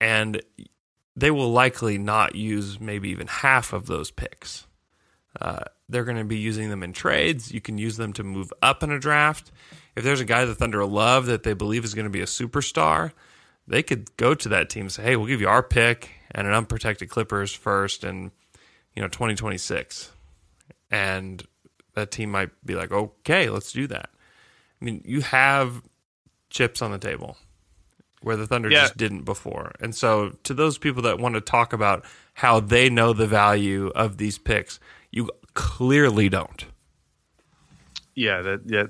And 0.00 0.42
they 1.16 1.30
will 1.30 1.50
likely 1.50 1.98
not 1.98 2.34
use 2.34 2.78
maybe 2.78 3.08
even 3.08 3.26
half 3.26 3.72
of 3.72 3.86
those 3.86 4.10
picks. 4.10 4.66
Uh, 5.40 5.64
they're 5.88 6.04
going 6.04 6.18
to 6.18 6.24
be 6.24 6.38
using 6.38 6.70
them 6.70 6.82
in 6.82 6.92
trades. 6.92 7.52
You 7.52 7.60
can 7.60 7.78
use 7.78 7.96
them 7.96 8.12
to 8.14 8.22
move 8.22 8.52
up 8.62 8.82
in 8.82 8.90
a 8.90 8.98
draft. 8.98 9.50
If 9.96 10.04
there's 10.04 10.20
a 10.20 10.24
guy 10.24 10.44
the 10.44 10.54
Thunder 10.54 10.84
love 10.84 11.26
that 11.26 11.42
they 11.42 11.54
believe 11.54 11.84
is 11.84 11.94
going 11.94 12.04
to 12.04 12.10
be 12.10 12.20
a 12.20 12.26
superstar, 12.26 13.12
they 13.66 13.82
could 13.82 14.16
go 14.16 14.34
to 14.34 14.48
that 14.48 14.70
team 14.70 14.82
and 14.82 14.92
say, 14.92 15.02
"Hey, 15.02 15.16
we'll 15.16 15.26
give 15.26 15.40
you 15.40 15.48
our 15.48 15.62
pick 15.62 16.10
and 16.30 16.46
an 16.46 16.54
unprotected 16.54 17.08
Clippers 17.08 17.52
first, 17.52 18.04
and 18.04 18.30
you 18.94 19.02
know 19.02 19.08
2026." 19.08 20.12
And 20.90 21.44
that 21.98 22.10
team 22.10 22.30
might 22.30 22.50
be 22.64 22.74
like, 22.74 22.92
"Okay, 22.92 23.50
let's 23.50 23.72
do 23.72 23.86
that." 23.88 24.10
I 24.80 24.84
mean, 24.84 25.02
you 25.04 25.20
have 25.20 25.82
chips 26.50 26.82
on 26.82 26.92
the 26.92 26.98
table 26.98 27.36
where 28.22 28.36
the 28.36 28.46
Thunder 28.46 28.70
yeah. 28.70 28.82
just 28.82 28.96
didn't 28.96 29.22
before. 29.22 29.72
And 29.80 29.94
so, 29.94 30.36
to 30.44 30.54
those 30.54 30.78
people 30.78 31.02
that 31.02 31.18
want 31.18 31.34
to 31.34 31.40
talk 31.40 31.72
about 31.72 32.04
how 32.34 32.60
they 32.60 32.88
know 32.90 33.12
the 33.12 33.26
value 33.26 33.88
of 33.94 34.18
these 34.18 34.38
picks, 34.38 34.80
you 35.10 35.30
clearly 35.54 36.28
don't. 36.28 36.64
Yeah, 38.14 38.42
that 38.42 38.62
yeah, 38.66 38.84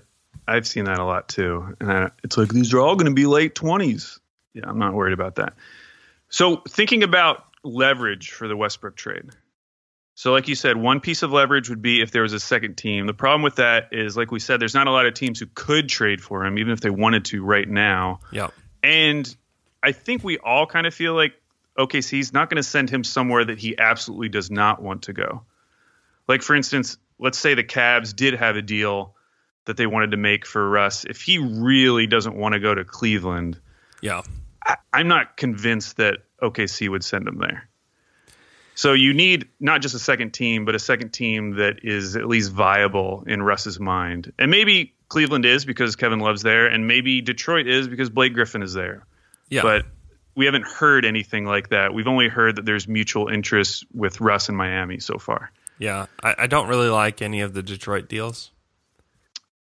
I've 0.47 0.67
seen 0.67 0.85
that 0.85 0.99
a 0.99 1.05
lot 1.05 1.29
too. 1.29 1.77
And 1.81 1.93
I, 1.93 2.11
it's 2.25 2.37
like 2.37 2.49
these 2.49 2.73
are 2.73 2.81
all 2.81 2.97
going 2.97 3.07
to 3.07 3.15
be 3.15 3.27
late 3.27 3.55
twenties. 3.55 4.19
Yeah, 4.55 4.65
I'm 4.67 4.79
not 4.79 4.95
worried 4.95 5.13
about 5.13 5.37
that. 5.37 5.55
So 6.31 6.63
thinking 6.69 7.03
about 7.03 7.45
leverage 7.63 8.31
for 8.31 8.49
the 8.49 8.57
Westbrook 8.57 8.97
trade. 8.97 9.31
So, 10.19 10.33
like 10.33 10.49
you 10.49 10.57
said, 10.57 10.77
one 10.77 10.99
piece 10.99 11.23
of 11.23 11.31
leverage 11.31 11.71
would 11.71 11.81
be 11.81 12.01
if 12.01 12.11
there 12.11 12.23
was 12.23 12.33
a 12.33 12.41
second 12.41 12.75
team. 12.75 13.07
The 13.07 13.15
problem 13.15 13.43
with 13.43 13.55
that 13.55 13.91
is, 13.93 14.17
like 14.17 14.33
we 14.33 14.41
said, 14.41 14.59
there's 14.59 14.75
not 14.75 14.89
a 14.89 14.91
lot 14.91 15.07
of 15.07 15.15
teams 15.15 15.39
who 15.39 15.47
could 15.55 15.89
trade 15.89 16.21
for 16.21 16.45
him, 16.45 16.59
even 16.59 16.73
if 16.73 16.81
they 16.81 16.91
wanted 16.91 17.27
to 17.27 17.45
right 17.45 17.69
now. 17.69 18.19
Yeah. 18.33 18.49
And 18.83 19.33
I 19.81 19.93
think 19.93 20.25
we 20.25 20.37
all 20.39 20.67
kind 20.67 20.89
of 20.89 20.95
feel 20.95 21.15
like 21.15 21.35
OKC's 21.79 22.33
not 22.33 22.51
going 22.51 22.57
to 22.57 22.65
send 22.65 22.91
him 22.91 23.05
somewhere 23.05 23.45
that 23.45 23.61
he 23.61 23.79
absolutely 23.79 24.29
does 24.29 24.51
not 24.51 24.83
want 24.83 25.03
to 25.03 25.13
go. 25.13 25.45
Like, 26.27 26.43
for 26.43 26.57
instance, 26.57 26.99
let's 27.21 27.39
say 27.39 27.55
the 27.55 27.63
Cavs 27.63 28.13
did 28.13 28.35
have 28.35 28.57
a 28.57 28.63
deal 28.63 29.15
that 29.67 29.77
they 29.77 29.87
wanted 29.87 30.11
to 30.11 30.17
make 30.17 30.47
for 30.47 30.69
Russ. 30.69 31.05
If 31.05 31.23
he 31.23 31.39
really 31.39 32.09
doesn't 32.09 32.35
want 32.35 32.55
to 32.55 32.59
go 32.59 32.75
to 32.75 32.85
Cleveland, 32.85 33.61
yeah, 34.01 34.23
I, 34.67 34.79
I'm 34.93 35.07
not 35.07 35.37
convinced 35.37 35.99
that 35.99 36.25
OKC 36.43 36.89
would 36.89 37.05
send 37.05 37.29
him 37.29 37.39
there. 37.39 37.69
So 38.79 38.93
you 38.93 39.13
need 39.13 39.49
not 39.59 39.83
just 39.83 39.97
a 39.97 39.99
second 39.99 40.31
team, 40.31 40.65
but 40.65 40.77
a 40.77 40.79
second 40.79 41.11
team 41.11 41.57
that 41.57 41.81
is 41.83 42.15
at 42.15 42.29
least 42.29 42.53
viable 42.53 43.25
in 43.27 43.43
Russ's 43.43 43.81
mind. 43.81 44.33
And 44.39 44.53
maybe 44.53 44.95
Cleveland 45.09 45.45
is 45.45 45.65
because 45.65 45.97
Kevin 45.97 46.21
Love's 46.21 46.43
there, 46.43 46.69
and 46.69 46.87
maybe 46.87 47.21
Detroit 47.21 47.67
is 47.67 47.89
because 47.89 48.09
Blake 48.09 48.35
Griffin 48.35 48.63
is 48.63 48.75
there. 48.75 49.05
Yeah. 49.49 49.63
But 49.63 49.87
we 50.37 50.45
haven't 50.45 50.65
heard 50.65 51.05
anything 51.05 51.45
like 51.45 51.71
that. 51.71 51.93
We've 51.93 52.07
only 52.07 52.29
heard 52.29 52.55
that 52.55 52.67
there's 52.67 52.87
mutual 52.87 53.27
interest 53.27 53.85
with 53.93 54.21
Russ 54.21 54.49
and 54.49 54.57
Miami 54.57 55.01
so 55.01 55.19
far. 55.19 55.51
Yeah, 55.81 56.07
I, 56.23 56.37
I 56.39 56.47
don't 56.47 56.69
really 56.69 56.89
like 56.89 57.21
any 57.21 57.41
of 57.41 57.55
the 57.55 57.65
Detroit 57.65 58.09
deals. 58.09 58.53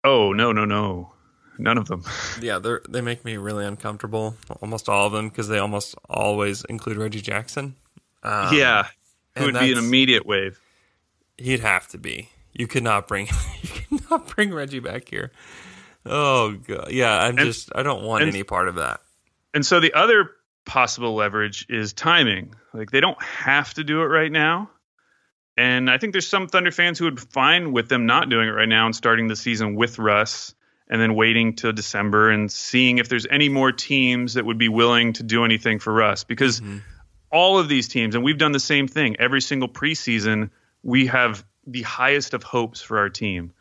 Oh 0.03 0.33
no 0.33 0.53
no 0.53 0.65
no, 0.65 1.13
none 1.59 1.77
of 1.77 1.89
them. 1.89 2.05
yeah, 2.41 2.59
they 2.59 2.77
they 2.89 3.03
make 3.03 3.23
me 3.23 3.37
really 3.37 3.67
uncomfortable. 3.67 4.37
Almost 4.63 4.89
all 4.89 5.07
of 5.07 5.13
them 5.13 5.29
because 5.29 5.49
they 5.49 5.59
almost 5.59 5.95
always 6.09 6.65
include 6.71 6.97
Reggie 6.97 7.21
Jackson. 7.21 7.77
Um, 8.25 8.55
yeah, 8.55 8.89
it 9.37 9.43
would 9.43 9.55
be 9.55 9.73
an 9.73 9.79
immediate 9.79 10.27
waive. 10.27 10.59
He'd 11.37 11.61
have 11.61 11.89
to 11.89 11.99
be. 11.99 12.31
You 12.53 12.67
could 12.67 12.83
not 12.83 13.07
bring 13.09 13.27
you 13.63 13.69
could 13.69 14.11
not 14.11 14.29
bring 14.29 14.53
Reggie 14.53 14.81
back 14.81 15.09
here. 15.09 15.33
Oh 16.07 16.53
god, 16.53 16.91
yeah. 16.91 17.17
I'm 17.19 17.39
and, 17.39 17.47
just 17.47 17.71
I 17.75 17.83
don't 17.83 18.05
want 18.05 18.23
and, 18.23 18.31
any 18.31 18.43
part 18.43 18.69
of 18.69 18.77
that. 18.77 19.01
And 19.53 19.65
so 19.65 19.81
the 19.81 19.93
other 19.93 20.31
possible 20.65 21.15
leverage 21.15 21.67
is 21.69 21.93
timing. 21.93 22.55
Like 22.73 22.91
they 22.91 23.01
don't 23.01 23.21
have 23.23 23.75
to 23.75 23.85
do 23.85 24.03
it 24.03 24.07
right 24.07 24.31
now. 24.33 24.71
And 25.57 25.89
I 25.89 25.99
think 25.99 26.13
there's 26.13 26.27
some 26.27 26.49
Thunder 26.49 26.73
fans 26.73 26.99
who 26.99 27.05
would 27.05 27.17
be 27.17 27.23
fine 27.23 27.73
with 27.73 27.89
them 27.89 28.07
not 28.07 28.29
doing 28.29 28.49
it 28.49 28.53
right 28.53 28.69
now 28.69 28.87
and 28.87 28.97
starting 28.97 29.29
the 29.29 29.37
season 29.37 29.77
with 29.77 29.99
Russ 29.99 30.55
and 30.89 31.01
then 31.01 31.15
waiting 31.15 31.55
till 31.55 31.73
December 31.73 32.31
and 32.31 32.51
seeing 32.51 32.99
if 32.99 33.09
there's 33.09 33.27
any 33.31 33.49
more 33.49 33.71
teams 33.71 34.35
that 34.35 34.45
would 34.45 34.59
be 34.59 34.69
willing 34.69 35.13
to 35.15 35.23
do 35.23 35.45
anything 35.45 35.79
for 35.79 35.93
Russ 35.93 36.25
because 36.25 36.61
mm-hmm. 36.61 36.79
All 37.35 37.59
of 37.59 37.69
these 37.69 37.89
teams 37.89 38.15
and 38.15 38.23
we've 38.23 38.39
done 38.39 38.53
the 38.53 38.61
same 38.61 38.87
thing 38.89 39.17
every 39.19 39.41
single 39.41 39.69
preseason 39.69 40.51
we 40.83 41.07
have 41.07 41.45
the 41.67 41.83
highest 41.83 42.33
of 42.35 42.43
hopes 42.43 42.81
for 42.81 42.99
our 42.99 43.11
team 43.11 43.53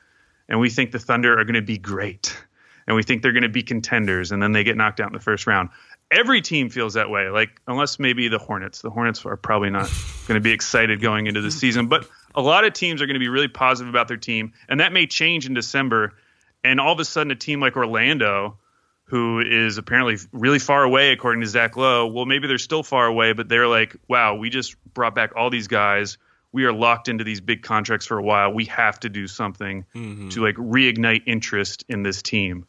and 0.47 0.59
we 0.59 0.69
think 0.69 0.91
the 0.91 0.99
Thunder 0.99 1.39
are 1.39 1.43
going 1.45 1.55
to 1.55 1.61
be 1.61 1.77
great 1.77 2.37
and 2.85 2.95
we 2.95 3.03
think 3.03 3.21
they're 3.21 3.31
going 3.31 3.43
to 3.43 3.49
be 3.49 3.63
contenders 3.63 4.31
and 4.31 4.41
then 4.41 4.51
they 4.51 4.63
get 4.63 4.77
knocked 4.77 4.99
out 4.99 5.07
in 5.07 5.13
the 5.13 5.19
first 5.19 5.47
round 5.47 5.69
every 6.13 6.41
team 6.41 6.69
feels 6.69 6.93
that 6.93 7.09
way. 7.09 7.29
Like 7.29 7.61
unless 7.67 7.99
maybe 7.99 8.27
the 8.27 8.37
Hornets. 8.37 8.81
The 8.81 8.89
Hornets 8.89 9.25
are 9.25 9.37
probably 9.37 9.69
not 9.69 9.89
going 10.27 10.35
to 10.35 10.41
be 10.41 10.51
excited 10.51 11.01
going 11.01 11.27
into 11.27 11.41
the 11.41 11.51
season, 11.51 11.87
but 11.87 12.07
a 12.35 12.41
lot 12.41 12.65
of 12.65 12.73
teams 12.73 13.01
are 13.01 13.05
going 13.05 13.15
to 13.15 13.19
be 13.19 13.29
really 13.29 13.47
positive 13.47 13.89
about 13.89 14.07
their 14.07 14.17
team, 14.17 14.53
and 14.69 14.79
that 14.79 14.93
may 14.93 15.07
change 15.07 15.45
in 15.45 15.53
December. 15.53 16.13
And 16.63 16.79
all 16.79 16.93
of 16.93 16.99
a 16.99 17.05
sudden, 17.05 17.31
a 17.31 17.35
team 17.35 17.59
like 17.59 17.75
Orlando, 17.75 18.57
who 19.05 19.39
is 19.39 19.77
apparently 19.77 20.17
really 20.31 20.59
far 20.59 20.83
away 20.83 21.11
according 21.11 21.41
to 21.41 21.47
Zach 21.47 21.77
Lowe, 21.77 22.07
well, 22.07 22.25
maybe 22.25 22.47
they're 22.47 22.57
still 22.57 22.83
far 22.83 23.05
away, 23.05 23.33
but 23.33 23.49
they're 23.49 23.67
like, 23.67 23.95
wow, 24.07 24.35
we 24.35 24.49
just 24.49 24.75
brought 24.93 25.13
back 25.13 25.33
all 25.35 25.49
these 25.49 25.67
guys. 25.67 26.17
We 26.51 26.65
are 26.65 26.73
locked 26.73 27.09
into 27.09 27.23
these 27.23 27.41
big 27.41 27.63
contracts 27.63 28.05
for 28.05 28.17
a 28.17 28.23
while. 28.23 28.53
We 28.53 28.65
have 28.65 28.99
to 29.01 29.09
do 29.09 29.27
something 29.27 29.85
mm-hmm. 29.95 30.29
to 30.29 30.41
like 30.41 30.55
reignite 30.55 31.23
interest 31.25 31.85
in 31.89 32.03
this 32.03 32.21
team. 32.21 32.65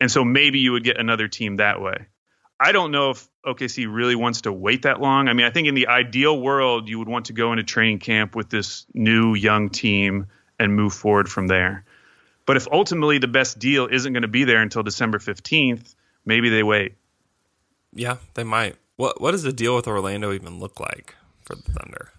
And 0.00 0.10
so 0.10 0.24
maybe 0.24 0.58
you 0.58 0.72
would 0.72 0.84
get 0.84 0.98
another 0.98 1.28
team 1.28 1.56
that 1.56 1.80
way. 1.80 2.06
I 2.58 2.72
don't 2.72 2.90
know 2.90 3.10
if 3.10 3.28
OKC 3.46 3.86
really 3.90 4.14
wants 4.14 4.42
to 4.42 4.52
wait 4.52 4.82
that 4.82 5.00
long. 5.00 5.28
I 5.28 5.34
mean, 5.34 5.46
I 5.46 5.50
think 5.50 5.68
in 5.68 5.74
the 5.74 5.88
ideal 5.88 6.38
world, 6.38 6.88
you 6.88 6.98
would 6.98 7.08
want 7.08 7.26
to 7.26 7.34
go 7.34 7.52
into 7.52 7.64
training 7.64 7.98
camp 7.98 8.34
with 8.34 8.48
this 8.48 8.86
new 8.94 9.34
young 9.34 9.68
team 9.68 10.26
and 10.58 10.74
move 10.74 10.94
forward 10.94 11.28
from 11.28 11.46
there. 11.46 11.84
But 12.46 12.56
if 12.56 12.68
ultimately 12.70 13.18
the 13.18 13.28
best 13.28 13.58
deal 13.58 13.88
isn't 13.90 14.12
going 14.12 14.22
to 14.22 14.28
be 14.28 14.44
there 14.44 14.62
until 14.62 14.82
December 14.82 15.18
15th, 15.18 15.94
maybe 16.24 16.48
they 16.48 16.62
wait. 16.62 16.94
Yeah, 17.92 18.16
they 18.34 18.44
might. 18.44 18.76
What 18.96 19.20
what 19.20 19.32
does 19.32 19.42
the 19.42 19.52
deal 19.52 19.76
with 19.76 19.86
Orlando 19.86 20.32
even 20.32 20.58
look 20.58 20.80
like 20.80 21.14
for 21.42 21.54
the 21.54 21.62
Thunder? 21.62 22.10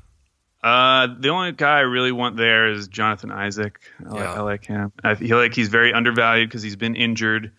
Uh, 0.63 1.07
the 1.19 1.29
only 1.29 1.51
guy 1.51 1.77
I 1.77 1.81
really 1.81 2.11
want 2.11 2.35
there 2.35 2.67
is 2.71 2.87
Jonathan 2.87 3.31
Isaac. 3.31 3.79
I, 3.99 4.03
yeah. 4.03 4.11
like, 4.11 4.37
I 4.37 4.41
like 4.41 4.65
him. 4.65 4.91
I 5.03 5.15
feel 5.15 5.37
like 5.37 5.53
he's 5.53 5.69
very 5.69 5.93
undervalued 5.93 6.49
because 6.49 6.63
he's 6.63 6.75
been 6.75 6.95
injured 6.95 7.51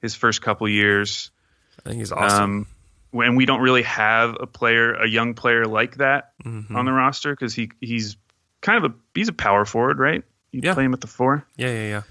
his 0.00 0.14
first 0.14 0.42
couple 0.42 0.68
years. 0.68 1.30
I 1.78 1.88
think 1.88 2.00
he's 2.00 2.12
awesome. 2.12 2.42
Um, 2.42 2.66
when 3.10 3.36
we 3.36 3.46
don't 3.46 3.60
really 3.60 3.82
have 3.82 4.36
a 4.40 4.46
player, 4.46 4.94
a 4.94 5.08
young 5.08 5.34
player 5.34 5.66
like 5.66 5.96
that 5.96 6.32
mm-hmm. 6.44 6.74
on 6.74 6.84
the 6.84 6.92
roster, 6.92 7.32
because 7.32 7.54
he 7.54 7.70
he's 7.80 8.16
kind 8.60 8.84
of 8.84 8.92
a 8.92 8.94
he's 9.14 9.28
a 9.28 9.32
power 9.32 9.64
forward, 9.64 9.98
right? 9.98 10.24
You 10.50 10.60
yeah. 10.62 10.74
play 10.74 10.84
him 10.84 10.94
at 10.94 11.00
the 11.00 11.06
four. 11.06 11.46
Yeah, 11.56 11.72
yeah, 11.72 11.88
yeah. 11.88 12.02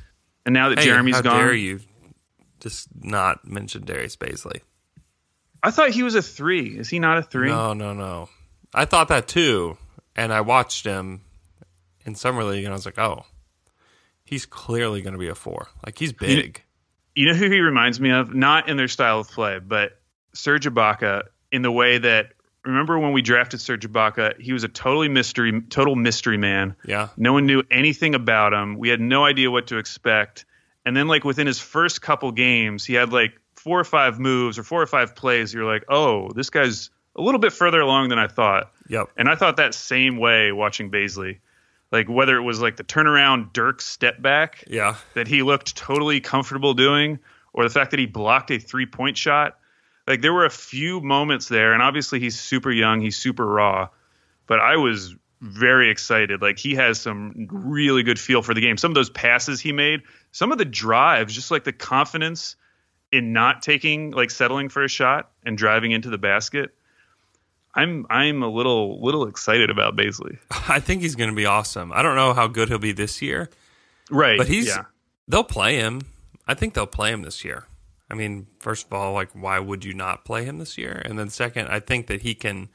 And 0.46 0.54
now 0.54 0.70
that 0.70 0.80
hey, 0.80 0.88
Jerami's 0.88 1.16
how 1.16 1.22
gone, 1.22 1.40
dare 1.40 1.54
you 1.54 1.80
just 2.60 2.88
not 2.96 3.48
mention 3.48 3.86
Darius 3.86 4.16
Bazley? 4.16 4.62
I 5.62 5.72
thought 5.72 5.90
he 5.90 6.04
was 6.04 6.16
a 6.16 6.22
three. 6.22 6.78
Is 6.78 6.90
he 6.90 7.00
not 7.00 7.18
a 7.18 7.24
three? 7.24 7.50
No, 7.50 7.74
no, 7.74 7.94
no. 7.94 8.30
I 8.74 8.86
thought 8.86 9.08
that 9.10 9.28
too, 9.28 9.78
and 10.16 10.32
I 10.32 10.42
watched 10.42 10.86
him 10.86 11.22
in 12.06 12.16
summer 12.16 12.44
league, 12.44 12.64
and 12.64 12.74
I 12.74 12.76
was 12.76 12.86
like, 12.86 13.00
oh, 13.00 13.26
he's 14.24 14.46
clearly 14.46 15.02
going 15.02 15.14
to 15.14 15.20
be 15.20 15.30
a 15.30 15.36
four. 15.36 15.68
Like 15.86 15.98
he's 15.98 16.14
big 16.14 16.64
you 17.18 17.26
know 17.26 17.34
who 17.34 17.50
he 17.50 17.60
reminds 17.60 18.00
me 18.00 18.12
of? 18.12 18.36
Not 18.36 18.70
in 18.70 18.78
their 18.78 18.88
style 18.88 19.20
of 19.20 19.28
play, 19.28 19.58
but 19.60 20.00
Serge 20.34 20.68
Ibaka 20.68 21.24
in 21.52 21.64
the 21.64 21.72
way 21.72 21.98
that 21.98 22.34
remember 22.68 23.00
when 23.00 23.14
we 23.14 23.22
drafted 23.22 23.62
Serge 23.62 23.88
Ibaka, 23.88 24.40
he 24.40 24.54
was 24.54 24.64
a 24.64 24.68
totally 24.68 25.10
mystery, 25.10 25.62
total 25.62 25.96
mystery 25.96 26.38
man. 26.38 26.76
Yeah. 26.86 27.10
No 27.18 27.34
one 27.34 27.46
knew 27.46 27.64
anything 27.72 28.16
about 28.16 28.54
him. 28.54 28.78
We 28.78 28.90
had 28.90 29.02
no 29.02 29.26
idea 29.26 29.50
what 29.50 29.68
to 29.68 29.78
expect. 29.78 30.46
And 30.86 30.96
then 30.96 31.08
like 31.08 31.24
within 31.24 31.48
his 31.48 31.60
first 31.60 32.02
couple 32.02 32.32
games, 32.32 32.86
he 32.86 32.94
had 32.94 33.12
like 33.12 33.40
four 33.56 33.80
or 33.80 33.84
five 33.84 34.20
moves 34.20 34.60
or 34.60 34.64
four 34.64 34.82
or 34.82 34.88
five 34.88 35.16
plays. 35.16 35.54
You're 35.54 35.72
like, 35.72 35.86
oh, 35.90 36.30
this 36.32 36.50
guy's 36.50 36.90
a 37.16 37.22
little 37.22 37.40
bit 37.40 37.54
further 37.54 37.80
along 37.80 38.10
than 38.10 38.20
I 38.20 38.28
thought. 38.28 38.72
Yep. 38.90 39.10
And 39.18 39.28
I 39.28 39.36
thought 39.36 39.58
that 39.58 39.74
same 39.74 40.18
way 40.18 40.52
watching 40.52 40.92
Bazley 40.92 41.40
like 41.92 42.10
whether 42.10 42.36
it 42.38 42.42
was 42.42 42.62
like 42.62 42.76
the 42.76 42.84
turnaround 42.84 43.54
Dirk 43.54 43.82
step 43.82 44.22
back, 44.22 44.64
yeah, 44.68 44.96
that 45.14 45.28
he 45.28 45.44
looked 45.44 45.76
totally 45.76 46.20
comfortable 46.20 46.74
doing, 46.74 47.20
or 47.54 47.64
the 47.64 47.70
fact 47.70 47.92
that 47.92 48.00
he 48.00 48.06
blocked 48.06 48.52
a 48.52 48.60
three 48.60 48.86
point 48.86 49.18
shot. 49.18 49.58
Like 50.08 50.22
there 50.22 50.34
were 50.34 50.46
a 50.46 50.50
few 50.50 51.02
moments 51.02 51.50
there, 51.50 51.74
and 51.74 51.82
obviously 51.84 52.20
he's 52.20 52.40
super 52.40 52.72
young, 52.72 53.02
he's 53.02 53.18
super 53.18 53.46
raw, 53.46 53.90
but 54.48 54.60
I 54.60 54.78
was 54.78 55.16
very 55.42 55.92
excited. 55.92 56.42
Like 56.42 56.58
he 56.58 56.76
has 56.76 57.00
some 57.00 57.48
really 57.52 58.04
good 58.04 58.18
feel 58.20 58.42
for 58.42 58.54
the 58.54 58.62
game. 58.62 58.78
Some 58.78 58.92
of 58.92 58.96
those 58.96 59.10
passes 59.10 59.60
he 59.60 59.72
made, 59.72 60.02
some 60.32 60.52
of 60.52 60.58
the 60.58 60.66
drives, 60.66 61.34
just 61.36 61.52
like 61.52 61.64
the 61.66 61.74
confidence 61.74 62.56
in 63.12 63.34
not 63.34 63.62
taking 63.62 64.12
like 64.12 64.32
settling 64.32 64.70
for 64.70 64.84
a 64.84 64.88
shot 64.88 65.30
and 65.46 65.58
driving 65.58 65.92
into 65.92 66.10
the 66.10 66.18
basket. 66.18 66.74
I'm 67.76 68.08
I'm 68.10 68.42
a 68.42 68.50
little 68.50 69.04
little 69.04 69.28
excited 69.28 69.70
about 69.70 69.96
Bazley. 69.96 70.40
I 70.70 70.80
think 70.80 71.02
he's 71.02 71.16
going 71.16 71.30
to 71.30 71.36
be 71.36 71.46
awesome. 71.46 71.92
I 71.94 72.02
don't 72.02 72.16
know 72.16 72.34
how 72.34 72.48
good 72.48 72.70
he'll 72.70 72.80
be 72.80 72.92
this 72.94 73.22
year, 73.22 73.50
Right. 74.10 74.38
but 74.38 74.48
he's 74.48 74.68
yeah. 74.68 74.86
they'll 75.28 75.44
play 75.44 75.76
him. 75.76 76.02
I 76.48 76.54
think 76.54 76.74
they'll 76.74 76.88
play 76.88 77.12
him 77.12 77.22
this 77.22 77.46
year. 77.46 77.66
I 78.10 78.16
mean, 78.16 78.48
first 78.60 78.86
of 78.86 78.94
all, 78.94 79.14
like 79.14 79.30
why 79.34 79.60
would 79.60 79.84
you 79.84 79.94
not 79.94 80.26
play 80.26 80.46
him 80.46 80.60
this 80.60 80.78
year? 80.78 81.02
And 81.06 81.18
then 81.18 81.30
second, 81.30 81.68
I 81.68 81.80
think 81.80 82.08
that 82.08 82.22
he 82.22 82.36
can. 82.36 82.70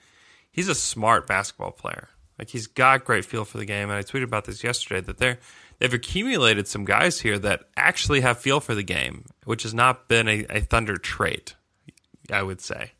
He's 0.50 0.68
a 0.68 0.74
smart 0.74 1.26
basketball 1.26 1.72
player. 1.72 2.10
Like 2.38 2.50
he's 2.50 2.66
got 2.66 3.04
great 3.04 3.24
feel 3.24 3.44
for 3.44 3.58
the 3.58 3.64
game. 3.64 3.88
And 3.88 3.98
I 3.98 4.02
tweeted 4.02 4.24
about 4.24 4.44
this 4.44 4.62
yesterday 4.62 5.00
that 5.00 5.18
they're 5.18 5.38
they've 5.78 5.92
accumulated 5.92 6.68
some 6.68 6.84
guys 6.84 7.20
here 7.20 7.38
that 7.38 7.62
actually 7.76 8.20
have 8.20 8.38
feel 8.38 8.60
for 8.60 8.74
the 8.74 8.82
game, 8.82 9.26
which 9.44 9.62
has 9.62 9.72
not 9.72 10.08
been 10.08 10.28
a, 10.28 10.44
a 10.50 10.60
Thunder 10.60 10.96
trait. 10.96 11.54
I 12.30 12.42
would 12.42 12.60
say. 12.60 12.92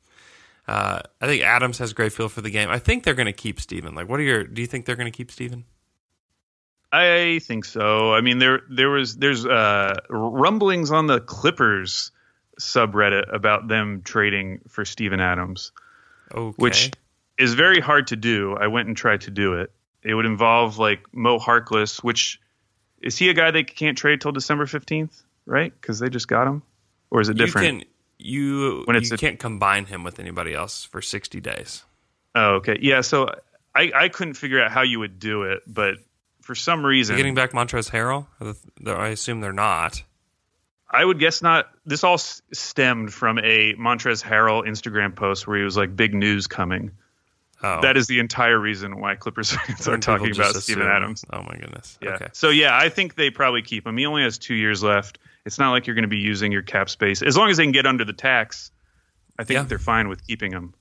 Uh, 0.69 1.01
I 1.21 1.27
think 1.27 1.43
Adams 1.43 1.79
has 1.79 1.93
great 1.93 2.13
feel 2.13 2.29
for 2.29 2.41
the 2.41 2.51
game. 2.51 2.69
I 2.69 2.79
think 2.79 3.03
they're 3.03 3.15
going 3.15 3.27
to 3.27 3.33
keep 3.33 3.61
Steven. 3.61 3.95
Like, 3.95 4.09
what 4.09 4.21
are 4.21 4.25
your? 4.25 4.45
Do 4.45 4.61
you 4.61 4.67
think 4.67 4.87
they're 4.87 4.97
going 4.97 5.11
to 5.11 5.17
keep 5.17 5.31
Steven? 5.31 5.65
I 6.93 7.41
think 7.43 7.65
so. 7.65 8.13
I 8.13 8.21
mean, 8.21 8.39
there 8.39 8.63
there 8.71 8.91
was 8.91 9.17
there's 9.17 9.47
uh, 9.47 9.97
rumblings 10.09 10.91
on 10.91 11.07
the 11.07 11.21
Clippers 11.21 12.13
subreddit 12.61 13.33
about 13.35 13.69
them 13.69 14.03
trading 14.03 14.61
for 14.69 14.85
Steven 14.85 15.21
Adams, 15.21 15.73
Okay. 16.35 16.55
which 16.57 16.91
is 17.39 17.55
very 17.55 17.81
hard 17.81 18.09
to 18.09 18.17
do. 18.17 18.55
I 18.57 18.67
went 18.69 18.89
and 18.89 18.97
tried 18.97 19.23
to 19.23 19.31
do 19.31 19.55
it. 19.55 19.73
It 20.03 20.15
would 20.15 20.27
involve 20.27 20.79
like 20.79 21.01
Mo 21.13 21.39
Harkless, 21.39 22.03
which 22.03 22.41
is 23.01 23.17
he 23.17 23.31
a 23.31 23.35
guy 23.35 23.51
they 23.51 23.65
can't 23.65 23.97
trade 23.97 24.21
till 24.21 24.33
December 24.33 24.67
fifteenth, 24.67 25.23
right? 25.47 25.73
Because 25.81 25.99
they 25.99 26.09
just 26.09 26.29
got 26.29 26.47
him, 26.47 26.63
or 27.11 27.21
is 27.21 27.29
it 27.29 27.37
different? 27.37 27.67
You 27.67 27.79
can 27.81 27.89
you 28.19 28.83
When 28.85 28.97
it's 28.97 29.11
you 29.11 29.15
a- 29.15 29.19
can't 29.19 29.39
combine 29.39 29.87
him 29.87 30.05
with 30.05 30.19
anybody 30.21 30.55
else 30.55 30.85
for 30.85 31.01
sixty 31.03 31.41
days. 31.41 31.85
Oh, 32.35 32.55
okay. 32.57 32.79
Yeah. 32.81 33.01
So 33.03 33.29
I, 33.75 33.91
I 33.95 34.09
couldn't 34.09 34.35
figure 34.35 34.63
out 34.63 34.71
how 34.71 34.83
you 34.83 34.99
would 35.01 35.19
do 35.19 35.43
it, 35.45 35.63
but 35.67 35.95
for 36.43 36.55
some 36.55 36.85
reason, 36.85 37.15
Are 37.15 37.17
getting 37.19 37.35
back 37.35 37.53
Montrezl 37.53 37.91
Harrell? 37.91 38.27
I 38.87 39.09
assume 39.09 39.41
they're 39.41 39.53
not. 39.53 40.03
I 40.93 41.05
would 41.05 41.19
guess 41.19 41.41
not. 41.43 41.69
This 41.87 42.05
all 42.05 42.15
s- 42.15 42.43
stemmed 42.53 43.13
from 43.15 43.39
a 43.39 43.75
Montrezl 43.75 44.23
Harrell 44.25 44.67
Instagram 44.67 45.17
post 45.17 45.47
where 45.47 45.57
he 45.57 45.65
was 45.65 45.77
like, 45.77 45.97
"Big 45.97 46.15
news 46.15 46.47
coming." 46.47 46.93
Oh, 47.65 47.81
That 47.81 47.97
is 47.97 48.09
the 48.09 48.19
entire 48.19 48.59
reason 48.59 49.01
why 49.01 49.15
Clippers 49.15 49.53
fans 49.57 49.87
are 49.89 49.97
talking 49.97 50.33
about 50.35 50.55
Steven. 50.57 50.83
Adams. 50.87 51.25
Oh 51.33 51.43
my 51.43 51.57
goodness. 51.57 51.97
Yeah. 52.03 52.11
Okay. 52.17 52.29
So 52.33 52.51
yeah, 52.51 52.77
I 52.77 52.89
think 52.89 53.15
they 53.15 53.31
probably 53.31 53.63
keep 53.63 53.87
him. 53.87 53.97
He 53.97 54.05
only 54.05 54.23
has 54.25 54.37
two 54.39 54.55
years 54.55 54.83
left. 54.83 55.19
It's 55.47 55.59
not 55.59 55.71
like 55.71 55.87
you're 55.87 55.95
going 55.95 56.03
to 56.03 56.09
be 56.09 56.19
using 56.19 56.51
your 56.53 56.63
cap 56.63 56.91
space 56.91 57.23
as 57.23 57.37
long 57.37 57.51
as 57.51 57.57
they 57.57 57.63
can 57.65 57.73
get 57.73 57.87
under 57.87 58.05
the 58.05 58.13
tax. 58.13 58.71
I 59.39 59.45
think 59.45 59.57
Yeah. 59.59 59.63
they're 59.65 59.79
fine 59.79 60.09
with 60.09 60.27
keeping 60.27 60.53
him 60.53 60.75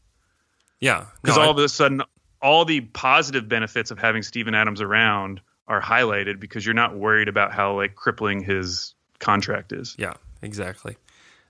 Yeah. 0.79 1.05
because 1.21 1.37
No, 1.37 1.43
all 1.43 1.47
I- 1.49 1.51
of 1.51 1.57
a 1.59 1.69
sudden, 1.69 2.01
all 2.41 2.65
the 2.65 2.81
positive 2.81 3.47
benefits 3.47 3.91
of 3.91 3.99
having 3.99 4.23
Steven 4.23 4.55
Adams 4.55 4.81
around 4.81 5.39
are 5.67 5.81
highlighted 5.81 6.39
because 6.39 6.65
you're 6.65 6.73
not 6.75 6.95
worried 6.95 7.27
about 7.27 7.53
how 7.53 7.75
like 7.75 7.93
crippling 7.95 8.43
his 8.43 8.95
contract 9.21 9.71
is. 9.71 9.95
Yeah, 9.97 10.13
exactly. 10.41 10.97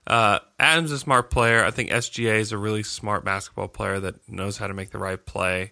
Uh, 0.06 0.38
Adams 0.58 0.90
is 0.90 0.96
a 0.96 1.00
smart 1.00 1.30
player. 1.30 1.64
I 1.64 1.70
think 1.70 1.90
SGA 1.90 2.38
is 2.38 2.52
a 2.52 2.58
really 2.58 2.82
smart 2.82 3.24
basketball 3.24 3.68
player 3.68 4.00
that 4.00 4.28
knows 4.28 4.56
how 4.58 4.66
to 4.66 4.74
make 4.74 4.90
the 4.90 4.98
right 4.98 5.24
play. 5.24 5.62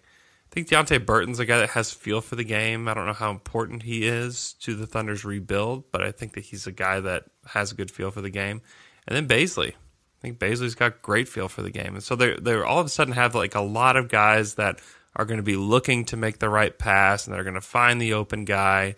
I 0.50 0.54
think 0.54 0.68
Deonte 0.68 1.04
Burton's 1.06 1.38
a 1.38 1.44
guy 1.44 1.58
that 1.58 1.70
has 1.70 1.92
feel 1.92 2.20
for 2.20 2.34
the 2.34 2.44
game. 2.44 2.88
I 2.88 2.94
don't 2.94 3.06
know 3.06 3.12
how 3.12 3.30
important 3.30 3.84
he 3.84 4.06
is 4.06 4.54
to 4.60 4.74
the 4.74 4.86
Thunder's 4.86 5.24
rebuild, 5.24 5.90
but 5.92 6.02
I 6.02 6.10
think 6.10 6.34
that 6.34 6.44
he's 6.44 6.66
a 6.66 6.72
guy 6.72 6.98
that 7.00 7.24
has 7.46 7.70
a 7.70 7.76
good 7.76 7.90
feel 7.90 8.10
for 8.10 8.20
the 8.20 8.30
game. 8.30 8.60
And 9.06 9.16
then 9.16 9.28
Bazley. 9.28 9.70
I 9.70 10.22
think 10.22 10.38
Bazley's 10.38 10.74
got 10.74 11.02
great 11.02 11.28
feel 11.28 11.48
for 11.48 11.62
the 11.62 11.70
game. 11.70 11.94
And 11.94 12.02
so 12.02 12.14
they're, 12.14 12.36
they're 12.36 12.66
all 12.66 12.80
of 12.80 12.86
a 12.86 12.90
sudden 12.90 13.14
have 13.14 13.34
like 13.34 13.54
a 13.54 13.60
lot 13.60 13.96
of 13.96 14.08
guys 14.08 14.56
that 14.56 14.80
are 15.16 15.24
going 15.24 15.38
to 15.38 15.44
be 15.44 15.56
looking 15.56 16.04
to 16.06 16.16
make 16.16 16.38
the 16.38 16.48
right 16.48 16.76
pass 16.76 17.26
and 17.26 17.34
they're 17.34 17.44
going 17.44 17.54
to 17.54 17.60
find 17.60 18.00
the 18.00 18.14
open 18.14 18.44
guy 18.44 18.96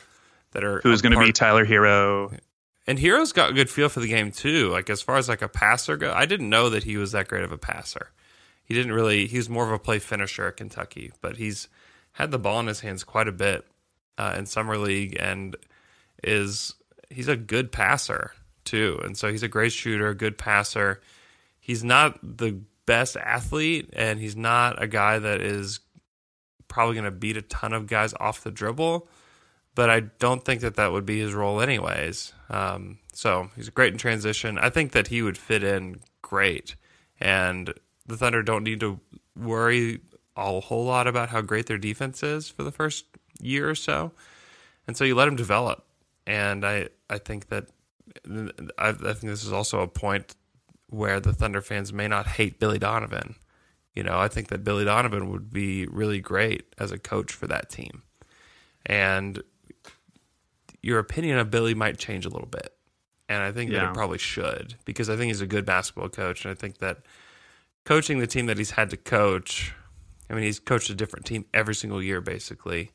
that 0.53 0.65
are 0.65 0.81
Who's 0.83 1.01
going 1.01 1.13
to 1.13 1.21
be 1.21 1.33
Tyler 1.33 1.65
Herro? 1.65 2.39
And 2.87 2.99
Herro's 2.99 3.33
got 3.33 3.51
a 3.51 3.55
good 3.55 3.71
feel 3.71 3.89
for 3.89 4.01
the 4.01 4.09
game 4.09 4.33
too. 4.33 4.69
Like 4.69 4.91
as 4.91 5.03
far 5.03 5.17
as 5.17 5.29
like 5.29 5.43
a 5.43 5.49
passer 5.49 5.97
go, 5.97 6.13
I 6.13 6.27
didn't 6.27 6.51
know 6.51 6.69
that 6.71 6.85
he 6.85 6.97
was 6.97 7.13
that 7.13 7.29
great 7.29 7.45
of 7.45 7.53
a 7.53 7.59
passer. 7.59 8.11
He 8.65 8.75
didn't 8.75 8.93
really. 8.93 9.27
He 9.27 9.37
was 9.37 9.49
more 9.49 9.65
of 9.65 9.73
a 9.73 9.79
play 9.79 9.99
finisher 9.99 10.49
at 10.49 10.57
Kentucky, 10.57 11.13
but 11.21 11.37
he's 11.37 11.69
had 12.13 12.31
the 12.31 12.39
ball 12.39 12.61
in 12.61 12.67
his 12.67 12.81
hands 12.81 13.05
quite 13.05 13.29
a 13.29 13.33
bit 13.33 13.67
uh, 14.19 14.35
in 14.37 14.47
summer 14.47 14.77
league, 14.77 15.17
and 15.19 15.57
is 16.23 16.75
he's 17.11 17.29
a 17.29 17.37
good 17.37 17.73
passer 17.73 18.33
too. 18.65 19.01
And 19.05 19.17
so 19.17 19.31
he's 19.31 19.43
a 19.43 19.49
great 19.49 19.73
shooter, 19.73 20.09
a 20.09 20.15
good 20.15 20.39
passer. 20.39 21.01
He's 21.61 21.85
not 21.85 22.19
the 22.23 22.61
best 22.87 23.17
athlete, 23.17 23.91
and 23.93 24.19
he's 24.19 24.37
not 24.37 24.83
a 24.83 24.87
guy 24.87 25.19
that 25.19 25.41
is 25.41 25.81
probably 26.69 26.95
going 26.95 27.05
to 27.05 27.11
beat 27.11 27.37
a 27.37 27.43
ton 27.43 27.73
of 27.73 27.87
guys 27.87 28.15
off 28.19 28.43
the 28.43 28.51
dribble 28.51 29.07
but 29.75 29.91
I 29.91 30.01
don't 30.01 30.45
think 30.45 30.61
that 30.61 30.77
that 30.77 30.93
would 30.93 31.07
be 31.07 31.21
his 31.21 31.35
role 31.35 31.61
anyways. 31.61 32.33
Um, 32.51 32.99
so 33.13 33.51
he's 33.57 33.69
great 33.71 33.93
in 33.93 33.99
transition. 33.99 34.59
I 34.59 34.71
think 34.71 34.93
that 34.93 35.09
he 35.09 35.23
would 35.23 35.39
fit 35.39 35.63
in 35.63 36.01
great, 36.21 36.77
and 37.21 37.73
the 38.07 38.17
Thunder 38.17 38.43
don't 38.43 38.65
need 38.65 38.81
to 38.81 39.01
worry 39.37 40.01
a 40.37 40.61
whole 40.61 40.85
lot 40.85 41.07
about 41.07 41.29
how 41.29 41.41
great 41.41 41.67
their 41.67 41.79
defense 41.79 42.23
is 42.23 42.49
for 42.49 42.63
the 42.63 42.73
first 42.73 43.05
year 43.41 43.69
or 43.69 43.75
so, 43.75 44.13
and 44.87 44.97
so 44.97 45.05
you 45.05 45.15
let 45.15 45.29
him 45.29 45.37
develop. 45.37 45.85
And 46.27 46.65
I 46.65 46.89
I 47.11 47.19
think 47.19 47.49
that 47.49 47.67
I, 48.79 48.89
I 48.89 48.93
think 48.93 49.21
this 49.23 49.45
is 49.45 49.53
also 49.53 49.81
a 49.81 49.89
point 49.89 50.35
where 50.89 51.21
the 51.21 51.33
Thunder 51.33 51.63
fans 51.63 51.93
may 51.93 52.07
not 52.07 52.27
hate 52.27 52.59
Billy 52.59 52.79
Donovan. 52.79 53.37
You 53.95 54.03
know, 54.03 54.19
I 54.19 54.29
think 54.29 54.49
that 54.49 54.65
Billy 54.65 54.85
Donovan 54.85 55.31
would 55.31 55.51
be 55.51 55.87
really 55.87 56.21
great 56.21 56.75
as 56.79 56.93
a 56.93 56.99
coach 56.99 57.33
for 57.33 57.47
that 57.47 57.71
team. 57.71 58.03
And 58.85 59.43
your 60.83 60.99
opinion 60.99 61.39
of 61.39 61.51
Billy 61.51 61.75
might 61.75 61.99
change 61.99 62.27
a 62.27 62.29
little 62.29 62.49
bit. 62.49 62.75
And 63.29 63.43
I 63.43 63.53
think 63.53 63.71
that 63.71 63.91
it 63.91 63.95
probably 63.95 64.19
should 64.19 64.75
because 64.85 65.09
I 65.09 65.17
think 65.17 65.29
he's 65.29 65.41
a 65.41 65.47
good 65.47 65.65
basketball 65.65 66.09
coach. 66.11 66.45
And 66.45 66.53
I 66.53 66.55
think 66.55 66.79
that 66.79 66.99
coaching 67.85 68.19
the 68.19 68.27
team 68.27 68.47
that 68.47 68.59
he's 68.59 68.73
had 68.73 68.91
to 68.91 68.97
coach, 68.97 69.73
I 70.29 70.35
mean, 70.35 70.43
he's 70.43 70.61
coached 70.61 70.91
a 70.91 70.95
different 70.95 71.25
team 71.25 71.47
every 71.55 71.75
single 71.75 72.03
year, 72.03 72.21
basically. 72.21 72.91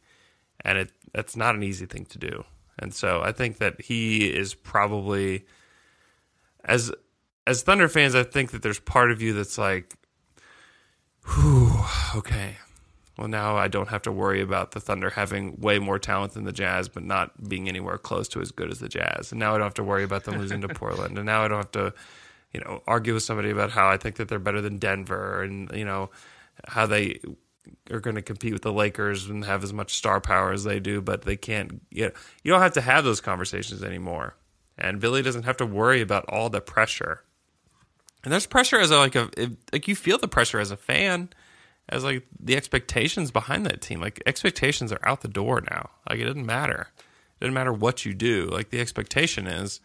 And 0.61 0.77
it 0.77 0.91
that's 1.13 1.35
not 1.35 1.55
an 1.55 1.63
easy 1.63 1.85
thing 1.85 2.05
to 2.05 2.19
do. 2.19 2.43
And 2.77 2.93
so 2.93 3.21
I 3.21 3.31
think 3.31 3.57
that 3.57 3.81
he 3.81 4.27
is 4.27 4.53
probably 4.53 5.45
as 6.63 6.91
as 7.47 7.63
Thunder 7.63 7.87
fans, 7.87 8.13
I 8.13 8.23
think 8.23 8.51
that 8.51 8.61
there's 8.61 8.79
part 8.79 9.09
of 9.09 9.21
you 9.21 9.33
that's 9.33 9.57
like, 9.57 9.95
whew, 11.25 11.83
okay. 12.15 12.57
Well, 13.17 13.27
now 13.27 13.57
I 13.57 13.67
don't 13.67 13.89
have 13.89 14.03
to 14.03 14.11
worry 14.11 14.41
about 14.41 14.71
the 14.71 14.79
Thunder 14.79 15.09
having 15.09 15.59
way 15.59 15.79
more 15.79 15.97
talent 15.97 16.33
than 16.33 16.43
the 16.43 16.51
Jazz, 16.51 16.87
but 16.87 17.03
not 17.03 17.49
being 17.49 17.67
anywhere 17.67 17.97
close 17.97 18.27
to 18.29 18.41
as 18.41 18.51
good 18.51 18.69
as 18.69 18.79
the 18.79 18.87
Jazz. 18.87 19.31
And 19.31 19.39
now 19.39 19.55
I 19.55 19.57
don't 19.57 19.65
have 19.65 19.73
to 19.75 19.83
worry 19.83 20.03
about 20.03 20.25
them 20.25 20.37
losing 20.37 20.61
to 20.61 20.67
Portland. 20.75 21.17
And 21.17 21.25
now 21.25 21.43
I 21.43 21.47
don't 21.47 21.57
have 21.57 21.71
to, 21.71 21.93
you 22.53 22.59
know, 22.61 22.83
argue 22.85 23.15
with 23.15 23.23
somebody 23.23 23.49
about 23.49 23.71
how 23.71 23.89
I 23.89 23.97
think 23.97 24.17
that 24.17 24.27
they're 24.27 24.37
better 24.37 24.61
than 24.61 24.77
Denver 24.77 25.41
and, 25.41 25.71
you 25.73 25.85
know, 25.85 26.11
how 26.67 26.85
they 26.85 27.19
are 27.91 27.99
going 27.99 28.15
to 28.15 28.21
compete 28.21 28.53
with 28.53 28.61
the 28.61 28.71
Lakers 28.71 29.27
and 29.27 29.43
have 29.45 29.63
as 29.63 29.73
much 29.73 29.95
star 29.95 30.21
power 30.21 30.51
as 30.51 30.63
they 30.63 30.79
do, 30.79 31.01
but 31.01 31.23
they 31.23 31.35
can't. 31.35 31.81
You, 31.89 32.05
know, 32.05 32.11
you 32.43 32.51
don't 32.51 32.61
have 32.61 32.73
to 32.73 32.81
have 32.81 33.03
those 33.03 33.19
conversations 33.19 33.83
anymore. 33.83 34.35
And 34.77 34.99
Billy 34.99 35.23
doesn't 35.23 35.43
have 35.43 35.57
to 35.57 35.65
worry 35.65 36.01
about 36.01 36.25
all 36.29 36.51
the 36.51 36.61
pressure. 36.61 37.23
And 38.23 38.31
there's 38.31 38.45
pressure 38.45 38.79
as 38.79 38.91
a, 38.91 38.97
like 38.97 39.15
a 39.15 39.29
if, 39.35 39.51
like 39.73 39.87
you 39.87 39.95
feel 39.95 40.19
the 40.19 40.27
pressure 40.27 40.59
as 40.59 40.69
a 40.69 40.77
fan, 40.77 41.29
as 41.89 42.03
like 42.03 42.25
the 42.39 42.55
expectations 42.55 43.31
behind 43.31 43.65
that 43.65 43.81
team. 43.81 44.01
Like 44.01 44.21
expectations 44.25 44.91
are 44.91 44.99
out 45.03 45.21
the 45.21 45.27
door 45.27 45.61
now. 45.69 45.91
Like 46.09 46.19
it 46.19 46.25
doesn't 46.25 46.45
matter. 46.45 46.89
It 46.97 47.45
doesn't 47.45 47.53
matter 47.53 47.73
what 47.73 48.05
you 48.05 48.13
do. 48.13 48.45
Like 48.51 48.69
the 48.69 48.79
expectation 48.79 49.47
is 49.47 49.79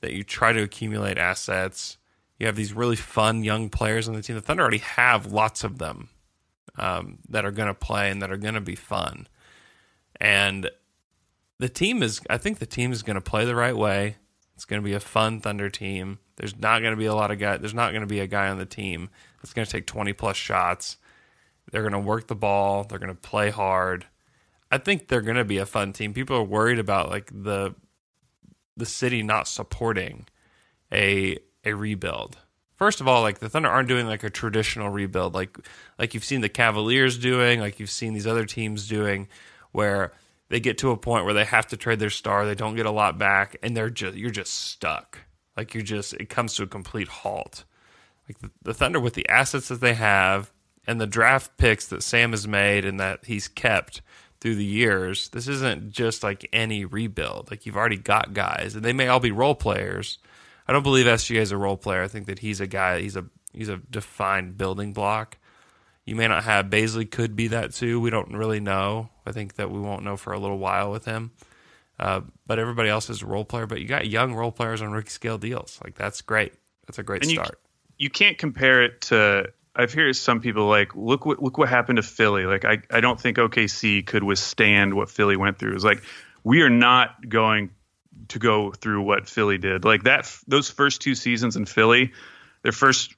that 0.00 0.12
you 0.12 0.24
try 0.24 0.52
to 0.52 0.62
accumulate 0.62 1.18
assets. 1.18 1.98
You 2.38 2.46
have 2.46 2.56
these 2.56 2.72
really 2.72 2.96
fun 2.96 3.44
young 3.44 3.68
players 3.68 4.08
on 4.08 4.14
the 4.14 4.22
team. 4.22 4.36
The 4.36 4.42
Thunder 4.42 4.62
already 4.62 4.78
have 4.78 5.30
lots 5.32 5.62
of 5.62 5.78
them 5.78 6.08
um, 6.78 7.18
that 7.28 7.44
are 7.44 7.50
going 7.50 7.68
to 7.68 7.74
play 7.74 8.10
and 8.10 8.22
that 8.22 8.32
are 8.32 8.38
going 8.38 8.54
to 8.54 8.60
be 8.60 8.74
fun. 8.74 9.28
And 10.18 10.70
the 11.58 11.68
team 11.68 12.02
is, 12.02 12.20
I 12.30 12.38
think 12.38 12.58
the 12.58 12.66
team 12.66 12.92
is 12.92 13.02
going 13.02 13.16
to 13.16 13.20
play 13.20 13.44
the 13.44 13.54
right 13.54 13.76
way. 13.76 14.16
It's 14.54 14.64
going 14.64 14.82
to 14.82 14.84
be 14.84 14.94
a 14.94 15.00
fun 15.00 15.40
Thunder 15.40 15.70
team. 15.70 16.18
There's 16.36 16.58
not 16.58 16.80
going 16.80 16.92
to 16.92 16.98
be 16.98 17.06
a 17.06 17.14
lot 17.14 17.30
of 17.30 17.38
guys. 17.38 17.60
There's 17.60 17.74
not 17.74 17.92
going 17.92 18.02
to 18.02 18.06
be 18.06 18.20
a 18.20 18.26
guy 18.26 18.48
on 18.48 18.58
the 18.58 18.66
team 18.66 19.10
that's 19.40 19.52
going 19.52 19.66
to 19.66 19.72
take 19.72 19.86
20 19.86 20.12
plus 20.14 20.36
shots. 20.36 20.96
They're 21.70 21.82
going 21.82 21.92
to 21.92 21.98
work 21.98 22.26
the 22.26 22.34
ball. 22.34 22.84
They're 22.84 22.98
going 22.98 23.14
to 23.14 23.14
play 23.14 23.50
hard. 23.50 24.06
I 24.70 24.78
think 24.78 25.08
they're 25.08 25.20
going 25.20 25.36
to 25.36 25.44
be 25.44 25.58
a 25.58 25.66
fun 25.66 25.92
team. 25.92 26.14
People 26.14 26.36
are 26.36 26.42
worried 26.42 26.78
about 26.78 27.10
like 27.10 27.30
the 27.32 27.74
the 28.76 28.86
city 28.86 29.22
not 29.22 29.48
supporting 29.48 30.26
a 30.92 31.38
a 31.64 31.72
rebuild. 31.74 32.38
First 32.76 33.00
of 33.00 33.08
all, 33.08 33.20
like 33.20 33.40
the 33.40 33.48
Thunder 33.48 33.68
aren't 33.68 33.88
doing 33.88 34.06
like 34.06 34.24
a 34.24 34.30
traditional 34.30 34.88
rebuild, 34.88 35.34
like 35.34 35.58
like 35.98 36.14
you've 36.14 36.24
seen 36.24 36.40
the 36.40 36.48
Cavaliers 36.48 37.18
doing, 37.18 37.60
like 37.60 37.78
you've 37.78 37.90
seen 37.90 38.14
these 38.14 38.26
other 38.26 38.46
teams 38.46 38.88
doing, 38.88 39.28
where 39.72 40.12
they 40.48 40.60
get 40.60 40.78
to 40.78 40.90
a 40.90 40.96
point 40.96 41.24
where 41.24 41.34
they 41.34 41.44
have 41.44 41.66
to 41.68 41.76
trade 41.76 41.98
their 41.98 42.10
star, 42.10 42.46
they 42.46 42.54
don't 42.54 42.76
get 42.76 42.86
a 42.86 42.90
lot 42.90 43.18
back, 43.18 43.56
and 43.62 43.76
they're 43.76 43.90
just 43.90 44.16
you're 44.16 44.30
just 44.30 44.54
stuck. 44.54 45.18
Like 45.56 45.74
you're 45.74 45.82
just 45.82 46.14
it 46.14 46.28
comes 46.28 46.54
to 46.54 46.62
a 46.62 46.66
complete 46.66 47.08
halt. 47.08 47.64
Like 48.28 48.38
the, 48.38 48.50
the 48.62 48.74
Thunder 48.74 49.00
with 49.00 49.14
the 49.14 49.28
assets 49.28 49.68
that 49.68 49.80
they 49.80 49.94
have 49.94 50.50
and 50.90 51.00
the 51.00 51.06
draft 51.06 51.56
picks 51.56 51.86
that 51.88 52.02
Sam 52.02 52.32
has 52.32 52.46
made 52.48 52.84
and 52.84 52.98
that 53.00 53.24
he's 53.24 53.48
kept 53.48 54.02
through 54.40 54.54
the 54.56 54.64
years, 54.64 55.28
this 55.30 55.46
isn't 55.48 55.90
just 55.90 56.22
like 56.22 56.48
any 56.52 56.84
rebuild. 56.84 57.50
Like 57.50 57.66
you've 57.66 57.76
already 57.76 57.96
got 57.98 58.32
guys, 58.32 58.74
and 58.74 58.84
they 58.84 58.92
may 58.92 59.06
all 59.08 59.20
be 59.20 59.30
role 59.30 59.54
players. 59.54 60.18
I 60.66 60.72
don't 60.72 60.82
believe 60.82 61.06
SGA 61.06 61.40
is 61.40 61.52
a 61.52 61.56
role 61.56 61.76
player. 61.76 62.02
I 62.02 62.08
think 62.08 62.26
that 62.26 62.38
he's 62.38 62.60
a 62.60 62.66
guy. 62.66 63.00
He's 63.00 63.16
a 63.16 63.24
he's 63.52 63.68
a 63.68 63.76
defined 63.76 64.56
building 64.56 64.92
block. 64.92 65.36
You 66.06 66.16
may 66.16 66.26
not 66.28 66.44
have 66.44 66.66
Bazley 66.66 67.08
could 67.10 67.36
be 67.36 67.48
that 67.48 67.72
too. 67.74 68.00
We 68.00 68.10
don't 68.10 68.32
really 68.36 68.60
know. 68.60 69.10
I 69.26 69.32
think 69.32 69.56
that 69.56 69.70
we 69.70 69.78
won't 69.78 70.02
know 70.04 70.16
for 70.16 70.32
a 70.32 70.38
little 70.38 70.58
while 70.58 70.90
with 70.90 71.04
him. 71.04 71.30
Uh, 71.98 72.22
but 72.46 72.58
everybody 72.58 72.88
else 72.88 73.10
is 73.10 73.20
a 73.22 73.26
role 73.26 73.44
player. 73.44 73.66
But 73.66 73.80
you 73.80 73.86
got 73.86 74.06
young 74.08 74.34
role 74.34 74.50
players 74.52 74.80
on 74.80 74.90
rookie 74.90 75.10
scale 75.10 75.36
deals. 75.38 75.78
Like 75.84 75.94
that's 75.96 76.22
great. 76.22 76.54
That's 76.86 76.98
a 76.98 77.02
great 77.02 77.22
And 77.22 77.30
you- 77.30 77.36
start. 77.36 77.60
you 77.98 78.08
can't 78.08 78.38
compare 78.38 78.82
it 78.82 79.02
to 79.02 79.52
I've 79.74 79.92
heard 79.92 80.16
some 80.16 80.40
people 80.40 80.66
like 80.66 80.94
look 80.96 81.24
what 81.24 81.42
look 81.42 81.58
what 81.58 81.68
happened 81.68 81.96
to 81.96 82.02
Philly. 82.02 82.44
Like 82.44 82.64
I, 82.64 82.78
I 82.90 83.00
don't 83.00 83.20
think 83.20 83.36
OKC 83.36 84.04
could 84.04 84.24
withstand 84.24 84.94
what 84.94 85.10
Philly 85.10 85.36
went 85.36 85.58
through. 85.58 85.74
It's 85.74 85.84
like 85.84 86.02
we 86.42 86.62
are 86.62 86.70
not 86.70 87.28
going 87.28 87.70
to 88.28 88.38
go 88.38 88.72
through 88.72 89.02
what 89.02 89.28
Philly 89.28 89.58
did. 89.58 89.84
Like 89.84 90.04
that 90.04 90.32
those 90.46 90.68
first 90.68 91.00
two 91.00 91.14
seasons 91.14 91.56
in 91.56 91.66
Philly, 91.66 92.12
their 92.62 92.72
first 92.72 93.14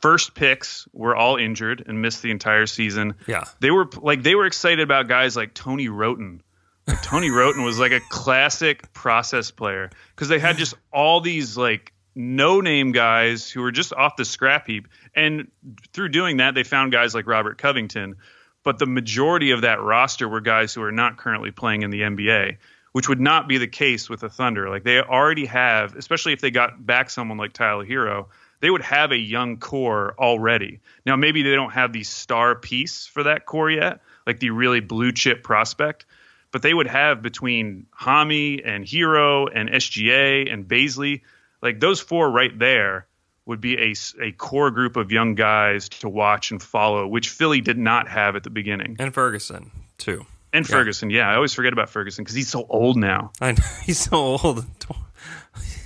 first 0.00 0.34
picks 0.34 0.88
were 0.92 1.14
all 1.14 1.36
injured 1.36 1.84
and 1.86 2.02
missed 2.02 2.22
the 2.22 2.32
entire 2.32 2.66
season. 2.66 3.14
Yeah. 3.26 3.44
They 3.60 3.70
were 3.70 3.88
like 4.00 4.22
they 4.22 4.34
were 4.34 4.46
excited 4.46 4.80
about 4.80 5.08
guys 5.08 5.36
like 5.36 5.54
Tony 5.54 5.88
Wroten. 5.88 6.42
Like, 6.88 7.00
Tony 7.02 7.30
Wroten 7.30 7.62
was 7.62 7.78
like 7.78 7.92
a 7.92 8.00
classic 8.10 8.92
process 8.92 9.52
player 9.52 9.90
because 10.14 10.28
they 10.28 10.40
had 10.40 10.56
just 10.56 10.74
all 10.92 11.20
these 11.20 11.56
like 11.56 11.91
no 12.14 12.60
name 12.60 12.92
guys 12.92 13.50
who 13.50 13.62
were 13.62 13.72
just 13.72 13.92
off 13.92 14.16
the 14.16 14.24
scrap 14.24 14.66
heap. 14.66 14.88
And 15.14 15.50
through 15.92 16.10
doing 16.10 16.38
that, 16.38 16.54
they 16.54 16.64
found 16.64 16.92
guys 16.92 17.14
like 17.14 17.26
Robert 17.26 17.58
Covington. 17.58 18.16
But 18.64 18.78
the 18.78 18.86
majority 18.86 19.50
of 19.50 19.62
that 19.62 19.80
roster 19.80 20.28
were 20.28 20.40
guys 20.40 20.72
who 20.74 20.82
are 20.82 20.92
not 20.92 21.16
currently 21.16 21.50
playing 21.50 21.82
in 21.82 21.90
the 21.90 22.02
NBA, 22.02 22.58
which 22.92 23.08
would 23.08 23.20
not 23.20 23.48
be 23.48 23.58
the 23.58 23.66
case 23.66 24.08
with 24.08 24.20
the 24.20 24.28
Thunder. 24.28 24.68
Like 24.68 24.84
they 24.84 25.00
already 25.00 25.46
have, 25.46 25.96
especially 25.96 26.32
if 26.32 26.40
they 26.40 26.50
got 26.50 26.84
back 26.84 27.10
someone 27.10 27.38
like 27.38 27.52
Tyler 27.52 27.84
Herro, 27.84 28.28
they 28.60 28.70
would 28.70 28.82
have 28.82 29.10
a 29.10 29.16
young 29.16 29.58
core 29.58 30.14
already. 30.16 30.80
Now, 31.04 31.16
maybe 31.16 31.42
they 31.42 31.56
don't 31.56 31.72
have 31.72 31.92
the 31.92 32.04
star 32.04 32.54
piece 32.54 33.06
for 33.06 33.24
that 33.24 33.44
core 33.44 33.70
yet, 33.70 34.00
like 34.24 34.38
the 34.38 34.50
really 34.50 34.78
blue 34.78 35.10
chip 35.10 35.42
prospect, 35.42 36.06
but 36.52 36.62
they 36.62 36.72
would 36.72 36.86
have 36.86 37.22
between 37.22 37.86
Hami 38.00 38.62
and 38.64 38.86
Herro 38.86 39.48
and 39.52 39.68
SGA 39.68 40.52
and 40.52 40.68
Bazley, 40.68 41.22
like 41.62 41.80
those 41.80 42.00
four 42.00 42.30
right 42.30 42.56
there 42.58 43.06
would 43.46 43.60
be 43.60 43.76
a, 43.78 43.94
a 44.20 44.32
core 44.32 44.70
group 44.70 44.96
of 44.96 45.10
young 45.10 45.34
guys 45.34 45.88
to 45.88 46.08
watch 46.08 46.50
and 46.50 46.62
follow, 46.62 47.06
which 47.06 47.28
Philly 47.28 47.60
did 47.60 47.78
not 47.78 48.08
have 48.08 48.36
at 48.36 48.44
the 48.44 48.50
beginning. 48.50 48.96
And 48.98 49.12
Ferguson 49.12 49.70
too. 49.98 50.26
And 50.52 50.66
Ferguson, 50.66 51.08
yeah, 51.08 51.30
I 51.30 51.36
always 51.36 51.54
forget 51.54 51.72
about 51.72 51.88
Ferguson 51.88 52.24
because 52.24 52.34
he's 52.34 52.48
so 52.48 52.66
old 52.68 52.98
now. 52.98 53.32
I 53.40 53.52
know 53.52 53.64
he's 53.84 53.98
so 53.98 54.16
old. 54.16 54.66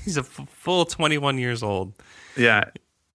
He's 0.04 0.16
a 0.16 0.20
f- 0.20 0.48
full 0.50 0.84
21 0.84 1.36
years 1.38 1.64
old. 1.64 1.92
Yeah, 2.36 2.70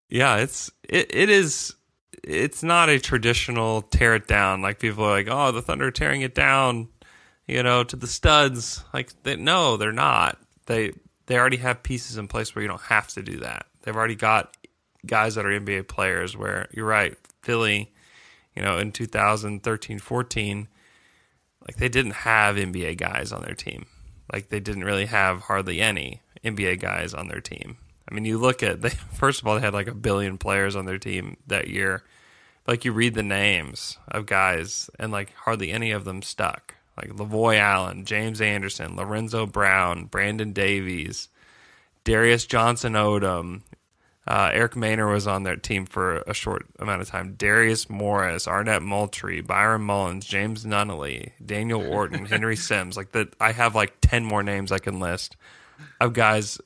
Yeah, 0.10 0.38
it's 0.38 0.70
it, 0.84 1.16
it 1.16 1.30
is 1.30 1.74
it's 2.22 2.64
not 2.64 2.90
a 2.90 3.00
traditional 3.00 3.82
tear 3.82 4.16
it 4.16 4.28
down 4.28 4.62
like 4.62 4.80
people 4.80 5.06
are 5.06 5.12
like, 5.12 5.28
"Oh, 5.30 5.54
the 5.54 5.62
Thunder 5.62 5.88
are 5.88 5.92
tearing 5.92 6.22
it 6.22 6.36
down." 6.36 6.90
You 7.48 7.64
know, 7.64 7.86
to 7.86 7.96
the 7.96 8.08
studs. 8.08 8.84
Like 8.94 9.10
they, 9.24 9.38
no, 9.38 9.78
they're 9.78 9.94
not. 9.94 10.38
They 10.66 10.92
they 11.32 11.38
already 11.38 11.58
have 11.58 11.82
pieces 11.82 12.18
in 12.18 12.28
place 12.28 12.54
where 12.54 12.62
you 12.62 12.68
don't 12.68 12.82
have 12.82 13.08
to 13.08 13.24
do 13.24 13.38
that. 13.38 13.66
They've 13.82 13.96
already 13.96 14.16
got 14.16 14.58
guys 15.06 15.36
that 15.36 15.46
are 15.46 15.60
NBA 15.60 15.88
players 15.88 16.36
where 16.36 16.68
you're 16.74 16.86
right. 16.86 17.18
Philly, 17.42 17.90
you 18.54 18.62
know, 18.62 18.78
in 18.78 18.92
2013, 18.92 20.00
14, 20.00 20.68
like 21.66 21.78
they 21.78 21.88
didn't 21.88 22.12
have 22.12 22.58
NBA 22.58 22.98
guys 22.98 23.32
on 23.32 23.44
their 23.44 23.56
team. 23.56 23.86
Like 24.34 24.50
they 24.50 24.60
didn't 24.60 24.84
really 24.84 25.06
have 25.06 25.44
hardly 25.44 25.80
any 25.80 26.22
NBA 26.44 26.82
guys 26.82 27.14
on 27.14 27.30
their 27.30 27.40
team. 27.40 27.78
I 28.10 28.14
mean, 28.14 28.26
you 28.26 28.38
look 28.38 28.62
at 28.62 28.82
they 28.82 28.90
first 28.90 29.40
of 29.40 29.48
all 29.48 29.56
they 29.56 29.62
had 29.62 29.74
like 29.74 29.88
a 29.88 29.96
billion 29.96 30.38
players 30.38 30.76
on 30.76 30.86
their 30.86 31.00
team 31.00 31.38
that 31.48 31.70
year. 31.70 32.04
Like 32.68 32.84
you 32.84 32.92
read 32.92 33.14
the 33.14 33.24
names 33.24 33.98
of 34.10 34.26
guys 34.26 34.90
and 35.00 35.14
like 35.14 35.34
hardly 35.34 35.72
any 35.72 35.92
of 35.92 36.04
them 36.04 36.22
stuck. 36.22 36.76
Like 37.02 37.12
Lavoy 37.12 37.58
Allen, 37.58 38.06
James 38.06 38.42
Anderson, 38.42 38.96
Lorenzo 38.96 39.46
Brown, 39.46 40.06
Brandon 40.06 40.54
Davies, 40.54 41.30
Darius 42.04 42.46
Johnson 42.46 42.94
Odom, 42.94 43.62
uh, 44.28 44.52
Eric 44.54 44.74
Maynor 44.74 45.12
was 45.12 45.26
on 45.26 45.44
their 45.44 45.56
team 45.56 45.86
for 45.86 46.18
a 46.28 46.34
short 46.34 46.68
amount 46.80 47.02
of 47.02 47.10
time. 47.10 47.34
Darius 47.34 47.90
Morris, 47.90 48.48
Arnett 48.48 48.84
Moultrie, 48.84 49.42
Byron 49.42 49.82
Mullens, 49.82 50.26
James 50.26 50.64
Nunnally, 50.64 51.32
Daniel 51.44 51.82
Orton, 51.82 52.26
Henry 52.26 52.56
Sims. 52.58 52.96
Like 52.96 53.12
that, 53.14 53.36
I 53.42 53.52
have 53.52 53.74
like 53.74 53.96
ten 54.00 54.24
more 54.24 54.44
names 54.44 54.72
I 54.72 54.78
can 54.78 55.00
list 55.00 55.38
of 56.00 56.14
guys, 56.14 56.62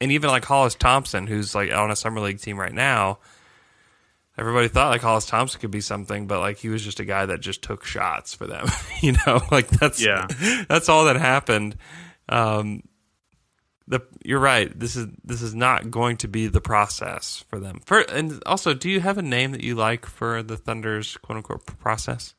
and 0.00 0.10
even 0.10 0.30
like 0.30 0.44
Hollis 0.46 0.74
Thompson, 0.74 1.26
who's 1.26 1.54
like 1.54 1.70
on 1.72 1.90
a 1.90 1.96
summer 1.96 2.20
league 2.20 2.40
team 2.40 2.58
right 2.58 2.72
now. 2.72 3.18
Everybody 4.38 4.68
thought 4.68 4.88
like 4.90 5.02
Hollis 5.02 5.26
Thompson 5.26 5.60
could 5.60 5.70
be 5.70 5.82
something, 5.82 6.26
but 6.26 6.40
like 6.40 6.56
he 6.58 6.68
was 6.70 6.82
just 6.82 7.00
a 7.00 7.04
guy 7.04 7.26
that 7.26 7.40
just 7.40 7.62
took 7.62 7.84
shots 7.84 8.32
for 8.34 8.46
them. 8.46 8.66
you 9.02 9.12
know, 9.26 9.40
like 9.50 9.68
that's 9.68 10.02
Yeah. 10.02 10.26
that's 10.68 10.88
all 10.88 11.04
that 11.06 11.16
happened. 11.16 11.76
Um, 12.28 12.82
the 13.88 14.00
you're 14.24 14.38
right. 14.40 14.72
This 14.78 14.96
is 14.96 15.08
this 15.24 15.42
is 15.42 15.54
not 15.54 15.90
going 15.90 16.16
to 16.18 16.28
be 16.28 16.46
the 16.46 16.60
process 16.60 17.44
for 17.50 17.58
them. 17.58 17.80
For 17.84 18.00
and 18.00 18.42
also, 18.46 18.72
do 18.74 18.88
you 18.88 19.00
have 19.00 19.18
a 19.18 19.22
name 19.22 19.52
that 19.52 19.62
you 19.62 19.74
like 19.74 20.06
for 20.06 20.42
the 20.42 20.56
Thunder's 20.56 21.16
quote 21.18 21.36
unquote 21.36 21.66
process? 21.80 22.34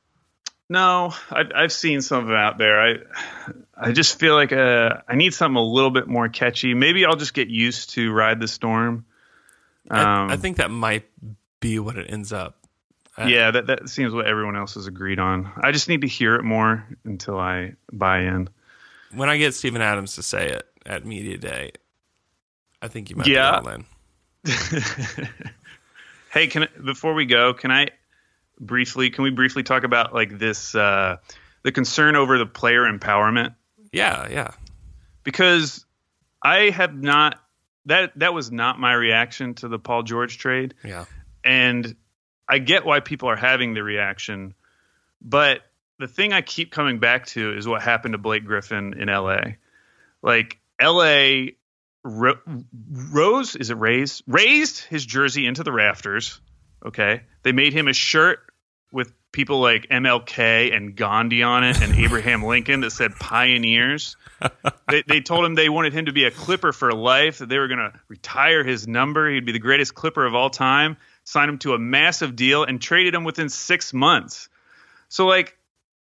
No, 0.70 1.14
I, 1.30 1.44
I've 1.54 1.74
seen 1.74 2.02
some 2.02 2.24
of 2.24 2.30
it 2.32 2.36
out 2.36 2.58
there. 2.58 2.82
I 2.82 2.96
I 3.78 3.92
just 3.92 4.18
feel 4.20 4.34
like 4.34 4.52
uh, 4.54 5.02
I 5.08 5.16
need 5.16 5.34
something 5.36 5.58
a 5.58 5.62
little 5.62 5.92
bit 5.92 6.08
more 6.08 6.30
catchy. 6.30 6.74
Maybe 6.74 7.06
I'll 7.06 7.18
just 7.18 7.34
get 7.36 7.50
used 7.50 7.92
to 7.92 8.12
Ride 8.12 8.40
the 8.40 8.48
Storm. 8.48 9.06
Um, 9.92 10.30
I, 10.30 10.34
I 10.34 10.38
think 10.38 10.58
that 10.58 10.72
might 10.72 11.06
be 11.64 11.80
what 11.80 11.98
it 11.98 12.12
ends 12.12 12.32
up. 12.32 12.58
I- 13.18 13.28
yeah, 13.30 13.52
that 13.52 13.68
that 13.68 13.90
seems 13.90 14.14
what 14.14 14.26
everyone 14.28 14.56
else 14.56 14.74
has 14.76 14.86
agreed 14.88 15.18
on. 15.20 15.52
I 15.64 15.72
just 15.72 15.88
need 15.90 16.02
to 16.02 16.08
hear 16.08 16.36
it 16.36 16.44
more 16.44 16.86
until 17.06 17.40
I 17.40 17.74
buy 17.92 18.20
in. 18.22 18.50
When 19.12 19.30
I 19.30 19.38
get 19.38 19.54
Steven 19.56 19.82
Adams 19.82 20.16
to 20.16 20.24
say 20.24 20.50
it 20.50 20.68
at 20.86 21.06
media 21.06 21.38
day, 21.38 21.72
I 22.82 22.88
think 22.88 23.10
you 23.10 23.16
might 23.16 23.28
Yeah. 23.28 23.60
be 23.62 23.68
all 23.68 23.74
in. 23.76 23.86
Hey, 26.32 26.48
can 26.48 26.68
before 26.84 27.14
we 27.14 27.28
go, 27.28 27.54
can 27.54 27.70
I 27.70 27.90
briefly 28.60 29.12
can 29.12 29.24
we 29.24 29.30
briefly 29.30 29.62
talk 29.62 29.84
about 29.84 30.16
like 30.16 30.40
this 30.40 30.74
uh, 30.74 31.18
the 31.62 31.72
concern 31.72 32.16
over 32.16 32.40
the 32.40 32.48
player 32.48 32.82
empowerment? 32.92 33.54
Yeah, 33.92 34.28
yeah. 34.30 34.52
because 35.24 35.86
I 36.42 36.72
have 36.72 36.96
not 36.96 37.40
that 37.86 38.18
that 38.18 38.34
was 38.34 38.52
not 38.52 38.80
my 38.80 38.94
reaction 38.94 39.54
to 39.56 39.68
the 39.68 39.78
Paul 39.78 40.02
George 40.02 40.40
trade, 40.40 40.74
Yeah. 40.84 41.06
And 41.44 41.96
I 42.48 42.60
get 42.60 42.86
why 42.86 43.00
people 43.00 43.30
are 43.30 43.36
having 43.36 43.74
the 43.74 43.84
reaction, 43.84 44.54
but 45.22 45.62
the 46.00 46.08
thing 46.08 46.34
I 46.34 46.42
keep 46.42 46.72
coming 46.72 47.00
back 47.00 47.28
to 47.28 47.56
is 47.56 47.68
what 47.68 47.82
happened 47.82 48.14
to 48.14 48.18
Blake 48.18 48.46
Griffin 48.46 49.00
in 49.00 49.10
L.A. 49.10 49.58
Like 50.22 50.60
L.A. 50.80 51.56
Ro- 52.04 52.40
rose 52.92 53.56
is 53.56 53.70
it 53.70 53.78
raised 53.78 54.24
raised 54.28 54.80
his 54.82 55.06
jersey 55.06 55.48
into 55.48 55.64
the 55.64 55.72
rafters. 55.72 56.42
Okay, 56.86 57.22
they 57.44 57.54
made 57.54 57.72
him 57.72 57.88
a 57.88 57.94
shirt 57.94 58.40
with 58.92 59.14
people 59.32 59.60
like 59.60 59.88
MLK 59.90 60.74
and 60.74 60.96
Gandhi 60.96 61.44
on 61.44 61.64
it 61.64 61.82
and 61.82 61.96
Abraham 62.00 62.44
Lincoln 62.44 62.82
that 62.82 62.92
said 62.92 63.16
pioneers. 63.16 64.16
they, 64.90 65.04
they 65.08 65.22
told 65.22 65.44
him 65.44 65.56
they 65.56 65.70
wanted 65.70 65.94
him 65.94 66.06
to 66.06 66.14
be 66.14 66.26
a 66.26 66.32
Clipper 66.32 66.72
for 66.72 66.94
life, 66.94 67.40
that 67.40 67.50
they 67.50 67.58
were 67.58 67.68
going 67.68 67.80
to 67.80 68.00
retire 68.08 68.64
his 68.64 68.88
number. 68.88 69.30
He'd 69.30 69.46
be 69.46 69.52
the 69.52 69.60
greatest 69.60 69.96
Clipper 69.96 70.26
of 70.26 70.36
all 70.36 70.50
time, 70.50 70.98
signed 71.24 71.50
him 71.50 71.58
to 71.60 71.74
a 71.74 71.80
massive 71.80 72.36
deal, 72.36 72.64
and 72.64 72.82
traded 72.82 73.14
him 73.14 73.24
within 73.24 73.50
six 73.50 73.94
months. 73.94 74.50
So, 75.10 75.26
like, 75.26 75.58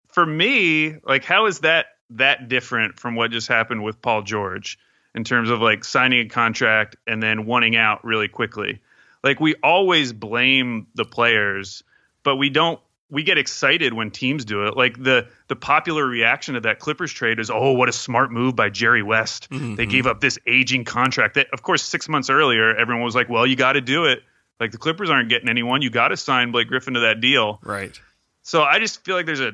for 0.09 0.25
me, 0.25 0.97
like, 1.05 1.25
how 1.25 1.47
is 1.47 1.61
that 1.61 1.87
that 2.11 2.49
different 2.49 2.99
from 2.99 3.17
what 3.17 3.31
just 3.31 3.49
happened 3.49 3.83
with 3.83 4.01
Paul 4.01 4.23
George 4.23 4.79
in 5.15 5.25
terms 5.25 5.51
of 5.51 5.61
like 5.61 5.85
signing 5.85 6.27
a 6.27 6.29
contract 6.29 6.97
and 7.07 7.23
then 7.23 7.47
wanting 7.47 7.77
out 7.77 8.05
really 8.05 8.29
quickly? 8.29 8.81
Like, 9.23 9.41
we 9.41 9.55
always 9.63 10.13
blame 10.13 10.87
the 10.95 11.05
players, 11.05 11.83
but 12.23 12.37
we 12.37 12.51
don't 12.51 12.81
we 13.09 13.23
get 13.23 13.39
excited 13.39 13.93
when 13.93 14.11
teams 14.11 14.45
do 14.45 14.67
it. 14.67 14.77
Like 14.77 15.01
the 15.01 15.29
the 15.49 15.57
popular 15.57 16.05
reaction 16.05 16.55
to 16.55 16.61
that 16.61 16.81
Clippers 16.81 17.13
trade 17.13 17.39
is, 17.39 17.51
"Oh, 17.51 17.73
what 17.73 17.89
a 17.89 17.93
smart 17.93 18.33
move 18.33 18.57
by 18.57 18.71
Jerry 18.71 19.03
West. 19.03 19.49
They 19.51 19.57
mm-hmm. 19.57 19.91
gave 19.91 20.07
up 20.07 20.21
this 20.21 20.39
aging 20.47 20.85
contract 20.85 21.35
that 21.35 21.49
of 21.53 21.63
course 21.63 21.83
6 21.85 22.09
months 22.09 22.31
earlier 22.31 22.75
everyone 22.75 23.05
was 23.05 23.15
like, 23.15 23.29
"Well, 23.29 23.47
you 23.47 23.57
got 23.57 23.75
to 23.75 23.81
do 23.81 24.07
it. 24.07 24.23
Like 24.59 24.73
the 24.73 24.79
Clippers 24.79 25.11
aren't 25.11 25.29
getting 25.29 25.49
anyone. 25.49 25.83
You 25.83 25.91
got 25.91 26.09
to 26.09 26.17
sign 26.17 26.53
Blake 26.53 26.69
Griffin 26.69 26.95
to 26.95 27.01
that 27.01 27.21
deal." 27.21 27.59
Right. 27.63 27.99
So 28.43 28.63
I 28.63 28.79
just 28.79 29.05
feel 29.05 29.17
like 29.17 29.27
there's 29.27 29.41
a 29.41 29.53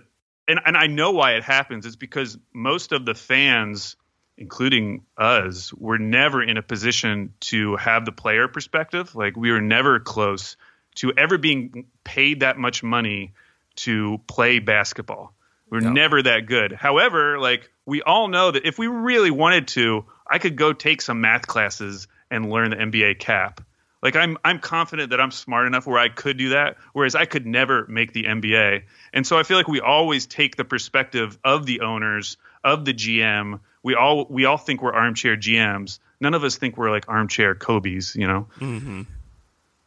and 0.48 0.60
and 0.64 0.76
I 0.76 0.86
know 0.86 1.12
why 1.12 1.32
it 1.32 1.44
happens. 1.44 1.86
It's 1.86 1.96
because 1.96 2.38
most 2.52 2.92
of 2.92 3.04
the 3.04 3.14
fans, 3.14 3.96
including 4.36 5.04
us, 5.16 5.72
were 5.72 5.98
never 5.98 6.42
in 6.42 6.56
a 6.56 6.62
position 6.62 7.34
to 7.40 7.76
have 7.76 8.04
the 8.04 8.12
player 8.12 8.48
perspective. 8.48 9.14
Like 9.14 9.36
we 9.36 9.50
were 9.50 9.60
never 9.60 10.00
close 10.00 10.56
to 10.96 11.12
ever 11.16 11.38
being 11.38 11.86
paid 12.04 12.40
that 12.40 12.58
much 12.58 12.82
money 12.82 13.32
to 13.74 14.20
play 14.26 14.58
basketball. 14.58 15.34
We're 15.70 15.80
never 15.80 16.22
that 16.22 16.44
good. 16.44 16.72
However, 16.72 17.38
like 17.38 17.70
we 17.86 18.02
all 18.02 18.28
know 18.28 18.50
that 18.50 18.66
if 18.66 18.78
we 18.78 18.88
really 18.88 19.30
wanted 19.30 19.68
to, 19.68 20.04
I 20.26 20.36
could 20.38 20.54
go 20.54 20.74
take 20.74 21.00
some 21.00 21.22
math 21.22 21.46
classes 21.46 22.08
and 22.30 22.50
learn 22.50 22.70
the 22.70 22.76
NBA 22.76 23.18
cap. 23.18 23.62
Like 24.02 24.16
I'm 24.16 24.36
I'm 24.44 24.58
confident 24.58 25.10
that 25.10 25.20
I'm 25.20 25.30
smart 25.30 25.66
enough 25.66 25.86
where 25.86 25.98
I 25.98 26.08
could 26.08 26.36
do 26.36 26.50
that, 26.50 26.76
whereas 26.92 27.14
I 27.14 27.24
could 27.24 27.46
never 27.46 27.86
make 27.86 28.12
the 28.12 28.24
NBA. 28.24 28.82
And 29.12 29.26
so 29.26 29.38
I 29.38 29.44
feel 29.44 29.56
like 29.56 29.68
we 29.68 29.80
always 29.80 30.26
take 30.26 30.56
the 30.56 30.64
perspective 30.64 31.38
of 31.44 31.66
the 31.66 31.82
owners, 31.82 32.36
of 32.64 32.84
the 32.84 32.92
GM. 32.92 33.60
We 33.82 33.94
all 33.94 34.26
we 34.28 34.44
all 34.44 34.58
think 34.58 34.82
we're 34.82 34.92
armchair 34.92 35.36
GMs. 35.36 36.00
None 36.20 36.34
of 36.34 36.42
us 36.44 36.56
think 36.56 36.76
we're 36.76 36.90
like 36.90 37.08
armchair 37.08 37.54
Kobe's, 37.54 38.16
you 38.16 38.26
know. 38.26 38.48
Mm-hmm. 38.58 39.02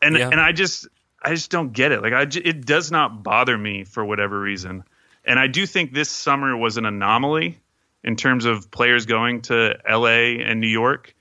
And 0.02 0.18
Yeah. 0.18 0.30
and 0.30 0.40
I 0.40 0.52
just 0.54 0.88
I 1.22 1.32
just 1.34 1.52
don't 1.52 1.74
get 1.74 1.92
it. 1.92 2.02
Like 2.02 2.14
I 2.14 2.26
j- 2.26 2.42
it 2.42 2.66
does 2.66 2.92
not 2.92 3.24
bother 3.24 3.58
me 3.58 3.84
for 3.84 4.04
whatever 4.06 4.40
reason. 4.40 4.84
And 5.26 5.40
I 5.40 5.48
do 5.48 5.66
think 5.66 5.92
this 5.94 6.10
summer 6.10 6.56
was 6.56 6.78
an 6.78 6.86
anomaly 6.86 7.60
in 8.04 8.16
terms 8.16 8.46
of 8.46 8.70
players 8.70 9.08
going 9.08 9.42
to 9.44 9.76
LA 9.90 10.40
and 10.40 10.62
New 10.62 10.68
York. 10.68 11.16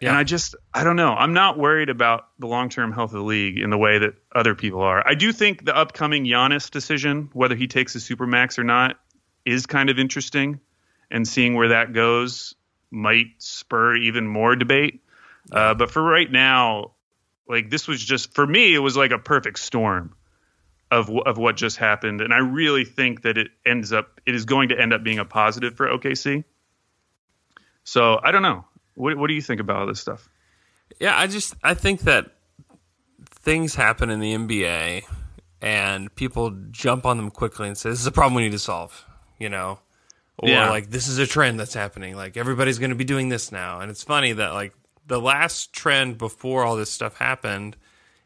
Yeah. 0.00 0.10
And 0.10 0.18
I 0.18 0.24
just, 0.24 0.54
I 0.74 0.84
don't 0.84 0.96
know. 0.96 1.12
I'm 1.12 1.32
not 1.32 1.58
worried 1.58 1.88
about 1.88 2.28
the 2.38 2.46
long 2.46 2.68
term 2.68 2.92
health 2.92 3.12
of 3.12 3.18
the 3.18 3.24
league 3.24 3.58
in 3.58 3.70
the 3.70 3.78
way 3.78 3.98
that 3.98 4.14
other 4.34 4.54
people 4.54 4.82
are. 4.82 5.06
I 5.06 5.14
do 5.14 5.32
think 5.32 5.64
the 5.64 5.74
upcoming 5.74 6.24
Giannis 6.24 6.70
decision, 6.70 7.30
whether 7.32 7.54
he 7.54 7.66
takes 7.66 7.94
a 7.94 7.98
supermax 7.98 8.58
or 8.58 8.64
not, 8.64 9.00
is 9.46 9.64
kind 9.66 9.88
of 9.88 9.98
interesting. 9.98 10.60
And 11.10 11.26
seeing 11.26 11.54
where 11.54 11.68
that 11.68 11.92
goes 11.92 12.54
might 12.90 13.26
spur 13.38 13.96
even 13.96 14.26
more 14.26 14.56
debate. 14.56 15.02
Uh, 15.50 15.74
but 15.74 15.90
for 15.90 16.02
right 16.02 16.30
now, 16.30 16.92
like 17.48 17.70
this 17.70 17.86
was 17.86 18.04
just, 18.04 18.34
for 18.34 18.46
me, 18.46 18.74
it 18.74 18.80
was 18.80 18.96
like 18.96 19.12
a 19.12 19.18
perfect 19.18 19.60
storm 19.60 20.14
of, 20.90 21.08
of 21.10 21.38
what 21.38 21.56
just 21.56 21.76
happened. 21.76 22.20
And 22.20 22.34
I 22.34 22.38
really 22.38 22.84
think 22.84 23.22
that 23.22 23.38
it 23.38 23.48
ends 23.64 23.92
up, 23.92 24.20
it 24.26 24.34
is 24.34 24.44
going 24.44 24.70
to 24.70 24.80
end 24.80 24.92
up 24.92 25.04
being 25.04 25.20
a 25.20 25.24
positive 25.24 25.76
for 25.76 25.86
OKC. 25.86 26.44
So 27.84 28.20
I 28.22 28.32
don't 28.32 28.42
know. 28.42 28.64
What, 28.96 29.16
what 29.16 29.28
do 29.28 29.34
you 29.34 29.40
think 29.42 29.60
about 29.60 29.76
all 29.76 29.86
this 29.86 30.00
stuff? 30.00 30.28
Yeah, 30.98 31.16
I 31.16 31.26
just 31.28 31.54
I 31.62 31.74
think 31.74 32.00
that 32.02 32.32
things 33.30 33.74
happen 33.74 34.10
in 34.10 34.20
the 34.20 34.34
NBA 34.34 35.04
and 35.62 36.14
people 36.14 36.50
jump 36.70 37.06
on 37.06 37.16
them 37.16 37.30
quickly 37.30 37.68
and 37.68 37.76
say 37.78 37.90
this 37.90 38.00
is 38.00 38.06
a 38.06 38.12
problem 38.12 38.34
we 38.34 38.42
need 38.42 38.52
to 38.52 38.58
solve, 38.58 39.04
you 39.38 39.48
know. 39.48 39.78
Or 40.38 40.48
Yeah. 40.48 40.68
like 40.70 40.90
this 40.90 41.08
is 41.08 41.18
a 41.18 41.26
trend 41.26 41.58
that's 41.58 41.74
happening. 41.74 42.14
Like 42.16 42.36
everybody's 42.36 42.78
going 42.78 42.90
to 42.90 42.96
be 42.96 43.04
doing 43.04 43.28
this 43.30 43.50
now. 43.50 43.80
And 43.80 43.90
it's 43.90 44.02
funny 44.02 44.32
that 44.32 44.52
like 44.52 44.74
the 45.06 45.20
last 45.20 45.72
trend 45.72 46.18
before 46.18 46.64
all 46.64 46.76
this 46.76 46.90
stuff 46.90 47.16
happened, 47.18 47.76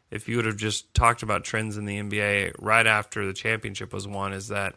if 0.09 0.27
you 0.27 0.35
would 0.35 0.45
have 0.45 0.57
just 0.57 0.93
talked 0.93 1.23
about 1.23 1.43
trends 1.43 1.77
in 1.77 1.85
the 1.85 1.97
NBA 1.99 2.55
right 2.59 2.85
after 2.85 3.25
the 3.25 3.33
championship 3.33 3.93
was 3.93 4.07
won 4.07 4.33
is 4.33 4.49
that 4.49 4.75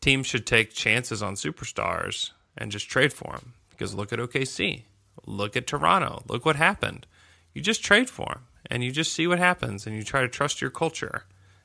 teams 0.00 0.26
should 0.26 0.46
take 0.46 0.72
chances 0.72 1.22
on 1.22 1.34
superstars 1.34 2.30
and 2.56 2.70
just 2.72 2.88
trade 2.88 3.12
for 3.12 3.32
them. 3.32 3.54
Because 3.76 3.94
look 3.94 4.12
at 4.12 4.18
OKC, 4.18 4.82
look 5.26 5.56
at 5.56 5.66
Toronto, 5.66 6.22
look 6.28 6.44
what 6.44 6.56
happened. 6.56 7.06
You 7.52 7.60
just 7.62 7.84
trade 7.84 8.10
for 8.10 8.26
them 8.26 8.44
and 8.70 8.82
you 8.82 8.90
just 8.90 9.12
see 9.12 9.26
what 9.26 9.38
happens 9.38 9.86
and 9.86 9.94
you 9.96 10.02
try 10.02 10.22
to 10.22 10.28
trust 10.28 10.60
your 10.60 10.70
culture 10.70 11.24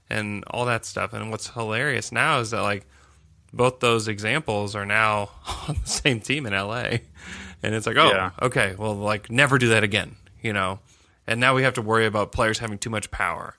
and 0.10 0.44
all 0.48 0.66
that 0.66 0.86
stuff. 0.86 1.14
And 1.14 1.32
what's 1.32 1.50
hilarious 1.50 2.12
now 2.12 2.40
is 2.40 2.52
that 2.52 2.62
like 2.62 2.86
both 3.54 3.80
those 3.80 4.08
examples 4.08 4.76
are 4.76 4.86
now 4.86 5.30
on 5.68 5.76
the 5.82 5.90
same 5.90 6.20
team 6.20 6.46
in 6.46 6.54
LA. 6.54 6.98
And 7.64 7.76
it's 7.76 7.88
like, 7.88 7.98
oh, 7.98 8.10
Yeah. 8.12 8.32
okay, 8.42 8.76
well, 8.78 8.96
like 8.96 9.30
never 9.32 9.58
do 9.58 9.70
that 9.70 9.84
again, 9.84 10.16
you 10.42 10.54
know? 10.54 10.80
And 11.28 11.40
now 11.40 11.54
we 11.56 11.64
have 11.64 11.74
to 11.76 11.82
worry 11.82 12.06
about 12.06 12.32
players 12.32 12.60
having 12.60 12.78
too 12.78 12.90
much 12.90 13.10
power 13.12 13.56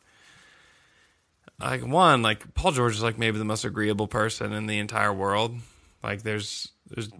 like 1.60 1.86
one 1.86 2.22
like 2.22 2.54
paul 2.54 2.72
george 2.72 2.94
is 2.94 3.02
like 3.02 3.18
maybe 3.18 3.36
the 3.36 3.44
most 3.44 3.66
agreeable 3.66 4.08
person 4.08 4.52
in 4.54 4.66
the 4.66 4.78
entire 4.78 5.12
world 5.12 5.54
like 6.02 6.22
there's 6.22 6.68
there's 6.88 7.10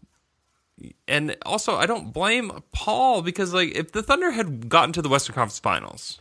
and 1.08 1.36
also 1.44 1.76
i 1.76 1.86
don't 1.86 2.12
blame 2.12 2.50
paul 2.72 3.22
because 3.22 3.52
like 3.52 3.74
if 3.74 3.92
the 3.92 4.02
thunder 4.02 4.30
had 4.30 4.68
gotten 4.68 4.92
to 4.92 5.02
the 5.02 5.08
western 5.08 5.34
conference 5.34 5.58
finals 5.58 6.20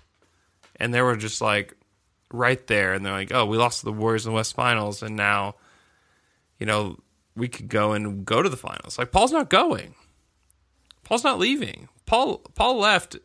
and 0.77 0.93
they 0.93 1.01
were 1.01 1.15
just 1.15 1.41
like 1.41 1.75
right 2.31 2.67
there 2.67 2.93
and 2.93 3.05
they're 3.05 3.13
like 3.13 3.33
oh 3.33 3.45
we 3.45 3.57
lost 3.57 3.79
to 3.79 3.85
the 3.85 3.93
warriors 3.93 4.25
in 4.25 4.31
the 4.31 4.35
west 4.35 4.53
finals 4.53 5.01
and 5.01 5.15
now 5.15 5.55
you 6.59 6.65
know 6.65 6.97
we 7.39 7.47
could 7.47 7.69
go 7.69 7.93
and 7.93 8.25
go 8.25 8.43
to 8.43 8.49
the 8.49 8.57
finals. 8.57 8.99
Like 8.99 9.11
paul's 9.11 9.31
not 9.31 9.49
going. 9.49 9.95
Paul's 11.03 11.23
not 11.23 11.39
leaving. 11.39 11.87
Paul 12.05 12.39
paul 12.55 12.77
left 12.77 13.17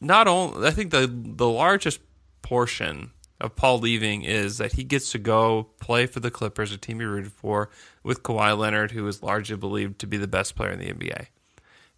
not 0.00 0.28
only 0.28 0.66
I 0.66 0.70
think 0.70 0.90
the 0.90 1.10
the 1.12 1.48
largest 1.48 2.00
portion 2.42 3.10
of 3.40 3.54
Paul 3.54 3.78
leaving 3.78 4.22
is 4.22 4.58
that 4.58 4.72
he 4.72 4.82
gets 4.82 5.12
to 5.12 5.18
go 5.18 5.68
play 5.80 6.06
for 6.06 6.18
the 6.18 6.30
Clippers, 6.30 6.72
a 6.72 6.76
team 6.76 6.98
he 6.98 7.06
rooted 7.06 7.30
for, 7.30 7.70
with 8.08 8.22
Kawhi 8.22 8.56
Leonard, 8.56 8.92
who 8.92 9.06
is 9.06 9.22
largely 9.22 9.54
believed 9.54 9.98
to 9.98 10.06
be 10.06 10.16
the 10.16 10.26
best 10.26 10.56
player 10.56 10.70
in 10.70 10.78
the 10.78 10.90
NBA. 10.90 11.20
I 11.20 11.28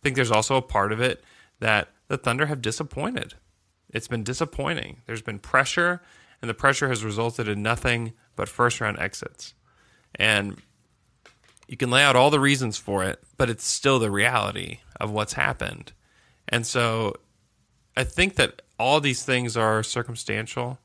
think 0.02 0.16
there's 0.16 0.32
also 0.32 0.56
a 0.56 0.62
part 0.62 0.90
of 0.90 1.00
it 1.00 1.22
that 1.60 1.86
the 2.08 2.18
Thunder 2.18 2.46
have 2.46 2.60
disappointed. 2.60 3.34
It's 3.90 4.08
been 4.08 4.24
disappointing. 4.24 5.02
There's 5.06 5.22
been 5.22 5.38
pressure, 5.38 6.02
and 6.42 6.48
the 6.48 6.54
pressure 6.54 6.88
has 6.88 7.04
resulted 7.04 7.46
in 7.46 7.62
nothing 7.62 8.14
but 8.34 8.48
first 8.48 8.80
round 8.80 8.98
exits. 8.98 9.54
And 10.16 10.60
you 11.68 11.76
can 11.76 11.92
lay 11.92 12.02
out 12.02 12.16
all 12.16 12.30
the 12.30 12.40
reasons 12.40 12.76
for 12.76 13.04
it, 13.04 13.22
but 13.36 13.48
it's 13.48 13.64
still 13.64 14.00
the 14.00 14.10
reality 14.10 14.80
of 14.98 15.12
what's 15.12 15.34
happened. 15.34 15.92
And 16.48 16.66
so 16.66 17.14
I 17.96 18.02
think 18.02 18.34
that 18.34 18.62
all 18.80 19.00
these 19.00 19.22
things 19.22 19.56
are 19.56 19.84
circumstantial. 19.84 20.80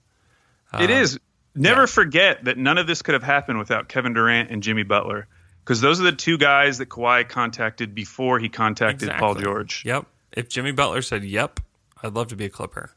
it 0.72 0.92
um, 0.92 0.92
is. 0.92 1.20
Never 1.56 1.82
yeah. 1.82 1.86
forget 1.88 2.44
that 2.44 2.58
none 2.58 2.78
of 2.78 2.86
this 2.86 3.02
could 3.02 3.14
have 3.14 3.24
happened 3.24 3.58
without 3.58 3.88
Kevin 3.88 4.14
Durant 4.14 4.52
and 4.52 4.62
Jimmy 4.62 4.84
Butler. 4.84 5.28
Because 5.64 5.82
those 5.82 6.00
are 6.00 6.04
the 6.04 6.12
two 6.12 6.38
guys 6.38 6.78
that 6.78 6.90
Kawhi 6.90 7.28
contacted 7.28 7.96
before 7.96 8.38
he 8.38 8.50
contacted 8.50 9.10
Paul 9.18 9.34
George. 9.34 9.84
Yep. 9.84 10.06
If 10.32 10.48
Jimmy 10.48 10.72
Butler 10.72 11.02
said, 11.02 11.24
"Yep, 11.24 11.60
I'd 12.04 12.14
love 12.14 12.28
to 12.28 12.36
be 12.36 12.46
a 12.46 12.50
Clipper," 12.50 12.92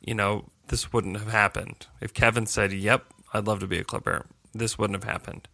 you 0.00 0.14
know, 0.14 0.48
this 0.68 0.94
wouldn't 0.94 1.18
have 1.18 1.30
happened. 1.30 1.88
If 2.00 2.14
Kevin 2.14 2.46
said, 2.46 2.72
"Yep, 2.72 3.04
I'd 3.34 3.46
love 3.46 3.60
to 3.60 3.66
be 3.66 3.76
a 3.76 3.84
Clipper," 3.84 4.24
this 4.54 4.78
wouldn't 4.78 5.02
have 5.02 5.12
happened. 5.12 5.46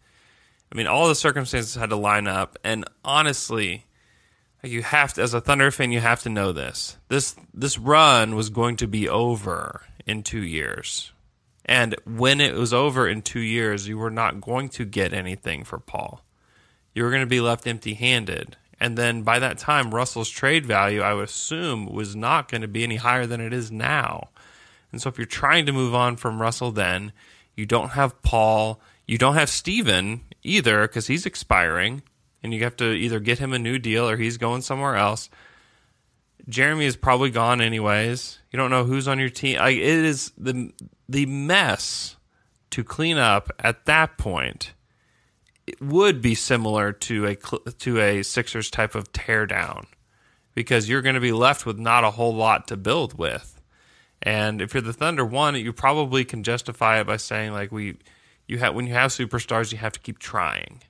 I 0.71 0.75
mean, 0.75 0.87
all 0.87 1.09
the 1.09 1.15
circumstances 1.15 1.75
had 1.75 1.89
to 1.89 1.95
line 1.97 2.27
up, 2.27 2.57
and 2.63 2.85
honestly, 3.03 3.85
like, 4.63 4.71
you 4.71 4.83
have 4.83 5.13
to, 5.15 5.21
as 5.21 5.33
a 5.33 5.41
Thunder 5.41 5.71
fan, 5.71 5.91
you 5.91 5.99
have 5.99 6.21
to 6.23 6.29
know 6.29 6.51
this. 6.51 6.97
This 7.09 7.35
this 7.53 7.77
run 7.77 8.35
was 8.35 8.49
going 8.49 8.77
to 8.77 8.87
be 8.87 9.09
over 9.09 9.83
in 10.05 10.23
two 10.23 10.43
years, 10.43 11.11
and 11.69 11.95
when 12.05 12.41
it 12.41 12.55
was 12.55 12.73
over 12.73 13.07
in 13.07 13.21
two 13.21 13.39
years, 13.39 13.87
you 13.87 13.97
were 13.97 14.09
not 14.09 14.41
going 14.41 14.67
to 14.69 14.83
get 14.83 15.13
anything 15.13 15.63
for 15.63 15.79
Paul 15.79 16.21
you 16.93 17.03
were 17.03 17.11
going 17.11 17.21
to 17.21 17.27
be 17.27 17.39
left 17.39 17.67
empty 17.67 17.93
handed. 17.93 18.57
And 18.79 18.97
then 18.97 19.23
by 19.23 19.39
that 19.39 19.57
time, 19.57 19.93
Russell's 19.93 20.29
trade 20.29 20.65
value, 20.65 21.01
I 21.01 21.13
would 21.13 21.29
assume, 21.29 21.85
was 21.85 22.15
not 22.15 22.49
going 22.49 22.61
to 22.61 22.67
be 22.67 22.83
any 22.83 22.95
higher 22.97 23.25
than 23.25 23.41
it 23.41 23.53
is 23.53 23.71
now. 23.71 24.29
And 24.91 25.01
so 25.01 25.09
if 25.09 25.17
you're 25.17 25.25
trying 25.25 25.65
to 25.65 25.71
move 25.71 25.93
on 25.93 26.15
from 26.15 26.41
Russell, 26.41 26.71
then 26.71 27.11
you 27.55 27.65
don't 27.65 27.91
have 27.91 28.21
Paul, 28.21 28.81
you 29.05 29.17
don't 29.17 29.35
have 29.35 29.49
Steven 29.49 30.21
either 30.43 30.81
because 30.81 31.07
he's 31.07 31.25
expiring, 31.25 32.03
and 32.41 32.53
you 32.53 32.63
have 32.63 32.77
to 32.77 32.91
either 32.91 33.19
get 33.19 33.39
him 33.39 33.53
a 33.53 33.59
new 33.59 33.77
deal 33.79 34.07
or 34.07 34.17
he's 34.17 34.37
going 34.37 34.61
somewhere 34.61 34.95
else. 34.95 35.29
Jerami 36.49 36.83
is 36.83 36.95
probably 36.95 37.29
gone 37.29 37.61
anyways. 37.61 38.39
You 38.51 38.57
don't 38.57 38.71
know 38.71 38.85
who's 38.85 39.07
on 39.07 39.19
your 39.19 39.29
team. 39.29 39.59
It 39.61 39.79
is 39.79 40.31
the 40.37 40.71
the 41.09 41.25
mess 41.25 42.15
to 42.69 42.83
clean 42.83 43.17
up 43.17 43.51
at 43.59 43.85
that 43.85 44.17
point 44.17 44.73
it 45.69 45.81
would 45.81 46.19
be 46.19 46.33
similar 46.33 46.91
to 46.91 47.27
a 47.27 47.35
to 47.35 47.99
a 47.99 48.23
Sixers 48.23 48.71
type 48.71 48.95
of 48.95 49.11
teardown 49.11 49.85
because 50.55 50.89
you're 50.89 51.03
going 51.03 51.15
to 51.15 51.21
be 51.21 51.31
left 51.31 51.63
with 51.65 51.77
not 51.77 52.03
a 52.03 52.11
whole 52.11 52.33
lot 52.33 52.67
to 52.69 52.77
build 52.77 53.17
with. 53.19 53.61
And 54.21 54.61
if 54.61 54.73
you're 54.73 54.81
the 54.81 54.93
Thunder, 54.93 55.23
one, 55.23 55.55
you 55.55 55.71
probably 55.71 56.25
can 56.25 56.43
justify 56.43 56.99
it 56.99 57.05
by 57.05 57.17
saying 57.17 57.53
like 57.53 57.71
we 57.71 57.97
you 58.47 58.57
have 58.57 58.73
when 58.73 58.87
you 58.87 58.93
have 58.93 59.11
superstars, 59.11 59.71
you 59.71 59.77
have 59.77 59.93
to 59.93 59.99
keep 59.99 60.17
trying. 60.17 60.81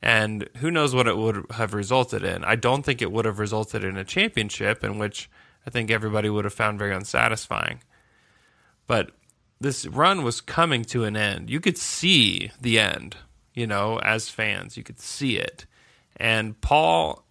And 0.00 0.48
who 0.58 0.70
knows 0.70 0.94
what 0.94 1.08
it 1.08 1.16
would 1.16 1.46
have 1.50 1.74
resulted 1.74 2.22
in? 2.22 2.44
I 2.44 2.54
don't 2.54 2.84
think 2.84 3.02
it 3.02 3.10
would 3.10 3.24
have 3.24 3.40
resulted 3.40 3.82
in 3.82 3.96
a 3.96 4.04
championship, 4.04 4.84
in 4.84 4.98
which 4.98 5.28
I 5.66 5.70
think 5.70 5.90
everybody 5.90 6.30
would 6.30 6.44
have 6.44 6.54
found 6.54 6.78
very 6.78 6.94
unsatisfying. 6.94 7.80
But 8.86 9.10
this 9.60 9.86
run 9.86 10.22
was 10.22 10.40
coming 10.40 10.84
to 10.86 11.04
an 11.04 11.16
end. 11.16 11.50
You 11.50 11.60
could 11.60 11.78
see 11.78 12.50
the 12.60 12.78
end, 12.78 13.16
you 13.54 13.66
know, 13.66 13.98
as 14.00 14.28
fans. 14.28 14.76
You 14.76 14.82
could 14.82 15.00
see 15.00 15.36
it. 15.36 15.66
And 16.16 16.60
Paul, 16.60 17.24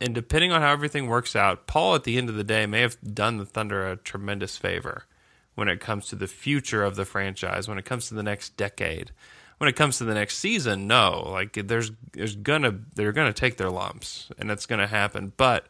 and 0.00 0.14
depending 0.14 0.52
on 0.52 0.62
how 0.62 0.72
everything 0.72 1.06
works 1.06 1.36
out, 1.36 1.66
Paul 1.66 1.94
at 1.94 2.04
the 2.04 2.16
end 2.16 2.28
of 2.28 2.34
the 2.36 2.44
day 2.44 2.66
may 2.66 2.80
have 2.80 2.96
done 3.14 3.36
the 3.36 3.44
Thunder 3.44 3.90
a 3.90 3.96
tremendous 3.96 4.56
favor 4.56 5.06
when 5.54 5.68
it 5.68 5.80
comes 5.80 6.08
to 6.08 6.16
the 6.16 6.26
future 6.26 6.82
of 6.82 6.96
the 6.96 7.04
franchise, 7.04 7.68
when 7.68 7.78
it 7.78 7.84
comes 7.84 8.08
to 8.08 8.14
the 8.14 8.22
next 8.22 8.56
decade. 8.56 9.12
When 9.58 9.68
it 9.68 9.76
comes 9.76 9.98
to 9.98 10.04
the 10.04 10.14
next 10.14 10.38
season, 10.38 10.88
no. 10.88 11.28
Like 11.30 11.52
there's 11.52 11.92
there's 12.12 12.34
gonna 12.34 12.80
they're 12.96 13.12
gonna 13.12 13.32
take 13.32 13.58
their 13.58 13.70
lumps 13.70 14.28
and 14.38 14.50
it's 14.50 14.66
gonna 14.66 14.88
happen. 14.88 15.32
But 15.36 15.66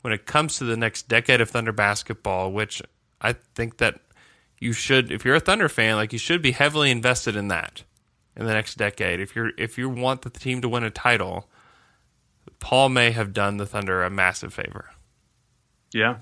when 0.00 0.12
it 0.12 0.26
comes 0.26 0.58
to 0.58 0.64
the 0.64 0.76
next 0.76 1.08
decade 1.08 1.40
of 1.40 1.50
Thunder 1.50 1.70
basketball, 1.72 2.50
which 2.50 2.82
I 3.20 3.34
think 3.54 3.78
that 3.78 4.00
you 4.60 4.72
should 4.72 5.10
if 5.12 5.24
you're 5.24 5.36
a 5.36 5.40
Thunder 5.40 5.68
fan, 5.68 5.96
like 5.96 6.12
you 6.12 6.18
should 6.18 6.42
be 6.42 6.52
heavily 6.52 6.90
invested 6.90 7.36
in 7.36 7.48
that 7.48 7.84
in 8.36 8.46
the 8.46 8.52
next 8.52 8.76
decade. 8.76 9.20
If 9.20 9.34
you're 9.36 9.50
if 9.58 9.78
you 9.78 9.88
want 9.88 10.22
the 10.22 10.30
team 10.30 10.60
to 10.62 10.68
win 10.68 10.84
a 10.84 10.90
title, 10.90 11.48
Paul 12.58 12.88
may 12.88 13.10
have 13.10 13.32
done 13.32 13.56
the 13.56 13.66
Thunder 13.66 14.02
a 14.02 14.10
massive 14.10 14.52
favor. 14.52 14.90
Yeah. 15.92 16.16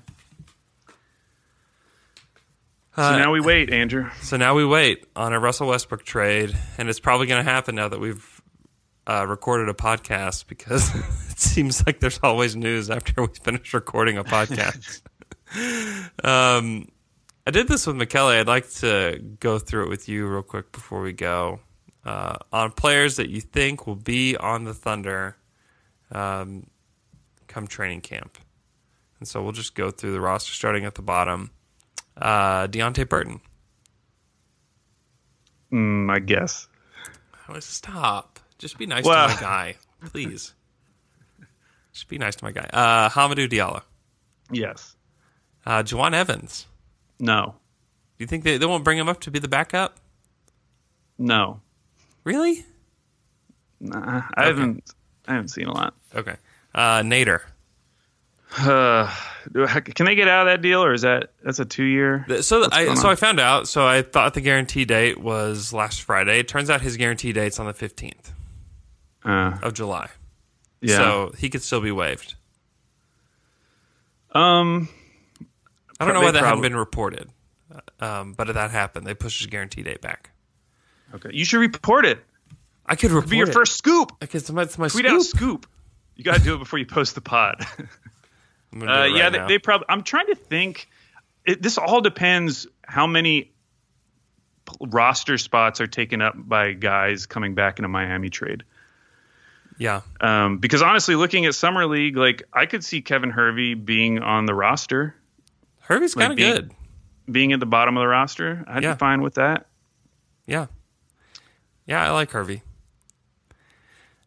So 2.95 3.03
Uh, 3.03 3.17
now 3.17 3.31
we 3.31 3.39
wait, 3.41 3.71
Andrew. 3.71 4.09
So 4.21 4.37
now 4.37 4.55
we 4.55 4.65
wait 4.65 5.05
on 5.15 5.31
a 5.31 5.39
Russell 5.39 5.67
Westbrook 5.67 6.03
trade, 6.03 6.57
and 6.79 6.89
it's 6.89 6.99
probably 6.99 7.27
going 7.27 7.43
to 7.45 7.49
happen 7.51 7.75
now 7.75 7.87
that 7.89 7.99
we've 7.99 8.41
uh, 9.05 9.25
recorded 9.27 9.69
a 9.69 9.73
podcast 9.73 10.47
because 10.47 10.93
it 11.29 11.39
seems 11.39 11.85
like 11.85 11.99
there's 11.99 12.19
always 12.23 12.55
news 12.55 12.89
after 12.89 13.21
we 13.21 13.27
finish 13.43 13.71
recording 13.75 14.17
a 14.17 14.23
podcast. 14.23 15.01
um, 16.23 16.87
I 17.47 17.49
did 17.49 17.69
this 17.69 17.87
with 17.87 17.95
McKelly. 17.95 18.37
I'd 18.41 18.47
like 18.47 18.69
to 18.81 19.21
go 19.39 19.57
through 19.57 19.83
it 19.85 19.89
with 19.89 20.09
you 20.09 20.27
real 20.27 20.41
quick 20.43 20.73
before 20.73 20.99
we 21.01 21.13
go 21.13 21.61
uh, 22.03 22.35
on 22.51 22.73
players 22.73 23.15
that 23.15 23.29
you 23.29 23.39
think 23.39 23.87
will 23.87 23.95
be 23.95 24.35
on 24.35 24.65
the 24.65 24.73
Thunder 24.73 25.37
um, 26.11 26.67
come 27.47 27.65
training 27.65 28.01
camp. 28.01 28.37
And 29.19 29.27
so 29.29 29.41
we'll 29.41 29.53
just 29.53 29.75
go 29.75 29.91
through 29.91 30.11
the 30.11 30.19
roster 30.19 30.51
starting 30.51 30.83
at 30.83 30.95
the 30.95 31.01
bottom. 31.01 31.51
Uh, 32.17 32.67
Deonte 32.67 33.07
Burton. 33.07 33.39
Mm, 35.71 36.11
I 36.11 36.19
guess. 36.19 36.67
Oh, 37.47 37.57
stop. 37.61 38.41
Just 38.57 38.77
be 38.77 38.85
nice 38.87 39.05
Well- 39.05 39.29
to 39.29 39.35
my 39.35 39.39
guy, 39.39 39.75
please. 40.07 40.53
Just 41.93 42.09
be 42.09 42.17
nice 42.17 42.35
to 42.35 42.43
my 42.43 42.51
guy. 42.51 42.69
Uh, 42.73 43.07
Hamidou 43.07 43.47
Diallo. 43.49 43.83
Yes. 44.51 44.97
Uh, 45.65 45.83
Jawun 45.83 46.13
Evans. 46.13 46.67
No. 47.19 47.55
Do 48.17 48.23
you 48.23 48.27
think 48.27 48.43
they, 48.43 48.57
they 48.57 48.65
won't 48.65 48.83
bring 48.83 48.97
him 48.97 49.07
up 49.09 49.19
to 49.21 49.31
be 49.31 49.39
the 49.39 49.47
backup? 49.47 49.97
No. 51.17 51.59
Really? 52.23 52.65
Nah, 53.79 54.23
I 54.35 54.45
haven't. 54.45 54.91
I 55.27 55.33
haven't 55.33 55.49
seen 55.49 55.67
a 55.67 55.73
lot. 55.73 55.93
Okay. 56.15 56.35
Uh, 56.75 57.01
Nader. 57.01 57.41
Uh, 58.59 59.11
can 59.95 60.05
they 60.05 60.15
get 60.15 60.27
out 60.29 60.47
of 60.47 60.51
that 60.53 60.61
deal, 60.61 60.81
or 60.83 60.93
is 60.93 61.01
that 61.01 61.31
that's 61.43 61.59
a 61.59 61.65
two 61.65 61.83
year? 61.83 62.25
So 62.41 62.67
I 62.71 62.93
so 62.95 63.07
on? 63.07 63.11
I 63.11 63.15
found 63.15 63.39
out. 63.41 63.67
So 63.67 63.85
I 63.85 64.01
thought 64.01 64.33
the 64.35 64.41
guarantee 64.41 64.83
date 64.85 65.17
was 65.19 65.73
last 65.73 66.01
Friday. 66.01 66.39
It 66.39 66.47
turns 66.47 66.69
out 66.69 66.81
his 66.81 66.95
guarantee 66.97 67.33
date's 67.33 67.59
on 67.59 67.65
the 67.65 67.73
fifteenth 67.73 68.31
Uh, 69.25 69.57
of 69.61 69.73
July. 69.73 70.09
yeah. 70.81 70.95
So 70.95 71.33
he 71.37 71.49
could 71.49 71.61
still 71.61 71.81
be 71.81 71.91
waived. 71.91 72.35
um. 74.31 74.87
I 75.99 76.05
don't 76.05 76.13
know 76.13 76.21
why 76.21 76.31
that 76.31 76.43
hadn't 76.43 76.61
been 76.61 76.75
reported, 76.75 77.29
um, 77.99 78.33
but 78.33 78.49
if 78.49 78.55
that 78.55 78.71
happened, 78.71 79.05
they 79.07 79.13
pushed 79.13 79.39
his 79.39 79.47
guarantee 79.47 79.83
date 79.83 80.01
back. 80.01 80.31
Okay. 81.15 81.29
You 81.33 81.43
should 81.45 81.59
report 81.59 82.05
it. 82.05 82.19
I 82.85 82.95
could 82.95 83.11
report 83.11 83.29
Be 83.29 83.37
your 83.37 83.49
it. 83.49 83.53
first 83.53 83.77
scoop. 83.77 84.11
Okay, 84.23 84.37
it's 84.37 84.51
my, 84.51 84.61
it's 84.63 84.77
my 84.77 84.87
Tweet 84.89 85.05
scoop. 85.05 85.15
out 85.19 85.23
scoop. 85.23 85.67
You 86.15 86.23
got 86.23 86.35
to 86.37 86.41
do 86.43 86.55
it 86.55 86.59
before 86.59 86.79
you 86.79 86.85
post 86.85 87.15
the 87.15 87.21
pod. 87.21 87.65
I'm 88.73 88.79
gonna 88.79 88.91
Uh, 88.91 89.07
do 89.07 89.13
it 89.13 89.17
yeah, 89.17 89.23
right 89.23 89.31
they, 89.31 89.37
now. 89.39 89.47
they 89.47 89.59
probably. 89.59 89.85
I'm 89.89 90.03
trying 90.03 90.27
to 90.27 90.35
think. 90.35 90.87
It, 91.45 91.61
this 91.61 91.77
all 91.77 92.01
depends 92.01 92.67
how 92.83 93.07
many 93.07 93.51
roster 94.81 95.37
spots 95.37 95.79
are 95.81 95.87
taken 95.87 96.21
up 96.21 96.33
by 96.37 96.73
guys 96.73 97.25
coming 97.25 97.55
back 97.55 97.79
in 97.79 97.85
a 97.85 97.87
Miami 97.87 98.29
trade. 98.29 98.63
yeah. 99.77 100.01
Um, 100.19 100.57
because 100.57 100.81
honestly, 100.81 101.15
looking 101.15 101.45
at 101.45 101.55
summer 101.55 101.85
league, 101.85 102.17
like 102.17 102.43
I 102.53 102.65
could 102.65 102.83
see 102.83 103.01
Kevin 103.01 103.29
Hervey 103.29 103.75
being 103.75 104.19
on 104.19 104.45
the 104.45 104.53
roster, 104.53 105.15
Hervey's 105.87 106.13
kind 106.15 106.31
of 106.31 106.37
being- 106.37 106.53
good. 106.53 106.71
being 107.29 107.51
at 107.53 107.59
the 107.59 107.65
bottom 107.65 107.97
of 107.97 108.01
the 108.01 108.07
roster. 108.07 108.63
I'd 108.67 108.83
Yeah. 108.83 108.93
be 108.93 108.97
fine 108.99 109.21
with 109.21 109.35
that. 109.35 109.67
Yeah. 110.45 110.67
Yeah, 111.85 112.03
I 112.05 112.11
like 112.11 112.31
Hervey. 112.31 112.61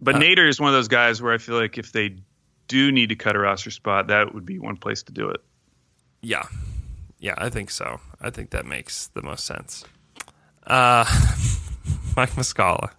But 0.00 0.16
Uh, 0.16 0.18
Nader 0.18 0.48
is 0.48 0.60
one 0.60 0.68
of 0.68 0.74
those 0.74 0.88
guys 0.88 1.20
where 1.22 1.32
I 1.32 1.38
feel 1.38 1.56
like 1.58 1.78
if 1.78 1.92
they 1.92 2.16
do 2.68 2.92
need 2.92 3.08
to 3.10 3.16
cut 3.16 3.36
a 3.36 3.38
roster 3.38 3.70
spot, 3.70 4.08
that 4.08 4.34
would 4.34 4.46
be 4.46 4.58
one 4.58 4.76
place 4.76 5.02
to 5.04 5.12
do 5.12 5.28
it. 5.30 5.42
Yeah. 6.22 6.42
Yeah, 7.18 7.34
I 7.36 7.48
think 7.50 7.70
so. 7.70 8.00
I 8.20 8.30
think 8.30 8.50
that 8.50 8.64
makes 8.66 9.08
the 9.08 9.22
most 9.22 9.44
sense. 9.44 9.84
Uh, 10.66 11.04
Mike 12.16 12.30
Muscala. 12.32 12.90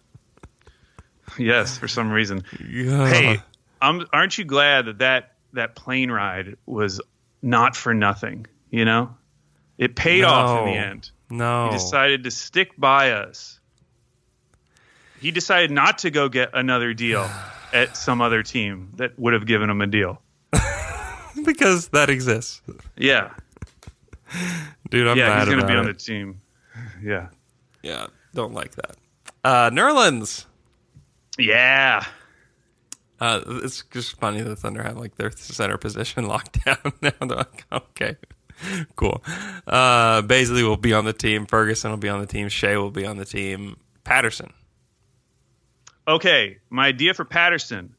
Yes, 1.38 1.78
for 1.78 1.88
some 1.88 2.12
reason. 2.12 2.44
Yeah. 2.68 3.08
Hey, 3.08 3.42
um, 3.82 4.06
aren't 4.12 4.38
you 4.38 4.44
glad 4.46 4.86
that, 4.86 4.98
that 5.00 5.36
that 5.54 5.76
plane 5.76 6.12
ride 6.12 6.58
was 6.66 7.02
not 7.42 7.76
for 7.76 7.94
nothing? 7.94 8.46
You 8.70 8.86
know, 8.86 9.16
it 9.78 9.96
paid 9.96 10.24
off 10.24 10.60
in 10.60 10.66
the 10.74 10.80
end. 10.80 11.12
No. 11.30 11.66
He 11.68 11.72
decided 11.74 12.24
to 12.26 12.32
stick 12.32 12.72
by 12.78 13.12
us. 13.12 13.60
He 15.20 15.32
decided 15.32 15.72
not 15.72 16.00
to 16.00 16.12
go 16.12 16.30
get 16.30 16.50
another 16.54 16.94
deal 16.94 17.30
at 17.74 17.96
some 17.96 18.22
other 18.22 18.44
team 18.44 18.92
that 18.96 19.18
would 19.20 19.34
have 19.34 19.46
given 19.46 19.70
him 19.70 19.82
a 19.82 19.88
deal. 19.88 20.22
because 21.46 21.90
that 21.90 22.10
exists. 22.10 22.62
Yeah, 22.98 23.32
Dude, 24.90 25.08
I'm 25.08 25.18
yeah, 25.18 25.40
he's 25.44 25.54
about 25.54 25.68
be 25.68 25.74
on 25.74 25.90
it. 25.90 25.94
the 25.98 26.04
team. 26.04 26.42
Yeah, 27.04 27.30
Yeah, 27.82 28.08
don't 28.36 28.54
like 28.54 28.76
that. 28.76 28.96
Uh, 29.44 29.70
Nerlens. 29.72 30.46
yeah. 31.38 32.06
Uh, 33.22 33.40
it's 33.64 33.84
just 33.92 34.20
funny 34.20 34.42
the 34.42 34.56
Thunder 34.56 34.82
have 34.84 34.98
like 34.98 35.16
their 35.16 35.30
center 35.32 35.78
position 35.78 36.28
locked 36.28 36.66
down 36.66 36.78
now. 37.02 37.12
They're 37.20 37.38
like, 37.38 37.66
okay, 37.72 38.16
cool. 38.96 39.24
Uh, 39.68 40.24
Bazley 40.24 40.64
will 40.64 40.76
be 40.76 40.92
on 40.94 41.06
the 41.06 41.14
team. 41.14 41.46
Ferguson 41.46 41.92
will 41.92 41.98
be 41.98 42.10
on 42.10 42.20
the 42.20 42.26
team. 42.26 42.50
Shai 42.50 42.76
will 42.78 42.90
be 42.92 43.06
on 43.06 43.18
the 43.18 43.26
team. 43.26 43.78
Patterson. 44.04 44.52
Okay, 46.08 46.58
my 46.70 46.88
idea 46.88 47.14
for 47.14 47.24
Patterson. 47.26 47.94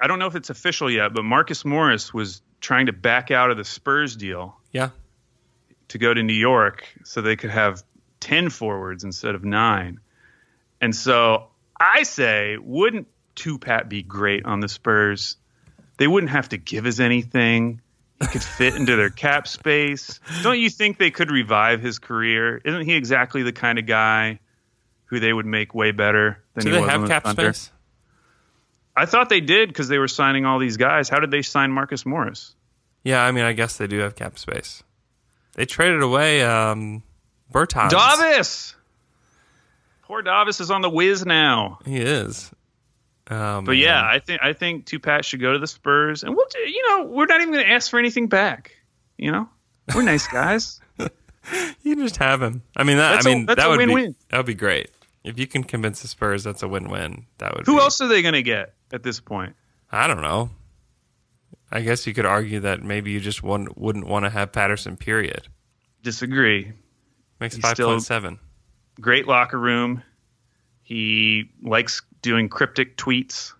I 0.00 0.06
don't 0.06 0.18
know 0.18 0.26
if 0.26 0.36
it's 0.36 0.48
official 0.50 0.90
yet, 0.90 1.12
but 1.12 1.24
Marcus 1.24 1.64
Morris 1.64 2.14
was 2.14 2.40
trying 2.60 2.86
to 2.86 2.92
back 2.92 3.30
out 3.30 3.50
of 3.50 3.56
the 3.56 3.64
Spurs 3.64 4.16
deal 4.16 4.56
Yeah. 4.72 4.90
to 5.88 5.98
go 5.98 6.14
to 6.14 6.22
New 6.22 6.32
York 6.32 6.84
so 7.04 7.20
they 7.20 7.36
could 7.36 7.50
have 7.50 7.82
10 8.20 8.48
forwards 8.48 9.04
instead 9.04 9.34
of 9.34 9.44
nine. 9.44 10.00
And 10.80 10.94
so 10.94 11.48
I 11.78 12.04
say, 12.04 12.56
wouldn't 12.58 13.06
two 13.38 13.58
Pat 13.58 13.88
be 13.88 14.02
great 14.02 14.44
on 14.44 14.60
the 14.60 14.68
Spurs? 14.68 15.36
They 15.96 16.06
wouldn't 16.06 16.30
have 16.30 16.50
to 16.50 16.56
give 16.58 16.86
us 16.86 17.00
anything. 17.00 17.80
He 18.20 18.26
could 18.26 18.42
fit 18.42 18.74
into 18.74 18.96
their 18.96 19.10
cap 19.10 19.46
space. 19.46 20.18
Don't 20.42 20.58
you 20.58 20.68
think 20.70 20.98
they 20.98 21.10
could 21.10 21.30
revive 21.30 21.80
his 21.80 21.98
career? 21.98 22.60
Isn't 22.64 22.82
he 22.82 22.94
exactly 22.94 23.42
the 23.42 23.52
kind 23.52 23.78
of 23.78 23.86
guy 23.86 24.40
who 25.06 25.20
they 25.20 25.32
would 25.32 25.46
make 25.46 25.74
way 25.74 25.92
better 25.92 26.42
than 26.54 26.64
Do 26.64 26.70
he 26.70 26.76
was 26.76 26.82
on 26.82 26.88
have 26.88 27.02
the 27.02 27.08
cap 27.08 27.24
Thunder? 27.24 27.52
space? 27.52 27.70
I 28.96 29.06
thought 29.06 29.28
they 29.28 29.40
did 29.40 29.68
because 29.68 29.86
they 29.86 29.98
were 29.98 30.08
signing 30.08 30.44
all 30.44 30.58
these 30.58 30.76
guys. 30.76 31.08
How 31.08 31.20
did 31.20 31.30
they 31.30 31.42
sign 31.42 31.70
Marcus 31.70 32.04
Morris? 32.04 32.54
Yeah, 33.04 33.24
I 33.24 33.30
mean, 33.30 33.44
I 33.44 33.52
guess 33.52 33.76
they 33.76 33.86
do 33.86 33.98
have 34.00 34.16
cap 34.16 34.36
space. 34.38 34.82
They 35.54 35.64
traded 35.66 36.02
away 36.02 36.42
um, 36.42 37.04
Bertans. 37.52 37.90
Davis. 37.90 38.74
Poor 40.02 40.22
Davis 40.22 40.60
is 40.60 40.70
on 40.70 40.82
the 40.82 40.90
whiz 40.90 41.24
now. 41.24 41.78
He 41.84 41.98
is. 41.98 42.50
Um, 43.28 43.64
But 43.64 43.76
yeah, 43.76 44.02
I 44.02 44.18
think 44.20 44.40
I 44.42 44.52
think 44.54 44.86
Tupac 44.86 45.24
should 45.24 45.40
go 45.40 45.52
to 45.52 45.58
the 45.58 45.66
Spurs, 45.66 46.22
and 46.24 46.34
we'll 46.34 46.46
you 46.66 46.82
know 46.88 47.04
we're 47.04 47.26
not 47.26 47.40
even 47.40 47.52
going 47.52 47.64
to 47.66 47.70
ask 47.72 47.90
for 47.90 47.98
anything 47.98 48.28
back. 48.28 48.72
You 49.18 49.32
know, 49.32 49.48
we're 49.94 50.02
nice 50.02 50.26
guys. 50.32 50.80
you 50.98 51.94
can 51.96 51.98
just 51.98 52.16
have 52.16 52.40
him. 52.40 52.62
I 52.76 52.84
mean, 52.84 52.96
that. 52.96 53.12
That's 53.14 53.26
I 53.26 53.30
a- 53.30 53.34
mean, 53.34 53.46
that's 53.46 53.60
that 53.60 53.68
would 53.68 53.78
win-win. 53.78 54.12
be 54.12 54.18
that 54.30 54.36
would 54.38 54.46
be 54.46 54.54
great 54.54 54.90
if 55.24 55.38
you 55.38 55.46
can 55.46 55.62
convince 55.64 56.00
the 56.02 56.08
Spurs. 56.08 56.42
That's 56.44 56.62
a 56.62 56.68
win-win. 56.68 57.26
That 57.38 57.54
would. 57.56 57.66
Who 57.66 57.76
be, 57.76 57.80
else 57.82 58.00
are 58.00 58.08
they 58.08 58.22
going 58.22 58.34
to 58.34 58.42
get 58.42 58.74
at 58.92 59.02
this 59.02 59.20
point? 59.20 59.54
I 59.92 60.06
don't 60.06 60.22
know. 60.22 60.50
I 61.70 61.80
guess 61.82 62.06
you 62.06 62.14
could 62.14 62.24
argue 62.26 62.60
that 62.60 62.82
maybe 62.82 63.10
you 63.10 63.20
just 63.20 63.42
wouldn't, 63.42 63.76
wouldn't 63.76 64.06
want 64.06 64.24
to 64.24 64.30
have 64.30 64.52
Patterson. 64.52 64.96
Period. 64.96 65.48
Disagree. 66.02 66.72
Makes 67.40 67.56
He's 67.56 67.62
five 67.62 67.76
point 67.76 68.02
seven. 68.02 68.38
Great 69.00 69.26
locker 69.28 69.58
room. 69.58 70.02
He 70.82 71.50
likes 71.62 72.00
doing 72.22 72.48
cryptic 72.48 72.96
tweets. 72.96 73.52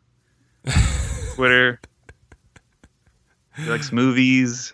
Twitter. 1.35 1.81
He 3.57 3.65
likes 3.69 3.93
movies. 3.93 4.73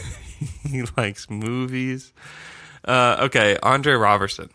he 0.68 0.82
likes 0.96 1.28
movies. 1.30 2.12
Uh, 2.84 3.18
okay, 3.22 3.58
Andre 3.62 3.94
Robertson. 3.94 4.50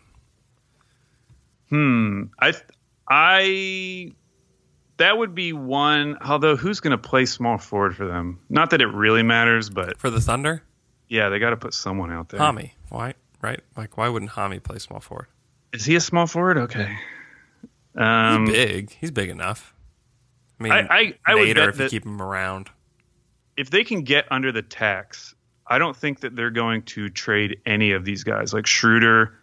Hmm. 1.70 2.24
I 2.40 2.54
I 3.08 4.12
that 4.98 5.18
would 5.18 5.34
be 5.34 5.52
one. 5.52 6.18
Although 6.24 6.56
who's 6.56 6.80
going 6.80 6.92
to 6.92 6.98
play 6.98 7.26
small 7.26 7.58
forward 7.58 7.96
for 7.96 8.06
them? 8.06 8.40
Not 8.48 8.70
that 8.70 8.80
it 8.80 8.86
really 8.86 9.22
matters, 9.22 9.70
but 9.70 9.98
for 9.98 10.10
the 10.10 10.20
Thunder. 10.20 10.62
Yeah, 11.08 11.28
they 11.28 11.38
got 11.38 11.50
to 11.50 11.56
put 11.56 11.74
someone 11.74 12.12
out 12.12 12.28
there. 12.28 12.40
Hami, 12.40 12.72
why? 12.88 13.14
Right? 13.40 13.60
Like, 13.76 13.96
why 13.96 14.08
wouldn't 14.08 14.32
Hami 14.32 14.62
play 14.62 14.78
small 14.78 15.00
forward? 15.00 15.26
Is 15.72 15.84
he 15.84 15.94
a 15.94 16.00
small 16.00 16.26
forward? 16.26 16.58
Okay. 16.58 16.96
Um, 17.96 18.46
He's 18.46 18.54
big. 18.54 18.90
He's 19.00 19.10
big 19.10 19.30
enough. 19.30 19.74
I 20.58 20.62
mean, 20.62 20.72
I- 20.72 20.78
I- 20.90 21.18
I 21.26 21.34
would 21.34 21.54
bet 21.54 21.68
if 21.68 21.80
you 21.80 21.88
keep 21.88 22.04
him 22.06 22.20
around. 22.22 22.70
if 23.56 23.70
they 23.70 23.84
can 23.84 24.02
get 24.02 24.26
under 24.30 24.52
the 24.52 24.62
tax, 24.62 25.34
I 25.66 25.78
don't 25.78 25.96
think 25.96 26.20
that 26.20 26.36
they're 26.36 26.50
going 26.50 26.82
to 26.82 27.08
trade 27.08 27.60
any 27.66 27.92
of 27.92 28.04
these 28.04 28.22
guys 28.24 28.52
like 28.52 28.66
Schroeder 28.66 29.34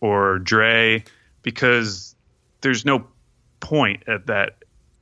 or 0.00 0.38
Dre 0.38 1.02
because 1.42 2.14
there's 2.60 2.84
no 2.84 3.06
point 3.60 4.02
at 4.06 4.26
that. 4.26 4.58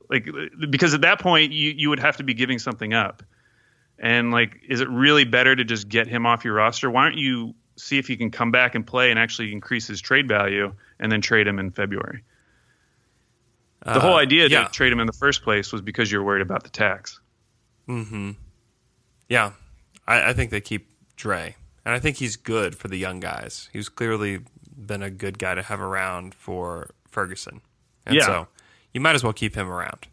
Like 0.09 0.29
because 0.69 0.93
at 0.93 1.01
that 1.01 1.19
point 1.19 1.51
you 1.53 1.71
you 1.75 1.89
would 1.89 1.99
have 1.99 2.17
to 2.17 2.23
be 2.23 2.33
giving 2.33 2.59
something 2.59 2.93
up. 2.93 3.23
And 3.99 4.31
like 4.31 4.59
is 4.67 4.81
it 4.81 4.89
really 4.89 5.23
better 5.25 5.55
to 5.55 5.63
just 5.63 5.87
get 5.89 6.07
him 6.07 6.25
off 6.25 6.43
your 6.45 6.55
roster? 6.55 6.89
Why 6.89 7.05
don't 7.09 7.17
you 7.17 7.55
see 7.75 7.97
if 7.97 8.07
he 8.07 8.15
can 8.17 8.31
come 8.31 8.51
back 8.51 8.75
and 8.75 8.85
play 8.85 9.09
and 9.09 9.19
actually 9.19 9.51
increase 9.51 9.87
his 9.87 9.99
trade 10.01 10.27
value 10.27 10.73
and 10.99 11.11
then 11.11 11.21
trade 11.21 11.47
him 11.47 11.57
in 11.59 11.71
February? 11.71 12.23
The 13.85 13.99
whole 13.99 14.15
Uh, 14.15 14.19
idea 14.21 14.47
yeah. 14.47 14.63
to 14.65 14.71
trade 14.71 14.91
him 14.91 14.99
in 14.99 15.07
the 15.07 15.13
first 15.13 15.43
place 15.43 15.71
was 15.71 15.81
because 15.81 16.11
you're 16.11 16.23
worried 16.23 16.41
about 16.41 16.63
the 16.63 16.69
tax. 16.69 17.19
Hmm. 17.87 18.31
Yeah, 19.29 19.51
I, 20.07 20.29
I 20.29 20.33
think 20.33 20.51
they 20.51 20.61
keep 20.61 20.89
Dre, 21.17 21.55
and 21.85 21.93
I 21.93 21.99
think 21.99 22.17
he's 22.17 22.35
good 22.35 22.75
for 22.75 22.87
the 22.87 22.97
young 22.97 23.19
guys. 23.19 23.69
He's 23.73 23.89
clearly 23.89 24.39
been 24.75 25.03
a 25.03 25.09
good 25.09 25.37
guy 25.37 25.55
to 25.55 25.61
have 25.61 25.81
around 25.81 26.33
for 26.33 26.91
Ferguson, 27.09 27.61
and 28.05 28.15
Yeah. 28.15 28.25
so 28.25 28.47
you 28.93 29.01
might 29.01 29.15
as 29.15 29.23
well 29.23 29.33
keep 29.33 29.55
him 29.55 29.69
around. 29.69 30.07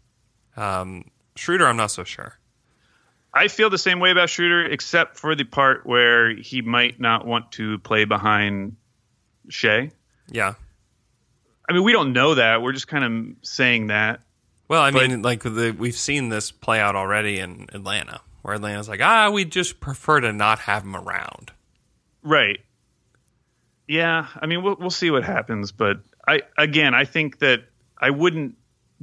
Um, 0.56 1.10
Schroeder, 1.36 1.66
I'm 1.66 1.76
not 1.76 1.90
so 1.90 2.02
sure. 2.04 2.38
I 3.32 3.46
feel 3.48 3.70
the 3.70 3.78
same 3.78 4.00
way 4.00 4.10
about 4.10 4.28
Schroeder, 4.30 4.64
except 4.64 5.16
for 5.16 5.36
the 5.36 5.44
part 5.44 5.86
where 5.86 6.34
he 6.34 6.62
might 6.62 6.98
not 6.98 7.24
want 7.26 7.52
to 7.52 7.78
play 7.78 8.04
behind 8.04 8.74
Shai. 9.48 9.92
Yeah. 10.28 10.54
I 11.70 11.72
mean, 11.72 11.84
we 11.84 11.92
don't 11.92 12.12
know 12.12 12.34
that. 12.34 12.62
We're 12.62 12.72
just 12.72 12.88
kind 12.88 13.04
of 13.04 13.36
saying 13.48 13.86
that. 13.86 14.20
Well, 14.66 14.82
I 14.82 14.90
But- 14.90 15.08
mean, 15.08 15.22
like 15.22 15.44
the, 15.44 15.72
we've 15.78 15.94
seen 15.94 16.28
this 16.28 16.50
play 16.50 16.80
out 16.80 16.96
already 16.96 17.38
in 17.38 17.68
Atlanta, 17.72 18.22
where 18.42 18.56
Atlanta's 18.56 18.88
like, 18.88 19.00
ah, 19.00 19.30
we 19.30 19.44
just 19.44 19.78
prefer 19.78 20.18
to 20.20 20.32
not 20.32 20.58
have 20.58 20.82
him 20.82 20.96
around. 20.96 21.52
Right. 22.24 22.58
Yeah. 23.86 24.26
I 24.40 24.46
mean, 24.46 24.64
we'll, 24.64 24.74
we'll 24.80 24.90
see 24.90 25.12
what 25.12 25.22
happens. 25.22 25.70
But 25.70 26.00
I, 26.26 26.42
again, 26.58 26.92
I 26.92 27.04
think 27.04 27.38
that 27.38 27.60
I 27.98 28.10
wouldn't 28.10 28.56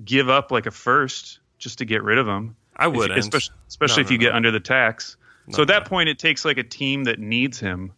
give 0.03 0.29
up 0.29 0.51
like 0.51 0.65
a 0.65 0.71
first 0.71 1.39
just 1.57 1.77
to 1.77 1.85
get 1.85 2.03
rid 2.03 2.17
of 2.17 2.27
him. 2.27 2.57
I 2.75 2.87
wouldn't, 2.87 3.17
Especially, 3.17 3.55
especially 3.69 4.03
No, 4.03 4.05
if 4.05 4.09
no, 4.09 4.13
you 4.13 4.17
get 4.19 4.33
under 4.33 4.51
the 4.51 4.59
tax. 4.59 5.15
so 5.51 5.61
at 5.61 5.69
that 5.69 5.83
no. 5.85 5.89
point, 5.89 6.09
it 6.09 6.19
takes 6.19 6.43
like 6.43 6.57
a 6.57 6.63
team 6.63 7.05
that 7.05 7.17
needs 7.17 7.59
him, 7.59 7.93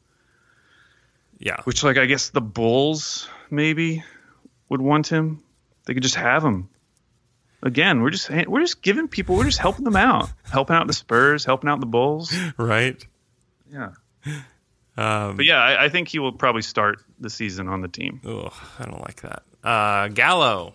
Yeah, 1.40 1.58
which, 1.64 1.84
like, 1.84 1.98
I 1.98 2.06
guess 2.06 2.30
the 2.30 2.40
Bulls 2.42 3.28
maybe 3.50 4.04
would 4.70 4.82
want 4.82 5.08
him. 5.08 5.44
They 5.86 5.94
could 5.94 6.04
just 6.04 6.16
have 6.16 6.44
him. 6.44 6.70
Again, 7.62 8.02
we're 8.02 8.12
just 8.12 8.30
we're 8.48 8.62
just 8.62 8.82
giving 8.82 9.08
people 9.10 9.36
we're 9.36 9.44
just 9.46 9.58
helping 9.60 9.84
them 9.84 9.96
out, 9.98 10.30
helping 10.50 10.76
out 10.78 10.88
the 10.88 10.94
Spurs, 10.94 11.44
helping 11.44 11.70
out 11.70 11.80
the 11.82 11.86
Bulls. 11.86 12.34
right. 12.58 13.06
Yeah, 13.72 13.92
Um, 14.98 15.36
but 15.36 15.46
yeah, 15.46 15.60
I, 15.62 15.86
I 15.86 15.90
think 15.90 16.08
he 16.08 16.20
will 16.20 16.32
probably 16.32 16.62
start 16.62 17.04
the 17.20 17.30
season 17.30 17.68
on 17.68 17.82
the 17.82 17.88
team. 17.88 18.22
Oh, 18.26 18.50
I 18.80 18.86
don't 18.86 19.02
like 19.02 19.22
that. 19.22 19.44
Uh, 19.64 20.08
Gallo, 20.08 20.74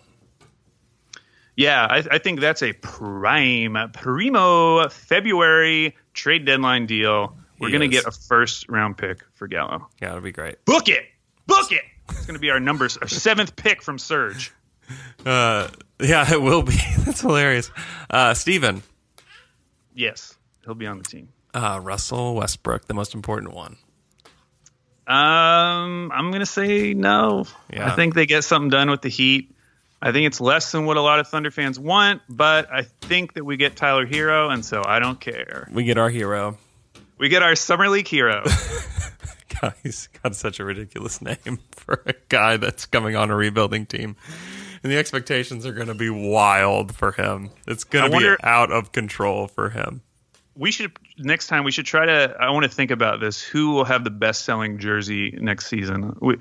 Yeah, 1.57 1.85
I, 1.89 2.03
I 2.11 2.17
think 2.19 2.39
that's 2.39 2.61
a 2.61 2.73
prime 2.73 3.77
primo 3.93 4.87
February 4.89 5.95
trade 6.13 6.45
deadline 6.45 6.85
deal. 6.85 7.35
We're 7.59 7.69
He 7.69 7.73
gonna 7.73 7.85
is. 7.85 7.91
get 7.91 8.05
a 8.05 8.11
first 8.11 8.69
round 8.69 8.97
pick 8.97 9.19
for 9.33 9.47
Gallo. 9.47 9.87
yeah, 10.01 10.09
that'd 10.09 10.23
be 10.23 10.31
great. 10.31 10.63
Book 10.65 10.87
it, 10.89 11.05
book 11.47 11.71
it. 11.71 11.81
It's 12.09 12.25
gonna 12.25 12.39
be 12.39 12.49
our 12.51 12.59
numbers, 12.59 12.97
our 12.97 13.07
seventh 13.07 13.55
pick 13.55 13.81
from 13.81 13.97
Surge. 13.99 14.51
Uh, 15.25 15.67
yeah, 15.99 16.31
it 16.31 16.41
will 16.41 16.61
be. 16.63 16.75
That's 16.99 17.21
hilarious. 17.21 17.71
Uh, 18.09 18.33
Steven, 18.33 18.83
Yes, 19.93 20.35
he'll 20.65 20.75
be 20.75 20.87
on 20.87 20.97
the 20.97 21.03
team. 21.03 21.29
uh, 21.53 21.79
Russell 21.81 22.35
Westbrook, 22.35 22.85
the 22.85 22.93
most 22.93 23.13
important 23.15 23.53
one. 23.53 23.77
Um, 25.07 26.11
I'm 26.11 26.31
gonna 26.31 26.45
say 26.45 26.93
no. 26.93 27.45
Yeah. 27.71 27.91
I 27.91 27.95
think 27.95 28.15
they 28.15 28.25
get 28.25 28.43
something 28.43 28.69
done 28.69 28.89
with 28.89 29.01
the 29.01 29.09
Heat. 29.09 29.51
I 30.01 30.11
think 30.11 30.27
it's 30.27 30.41
less 30.41 30.71
than 30.71 30.85
what 30.85 30.97
a 30.97 31.01
lot 31.01 31.19
of 31.19 31.27
Thunder 31.27 31.49
fans 31.51 31.79
want, 31.79 32.21
but 32.29 32.71
I 32.71 32.83
think 33.01 33.33
that 33.33 33.43
we 33.45 33.55
get 33.57 33.75
Tyler 33.75 34.05
Herro, 34.05 34.51
and 34.51 34.63
so 34.65 34.83
I 34.85 34.99
don't 34.99 35.19
care. 35.19 35.67
We 35.71 35.83
get 35.83 35.97
our 35.97 36.09
hero. 36.09 36.57
We 37.17 37.29
get 37.29 37.41
our 37.43 37.55
summer 37.55 37.87
league 37.87 38.07
hero. 38.07 38.43
God, 39.61 39.73
he's 39.83 40.07
got 40.23 40.35
such 40.35 40.59
a 40.59 40.65
ridiculous 40.65 41.21
name 41.21 41.59
for 41.71 42.01
a 42.05 42.13
guy 42.29 42.57
that's 42.57 42.85
coming 42.85 43.15
on 43.15 43.29
a 43.31 43.35
rebuilding 43.35 43.85
team. 43.85 44.15
And 44.83 44.91
the 44.91 44.97
expectations 44.97 45.65
are 45.65 45.71
going 45.73 45.87
to 45.87 45.95
be 45.95 46.09
wild 46.09 46.93
for 46.95 47.11
him. 47.11 47.49
It's 47.67 47.83
going 47.83 48.11
to 48.11 48.17
be 48.17 48.35
out 48.43 48.71
of 48.71 48.91
control 48.91 49.47
for 49.47 49.69
him. 49.69 50.01
we 50.55 50.71
should 50.71 50.91
next 51.17 51.47
time 51.47 51.63
we 51.63 51.71
should 51.71 51.85
try 51.87 52.05
to. 52.05 52.35
I 52.39 52.51
want 52.51 52.63
to 52.65 52.69
think 52.69 52.91
about 52.91 53.19
this. 53.19 53.41
Who 53.41 53.71
will 53.71 53.85
have 53.85 54.03
the 54.03 54.11
best 54.11 54.45
selling 54.45 54.77
jersey 54.77 55.37
next 55.41 55.67
season? 55.67 56.15
We, 56.21 56.37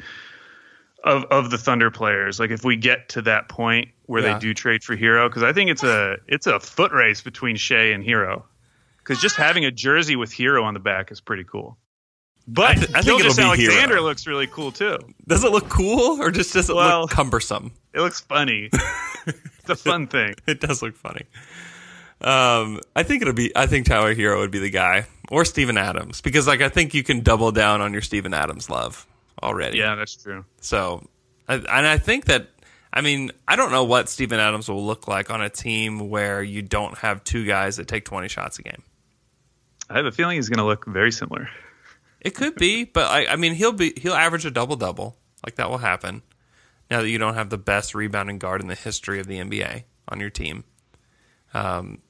of 1.02 1.24
of 1.24 1.50
the 1.50 1.58
Thunder 1.58 1.90
players, 1.90 2.38
like 2.40 2.50
if 2.50 2.64
we 2.64 2.76
get 2.76 3.10
to 3.10 3.22
that 3.22 3.48
point 3.48 3.88
where 4.06 4.22
Yeah. 4.22 4.34
they 4.34 4.40
do 4.40 4.54
trade 4.54 4.82
for 4.84 4.94
Herro, 4.96 5.28
because 5.28 5.42
I 5.42 5.52
think 5.54 5.70
it's 5.70 5.82
a 5.82 6.16
it's 6.28 6.46
a 6.46 6.60
foot 6.60 6.92
race 6.92 7.22
between 7.22 7.56
Shai 7.56 7.92
and 7.92 8.04
Herro. 8.04 8.42
Because 8.98 9.20
just 9.20 9.36
having 9.36 9.64
a 9.66 9.70
jersey 9.70 10.16
with 10.16 10.32
Herro 10.32 10.64
on 10.64 10.72
the 10.74 10.80
back 10.80 11.10
is 11.12 11.20
pretty 11.20 11.44
cool. 11.44 11.76
But 12.46 12.64
I 12.70 12.74
th- 12.74 12.90
I 12.94 13.02
think 13.02 13.20
it'll 13.20 13.32
Gilgeous 13.34 13.36
be 13.36 13.42
Alexander 13.42 13.96
Herro. 13.96 14.02
looks 14.02 14.26
really 14.26 14.46
cool 14.46 14.70
too. 14.70 14.98
Does 15.26 15.44
it 15.44 15.50
look 15.50 15.68
cool 15.70 16.20
or 16.20 16.30
just 16.30 16.52
does 16.52 16.68
it 16.68 16.76
Well- 16.76 17.02
look 17.02 17.10
cumbersome? 17.10 17.72
It 17.94 18.00
looks 18.00 18.20
funny. 18.20 18.68
it's 19.26 19.68
a 19.70 19.76
fun 19.76 20.08
thing. 20.08 20.34
It 20.46 20.60
does 20.60 20.82
look 20.82 20.96
funny. 20.96 21.22
Um, 22.20 22.80
I 22.96 23.02
think 23.02 23.22
it'll 23.22 23.34
be. 23.34 23.54
I 23.56 23.66
think 23.66 23.86
Tyler 23.86 24.14
Herro 24.14 24.38
would 24.40 24.50
be 24.50 24.58
the 24.58 24.70
guy, 24.70 25.06
or 25.30 25.44
Steven 25.44 25.76
Adams, 25.76 26.20
because 26.20 26.46
like 26.46 26.60
I 26.60 26.68
think 26.68 26.94
you 26.94 27.02
can 27.02 27.20
double 27.20 27.52
down 27.52 27.80
on 27.80 27.92
your 27.92 28.02
Steven 28.02 28.32
Adams 28.34 28.68
love 28.70 29.06
already. 29.42 29.78
Yeah, 29.78 29.94
that's 29.94 30.16
true. 30.16 30.44
So, 30.60 31.06
I- 31.48 31.54
and 31.56 31.86
I 31.86 31.98
think 31.98 32.24
that, 32.26 32.48
I 32.92 33.00
mean, 33.00 33.30
I 33.46 33.56
don't 33.56 33.70
know 33.72 33.84
what 33.84 34.08
Steven 34.08 34.38
Adams 34.40 34.68
will 34.68 34.84
look 34.86 35.06
like 35.06 35.30
on 35.30 35.42
a 35.42 35.50
team 35.50 36.08
where 36.08 36.42
you 36.42 36.62
don't 36.62 36.96
have 36.98 37.22
two 37.24 37.44
guys 37.44 37.76
that 37.76 37.88
take 37.88 38.04
20 38.04 38.28
shots 38.28 38.58
a 38.58 38.62
game. 38.62 38.82
I 39.90 39.96
have 39.98 40.06
a 40.06 40.12
feeling 40.12 40.36
he's 40.36 40.48
going 40.48 40.58
to 40.58 40.64
look 40.64 40.86
very 40.86 41.12
similar. 41.12 41.48
It 42.24 42.34
could 42.34 42.56
be, 42.56 42.84
but 42.84 43.10
I, 43.10 43.26
I 43.26 43.36
mean, 43.36 43.54
he'll 43.54 43.72
be 43.72 43.92
he'll 43.96 44.14
average 44.14 44.46
a 44.46 44.50
double 44.50 44.76
double. 44.76 45.16
Like 45.44 45.56
that 45.56 45.68
will 45.68 45.78
happen. 45.78 46.22
Now 46.90 47.02
that 47.02 47.08
you 47.10 47.18
don't 47.18 47.34
have 47.34 47.50
the 47.50 47.58
best 47.58 47.94
rebounding 47.94 48.38
guard 48.38 48.60
in 48.62 48.66
the 48.66 48.74
history 48.74 49.20
of 49.20 49.26
the 49.26 49.38
NBA 49.38 49.84
on 50.08 50.20
your 50.20 50.30
team, 50.30 50.64
um, 51.52 52.00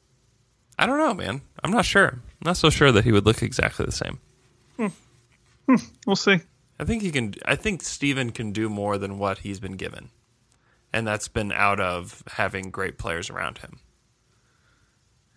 I 0.79 0.87
don't 0.87 0.99
know, 0.99 1.15
man. 1.15 1.43
I'm 1.62 1.73
not 1.73 1.85
sure. 1.85 2.09
I'm 2.09 2.45
not 2.45 2.57
so 2.57 2.71
sure 2.71 2.93
that 2.93 3.05
he 3.05 3.12
would 3.12 3.27
look 3.27 3.43
exactly 3.43 3.85
the 3.87 3.93
same. 3.93 4.21
We'll 6.07 6.17
see. 6.17 6.41
I 6.79 6.85
think 6.85 7.03
he 7.03 7.11
can. 7.11 7.35
I 7.45 7.57
think 7.57 7.83
Steven 7.83 8.31
can 8.31 8.53
do 8.53 8.69
more 8.69 8.99
than 8.99 9.19
what 9.19 9.39
he's 9.39 9.61
been 9.61 9.77
given, 9.77 10.11
and 10.93 11.07
that's 11.07 11.27
been 11.29 11.53
out 11.53 11.81
of 11.81 12.23
having 12.29 12.71
great 12.71 12.99
players 12.99 13.31
around 13.31 13.59
him. 13.59 13.79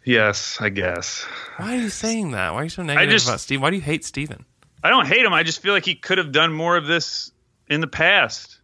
Yes, 0.03 0.57
I 0.59 0.69
guess. 0.69 1.25
Why 1.57 1.78
are 1.78 1.82
you 1.82 1.89
saying 1.89 2.32
that? 2.32 2.53
Why 2.53 2.61
are 2.61 2.63
you 2.63 2.69
so 2.69 2.84
negative 2.84 3.09
just- 3.11 3.28
about 3.28 3.39
Steven? 3.39 3.61
Why 3.61 3.69
do 3.69 3.75
you 3.78 3.82
hate 3.82 4.05
Steven? 4.05 4.45
I 4.88 4.89
don't 4.89 5.05
hate 5.05 5.25
him. 5.25 5.33
I 5.33 5.43
just 5.43 5.61
feel 5.61 5.73
like 5.73 5.83
he 5.83 5.95
could 5.95 6.17
have 6.17 6.31
done 6.31 6.53
more 6.53 6.77
of 6.77 6.85
this 6.88 7.29
in 7.67 7.81
the 7.81 7.88
past. 7.88 8.59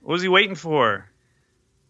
What 0.00 0.12
was 0.12 0.22
he 0.22 0.28
waiting 0.28 0.54
for? 0.54 1.06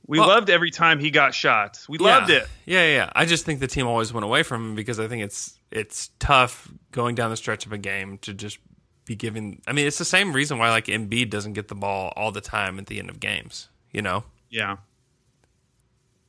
We 0.06 0.18
Well- 0.18 0.28
loved 0.28 0.50
every 0.50 0.72
time 0.72 0.98
he 0.98 1.10
got 1.12 1.32
shots. 1.32 1.88
We 1.88 1.98
loved 1.98 2.28
it. 2.28 2.48
Yeah, 2.66 2.84
yeah, 2.86 2.94
yeah. 2.94 3.10
I 3.14 3.24
just 3.24 3.44
think 3.44 3.60
the 3.60 3.68
team 3.68 3.86
always 3.86 4.12
went 4.12 4.24
away 4.24 4.42
from 4.42 4.70
him 4.70 4.74
because 4.74 4.98
I 4.98 5.06
think 5.06 5.22
it's 5.22 5.58
it's 5.70 6.10
tough 6.18 6.68
going 6.90 7.14
down 7.14 7.30
the 7.30 7.36
stretch 7.36 7.66
of 7.66 7.72
a 7.72 7.78
game 7.78 8.18
to 8.18 8.34
just 8.34 8.58
be 9.04 9.14
giving. 9.14 9.62
I 9.66 9.72
mean, 9.72 9.86
it's 9.86 9.98
the 9.98 10.04
same 10.04 10.32
reason 10.32 10.58
why 10.58 10.70
like 10.70 10.86
Embiid 10.86 11.30
doesn't 11.30 11.52
get 11.52 11.68
the 11.68 11.74
ball 11.76 12.12
all 12.16 12.32
the 12.32 12.40
time 12.40 12.78
at 12.80 12.86
the 12.86 12.98
end 12.98 13.10
of 13.10 13.20
games. 13.20 13.68
You 13.92 14.02
know, 14.02 14.24
Yeah. 14.50 14.78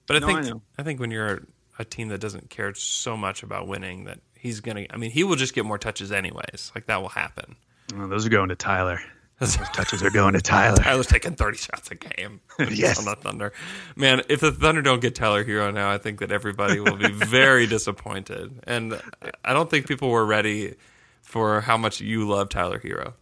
but 0.06 0.18
I 0.18 0.20
No, 0.20 0.28
think 0.28 0.46
I. 0.46 0.82
I, 0.82 0.84
think 0.84 1.00
when 1.00 1.10
you're 1.12 1.44
a 1.80 1.84
team 1.86 2.10
that 2.10 2.20
doesn't 2.20 2.50
care 2.52 2.74
so 2.76 3.18
much 3.18 3.42
about 3.44 3.68
winning, 3.68 4.04
that 4.06 4.20
he's 4.46 4.60
gonna. 4.62 4.86
I 4.90 4.98
mean, 4.98 5.12
he 5.12 5.24
will 5.24 5.36
just 5.36 5.54
get 5.56 5.66
more 5.66 5.78
touches 5.78 6.12
anyways. 6.12 6.72
Like 6.76 6.86
that 6.86 7.02
will 7.02 7.10
happen. 7.10 7.56
Oh, 7.98 8.08
those 8.08 8.26
are 8.26 8.30
going 8.30 8.50
to 8.50 8.56
Tyler. 8.56 9.00
Those 9.40 9.58
touches 9.58 10.02
are 10.02 10.10
going 10.12 10.32
to 10.34 10.40
Tyler. 10.42 10.78
Tyler's 10.78 11.08
taking 11.08 11.36
30 11.36 11.58
shots 11.58 11.92
a 11.92 11.96
game 11.96 12.40
Yes. 12.72 12.98
on 13.00 13.04
the 13.04 13.18
Thunder. 13.18 13.52
Man, 13.98 14.22
if 14.30 14.40
the 14.40 14.50
Thunder 14.54 14.82
don't 14.82 15.02
get 15.02 15.14
Tyler 15.14 15.44
Herro 15.44 15.74
now, 15.74 15.92
I 15.92 15.98
think 15.98 16.20
that 16.22 16.32
everybody 16.32 16.80
will 16.80 16.96
be 16.96 17.10
very 17.12 17.68
disappointed. 17.68 18.62
And 18.66 18.98
I 19.44 19.52
don't 19.52 19.70
think 19.70 19.90
people 19.90 20.10
were 20.10 20.26
ready 20.26 20.76
for 21.22 21.60
how 21.60 21.76
much 21.76 22.00
you 22.00 22.26
love 22.26 22.48
Tyler 22.48 22.80
Herro. 22.80 23.14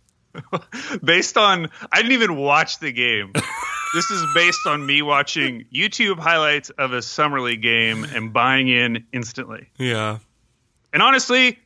Based 1.04 1.36
on, 1.36 1.70
I 1.92 1.98
didn't 2.04 2.12
even 2.14 2.36
watch 2.36 2.78
the 2.78 2.92
game. 2.92 3.32
this 3.34 4.12
is 4.12 4.24
based 4.36 4.68
on 4.68 4.86
me 4.86 5.02
watching 5.02 5.66
YouTube 5.74 6.20
highlights 6.20 6.70
of 6.70 6.94
a 6.94 7.02
summer 7.02 7.42
league 7.42 7.64
game 7.64 8.04
and 8.04 8.32
buying 8.32 8.68
in 8.68 9.06
instantly. 9.14 9.68
Yeah. 9.78 10.20
And 10.94 11.02
honestly, 11.02 11.60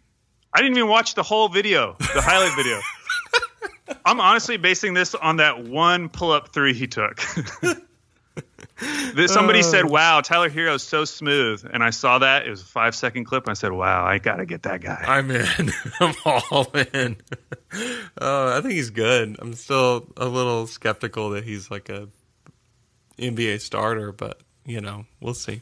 I 0.54 0.62
didn't 0.62 0.78
even 0.78 0.90
watch 0.90 1.14
the 1.14 1.24
whole 1.24 1.50
video, 1.50 1.96
the 2.00 2.22
highlight 2.22 2.56
video. 2.56 2.80
I'm 4.06 4.20
honestly 4.20 4.58
basing 4.58 4.94
this 4.94 5.14
on 5.16 5.38
that 5.38 5.64
one 5.64 6.10
pull 6.10 6.32
up 6.32 6.54
three 6.54 6.74
he 6.74 6.88
took. 6.88 7.20
Somebody 9.28 9.64
said, 9.64 9.86
Uh. 9.86 9.90
"Wow, 9.90 10.22
Tyler 10.22 10.50
Herro's 10.50 10.84
so 10.84 11.04
smooth," 11.04 11.68
and 11.72 11.84
I 11.84 11.90
saw 11.90 12.20
that 12.20 12.46
it 12.46 12.50
was 12.50 12.62
a 12.62 12.66
five 12.66 12.96
second 12.96 13.26
clip, 13.26 13.44
and 13.46 13.52
I 13.52 13.54
said, 13.56 13.72
"Wow, 13.72 14.06
I 14.06 14.20
gotta 14.20 14.46
get 14.46 14.64
that 14.64 14.82
guy." 14.82 15.04
I'm 15.08 15.32
in. 15.32 15.72
I'm 16.00 16.14
all 16.26 16.72
in. 16.94 17.18
Uh, 18.22 18.56
I 18.56 18.62
think 18.62 18.74
he's 18.74 18.92
good. 18.92 19.36
I'm 19.40 19.54
still 19.54 20.08
a 20.16 20.28
little 20.28 20.68
skeptical 20.68 21.32
that 21.32 21.44
he's 21.44 21.72
like 21.72 21.90
a 21.90 22.08
NBA 23.18 23.62
starter, 23.62 24.12
but 24.12 24.42
you 24.66 24.80
know, 24.80 25.06
we'll 25.20 25.34
see. 25.34 25.62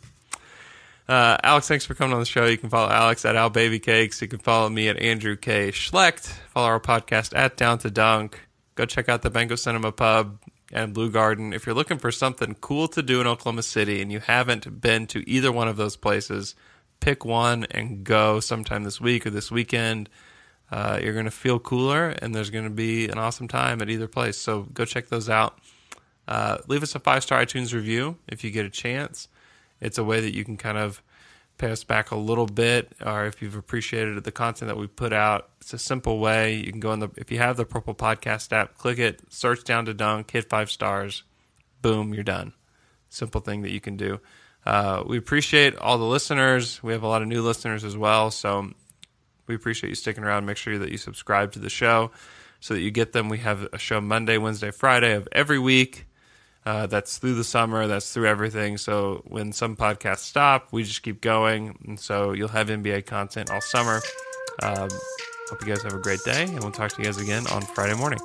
Uh, 1.07 1.37
Alex, 1.43 1.67
thanks 1.67 1.85
for 1.85 1.93
coming 1.93 2.13
on 2.13 2.19
the 2.19 2.25
show. 2.25 2.45
You 2.45 2.57
can 2.57 2.69
follow 2.69 2.89
Alex 2.89 3.25
at 3.25 3.35
Al 3.35 3.51
Baby 3.51 3.79
Cakes. 3.79 4.21
You 4.21 4.27
can 4.27 4.39
follow 4.39 4.69
me 4.69 4.87
at 4.87 4.97
Andrew 4.97 5.35
K. 5.35 5.71
Schlecht. 5.71 6.25
Follow 6.49 6.67
our 6.67 6.79
podcast 6.79 7.37
at 7.37 7.57
Down 7.57 7.77
to 7.79 7.91
Dunk. 7.91 8.39
Go 8.73 8.85
check 8.85 9.07
out 9.07 9.21
the 9.21 9.29
Banquet 9.29 9.59
Cinema 9.59 9.91
Pub 9.91 10.39
and 10.73 10.93
Bleu 10.93 11.11
Garten. 11.11 11.53
If 11.53 11.65
you're 11.65 11.75
looking 11.75 11.99
for 11.99 12.11
something 12.11 12.55
cool 12.55 12.87
to 12.89 13.03
do 13.03 13.21
in 13.21 13.27
Oklahoma 13.27 13.61
City 13.61 14.01
and 14.01 14.11
you 14.11 14.19
haven't 14.19 14.81
been 14.81 15.05
to 15.07 15.27
either 15.29 15.51
one 15.51 15.67
of 15.67 15.77
those 15.77 15.95
places, 15.95 16.55
pick 16.99 17.23
one 17.23 17.65
and 17.69 18.03
go 18.03 18.39
sometime 18.39 18.83
this 18.83 18.99
week 18.99 19.27
or 19.27 19.29
this 19.29 19.51
weekend. 19.51 20.09
Uh, 20.71 20.99
you're 21.01 21.13
going 21.13 21.25
to 21.25 21.31
feel 21.31 21.59
cooler 21.59 22.09
and 22.09 22.33
there's 22.33 22.49
going 22.49 22.63
to 22.63 22.71
be 22.71 23.07
an 23.07 23.19
awesome 23.19 23.47
time 23.47 23.79
at 23.83 23.91
either 23.91 24.07
place. 24.07 24.37
So 24.37 24.63
go 24.73 24.85
check 24.85 25.09
those 25.09 25.29
out. 25.29 25.59
Uh, 26.27 26.57
leave 26.67 26.81
us 26.81 26.95
a 26.95 26.99
five 26.99 27.21
star 27.21 27.45
iTunes 27.45 27.73
review 27.73 28.17
if 28.27 28.43
you 28.43 28.49
get 28.49 28.65
a 28.65 28.71
chance. 28.71 29.27
It's 29.85 29.97
a 29.97 30.03
way 30.03 30.19
that 30.21 30.33
you 30.33 30.43
can 30.43 30.57
kind 30.57 30.77
of 30.77 31.01
pay 31.57 31.71
us 31.71 31.83
back 31.83 32.11
a 32.11 32.15
little 32.17 32.47
bit, 32.47 32.91
or 33.05 33.25
if 33.25 33.41
you've 33.41 33.55
appreciated 33.55 34.21
the 34.23 34.31
content 34.31 34.67
that 34.67 34.77
we 34.77 34.87
put 34.87 35.13
out. 35.13 35.49
It's 35.61 35.73
a 35.73 35.77
simple 35.77 36.19
way. 36.19 36.55
You 36.55 36.71
can 36.71 36.79
go 36.79 36.91
in 36.91 36.99
the 36.99 37.09
if 37.15 37.31
you 37.31 37.37
have 37.37 37.57
the 37.57 37.65
Purple 37.65 37.95
Podcast 37.95 38.51
app, 38.51 38.77
click 38.77 38.99
it, 38.99 39.21
search 39.29 39.63
down 39.63 39.85
to 39.85 39.93
dunk, 39.93 40.31
hit 40.31 40.49
five 40.49 40.69
stars, 40.69 41.23
boom, 41.81 42.13
you're 42.13 42.23
done. 42.23 42.53
Simple 43.09 43.41
thing 43.41 43.61
that 43.61 43.71
you 43.71 43.79
can 43.79 43.95
do. 43.95 44.19
Uh, 44.65 45.03
we 45.05 45.17
appreciate 45.17 45.75
all 45.77 45.97
the 45.97 46.05
listeners. 46.05 46.81
We 46.81 46.91
have 46.91 47.03
a 47.03 47.07
lot 47.07 47.21
of 47.21 47.27
new 47.27 47.41
listeners 47.41 47.83
as 47.83 47.95
well, 47.95 48.31
so 48.31 48.71
we 49.47 49.55
appreciate 49.55 49.89
you 49.89 49.95
sticking 49.95 50.23
around. 50.23 50.45
Make 50.45 50.57
sure 50.57 50.77
that 50.79 50.91
you 50.91 50.97
subscribe 50.97 51.51
to 51.53 51.59
the 51.59 51.69
show 51.69 52.11
so 52.59 52.73
that 52.73 52.81
you 52.81 52.91
get 52.91 53.13
them. 53.13 53.29
We 53.29 53.37
have 53.39 53.67
a 53.71 53.77
show 53.77 54.01
Monday, 54.01 54.37
Wednesday, 54.37 54.71
Friday 54.71 55.13
of 55.13 55.27
every 55.31 55.59
week. 55.59 56.07
Uh, 56.65 56.87
that's 56.87 57.19
through 57.19 57.35
the 57.35 57.43
summer. 57.43 57.85
That's 57.85 58.11
through 58.11 58.27
everything. 58.27 58.77
So 58.77 59.21
when 59.27 59.51
some 59.51 59.75
podcasts 59.75 60.19
stop, 60.19 60.69
we 60.71 60.83
just 60.83 61.03
keep 61.03 61.21
going, 61.21 61.77
and 61.85 61.99
so 61.99 62.31
you'll 62.31 62.47
have 62.47 62.69
NBA 62.69 63.05
content 63.05 63.51
all 63.51 63.61
summer. 63.61 64.01
Um, 64.63 64.89
hope 65.49 65.61
you 65.61 65.67
guys 65.67 65.83
have 65.83 65.93
a 65.93 65.99
great 65.99 66.21
day, 66.25 66.43
and 66.43 66.59
we'll 66.61 66.71
talk 66.71 66.91
to 66.93 66.97
you 66.99 67.05
guys 67.05 67.17
again 67.21 67.45
on 67.47 67.61
Friday 67.61 67.93
morning. 67.95 68.19